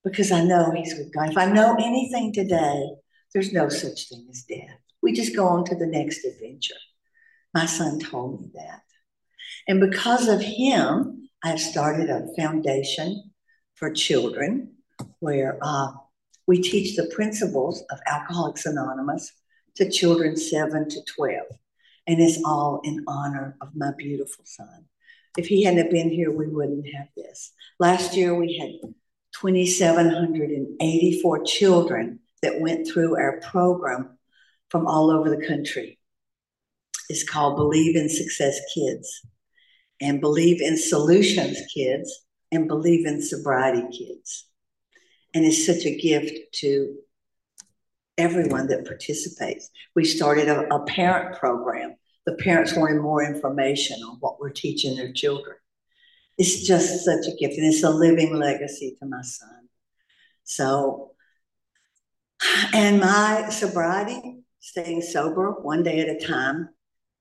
because 0.04 0.32
I 0.32 0.42
know 0.42 0.70
He's 0.74 0.94
with 0.96 1.12
God. 1.12 1.30
If 1.30 1.38
I 1.38 1.46
know 1.46 1.76
anything 1.78 2.32
today, 2.32 2.88
there's 3.36 3.52
no 3.52 3.68
such 3.68 4.08
thing 4.08 4.26
as 4.30 4.44
death. 4.44 4.78
We 5.02 5.12
just 5.12 5.36
go 5.36 5.46
on 5.46 5.66
to 5.66 5.74
the 5.74 5.86
next 5.86 6.24
adventure. 6.24 6.80
My 7.52 7.66
son 7.66 7.98
told 7.98 8.40
me 8.40 8.50
that. 8.54 8.80
And 9.68 9.78
because 9.78 10.26
of 10.26 10.40
him, 10.40 11.28
I've 11.44 11.60
started 11.60 12.08
a 12.08 12.28
foundation 12.34 13.32
for 13.74 13.92
children 13.92 14.76
where 15.18 15.58
uh, 15.60 15.88
we 16.46 16.62
teach 16.62 16.96
the 16.96 17.12
principles 17.14 17.84
of 17.90 17.98
Alcoholics 18.06 18.64
Anonymous 18.64 19.30
to 19.74 19.90
children 19.90 20.34
7 20.34 20.88
to 20.88 21.04
12. 21.04 21.44
And 22.06 22.18
it's 22.18 22.42
all 22.42 22.80
in 22.84 23.04
honor 23.06 23.58
of 23.60 23.76
my 23.76 23.90
beautiful 23.98 24.46
son. 24.46 24.86
If 25.36 25.46
he 25.46 25.62
hadn't 25.62 25.90
been 25.90 26.08
here, 26.08 26.30
we 26.30 26.46
wouldn't 26.46 26.86
have 26.94 27.08
this. 27.14 27.52
Last 27.78 28.16
year, 28.16 28.34
we 28.34 28.56
had 28.56 28.70
2,784 29.38 31.44
children 31.44 32.20
that 32.46 32.60
went 32.60 32.86
through 32.86 33.16
our 33.16 33.40
program 33.40 34.16
from 34.68 34.86
all 34.86 35.10
over 35.10 35.28
the 35.28 35.46
country. 35.46 35.98
It's 37.08 37.28
called 37.28 37.56
Believe 37.56 37.96
in 37.96 38.08
Success 38.08 38.60
Kids 38.72 39.26
and 40.00 40.20
Believe 40.20 40.62
in 40.62 40.76
Solutions 40.76 41.58
Kids 41.74 42.24
and 42.52 42.68
Believe 42.68 43.04
in 43.04 43.20
Sobriety 43.20 43.82
Kids. 43.96 44.46
And 45.34 45.44
it's 45.44 45.66
such 45.66 45.84
a 45.86 45.98
gift 45.98 46.54
to 46.60 46.96
everyone 48.16 48.68
that 48.68 48.86
participates. 48.86 49.68
We 49.96 50.04
started 50.04 50.48
a, 50.48 50.72
a 50.72 50.84
parent 50.84 51.36
program. 51.36 51.96
The 52.26 52.34
parents 52.34 52.76
wanted 52.76 53.02
more 53.02 53.24
information 53.24 54.02
on 54.04 54.18
what 54.20 54.38
we're 54.38 54.50
teaching 54.50 54.94
their 54.94 55.12
children. 55.12 55.56
It's 56.38 56.64
just 56.64 57.04
such 57.04 57.26
a 57.26 57.36
gift, 57.36 57.58
and 57.58 57.66
it's 57.66 57.82
a 57.82 57.90
living 57.90 58.36
legacy 58.36 58.96
to 59.00 59.06
my 59.06 59.22
son. 59.22 59.68
So, 60.44 61.15
and 62.72 63.00
my 63.00 63.48
sobriety, 63.50 64.40
staying 64.60 65.02
sober 65.02 65.52
one 65.62 65.82
day 65.82 66.00
at 66.00 66.08
a 66.08 66.26
time, 66.26 66.68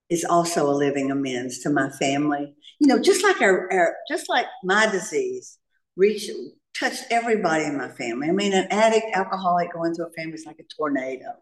is 0.09 0.25
also 0.25 0.69
a 0.69 0.73
living 0.73 1.11
amends 1.11 1.59
to 1.59 1.69
my 1.69 1.89
family. 1.91 2.53
You 2.79 2.87
know, 2.87 2.99
just 2.99 3.23
like 3.23 3.41
our, 3.41 3.71
our 3.71 3.95
just 4.09 4.29
like 4.29 4.45
my 4.63 4.87
disease 4.87 5.57
reached 5.95 6.29
touched 6.77 7.05
everybody 7.09 7.63
in 7.63 7.77
my 7.77 7.89
family. 7.89 8.29
I 8.29 8.33
mean, 8.33 8.53
an 8.53 8.67
addict, 8.69 9.05
alcoholic 9.13 9.73
going 9.73 9.93
through 9.93 10.07
a 10.07 10.11
family 10.11 10.33
is 10.33 10.45
like 10.45 10.59
a 10.59 10.63
tornado. 10.75 11.33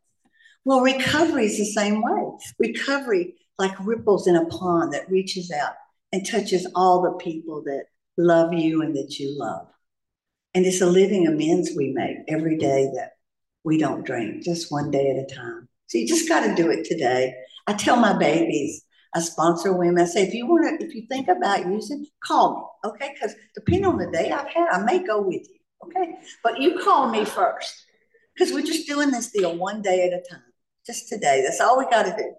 Well, 0.64 0.82
recovery 0.82 1.48
is 1.48 1.58
the 1.58 1.66
same 1.66 2.02
way. 2.02 2.38
Recovery, 2.60 3.36
like 3.58 3.74
ripples 3.80 4.28
in 4.28 4.36
a 4.36 4.46
pond 4.46 4.94
that 4.94 5.10
reaches 5.10 5.52
out 5.52 5.74
and 6.12 6.26
touches 6.26 6.68
all 6.76 7.02
the 7.02 7.14
people 7.14 7.64
that 7.64 7.86
love 8.18 8.54
you 8.54 8.82
and 8.82 8.96
that 8.96 9.18
you 9.20 9.38
love. 9.38 9.68
And 10.54 10.66
it's 10.66 10.82
a 10.82 10.86
living 10.86 11.28
amends 11.28 11.72
we 11.76 11.92
make 11.92 12.18
every 12.28 12.58
day 12.58 12.92
that 12.96 13.13
we 13.64 13.78
don't 13.78 14.06
drink, 14.06 14.44
just 14.44 14.72
one 14.72 14.92
day 14.92 15.10
at 15.10 15.32
a 15.32 15.36
time. 15.36 15.68
So 15.88 15.98
you 15.98 16.08
just 16.08 16.28
got 16.28 16.46
to 16.46 16.56
do 16.56 16.70
it 16.70 16.86
today. 16.86 17.34
I 17.68 17.74
tell 17.74 17.96
my 17.96 18.18
babies, 18.18 18.84
I 19.16 19.22
sponsor 19.22 19.74
women. 19.74 20.04
I 20.04 20.06
say, 20.06 20.24
if 20.24 20.34
you 20.34 20.48
want 20.48 20.80
to, 20.80 20.86
if 20.86 20.94
you 20.94 21.06
think 21.08 21.28
about 21.28 21.66
using, 21.66 22.06
call 22.24 22.80
me, 22.84 22.90
okay? 22.90 23.14
Because 23.14 23.36
depending 23.54 23.86
on 23.86 23.98
the 23.98 24.12
day 24.12 24.32
I've 24.32 24.50
had, 24.50 24.70
I 24.70 24.84
may 24.84 25.06
go 25.06 25.22
with 25.22 25.48
you, 25.48 25.60
okay? 25.86 26.16
But 26.44 26.60
you 26.60 26.80
call 26.80 27.10
me 27.10 27.26
first 27.26 27.86
because 28.34 28.54
we're 28.54 28.66
just 28.66 28.88
doing 28.88 29.12
this 29.12 29.32
deal 29.32 29.56
one 29.56 29.82
day 29.82 30.08
at 30.08 30.14
a 30.14 30.24
time. 30.30 30.44
Just 30.86 31.08
today. 31.08 31.42
That's 31.46 31.62
all 31.62 31.78
we 31.78 31.86
got 31.86 32.04
to 32.04 32.16
do. 32.18 32.34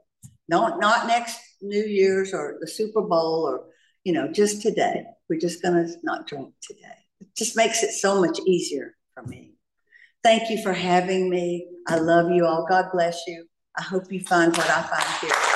Not 0.49 0.79
not 0.79 1.07
next 1.07 1.39
New 1.63 1.83
Year's 1.83 2.35
or 2.35 2.59
the 2.61 2.67
Super 2.67 3.01
Bowl 3.01 3.49
or 3.49 3.65
you 4.05 4.13
know 4.13 4.31
just 4.31 4.61
today. 4.61 5.05
We're 5.31 5.41
just 5.41 5.63
gonna 5.63 5.89
not 6.03 6.27
drink 6.27 6.53
today. 6.61 6.99
It 7.21 7.29
just 7.35 7.57
makes 7.57 7.83
it 7.83 7.93
so 7.93 8.21
much 8.21 8.39
easier 8.47 8.95
for 9.15 9.23
me. 9.23 9.54
Thank 10.25 10.51
you 10.51 10.63
for 10.63 10.73
having 10.73 11.29
me. 11.31 11.67
I 11.87 11.99
love 11.99 12.31
you 12.31 12.47
all. 12.47 12.67
God 12.69 12.87
bless 12.93 13.23
you. 13.27 13.47
I 13.79 13.83
hope 13.83 14.11
you 14.11 14.21
find 14.21 14.57
what 14.57 14.71
I 14.71 14.83
find 14.83 15.21
here. 15.21 15.54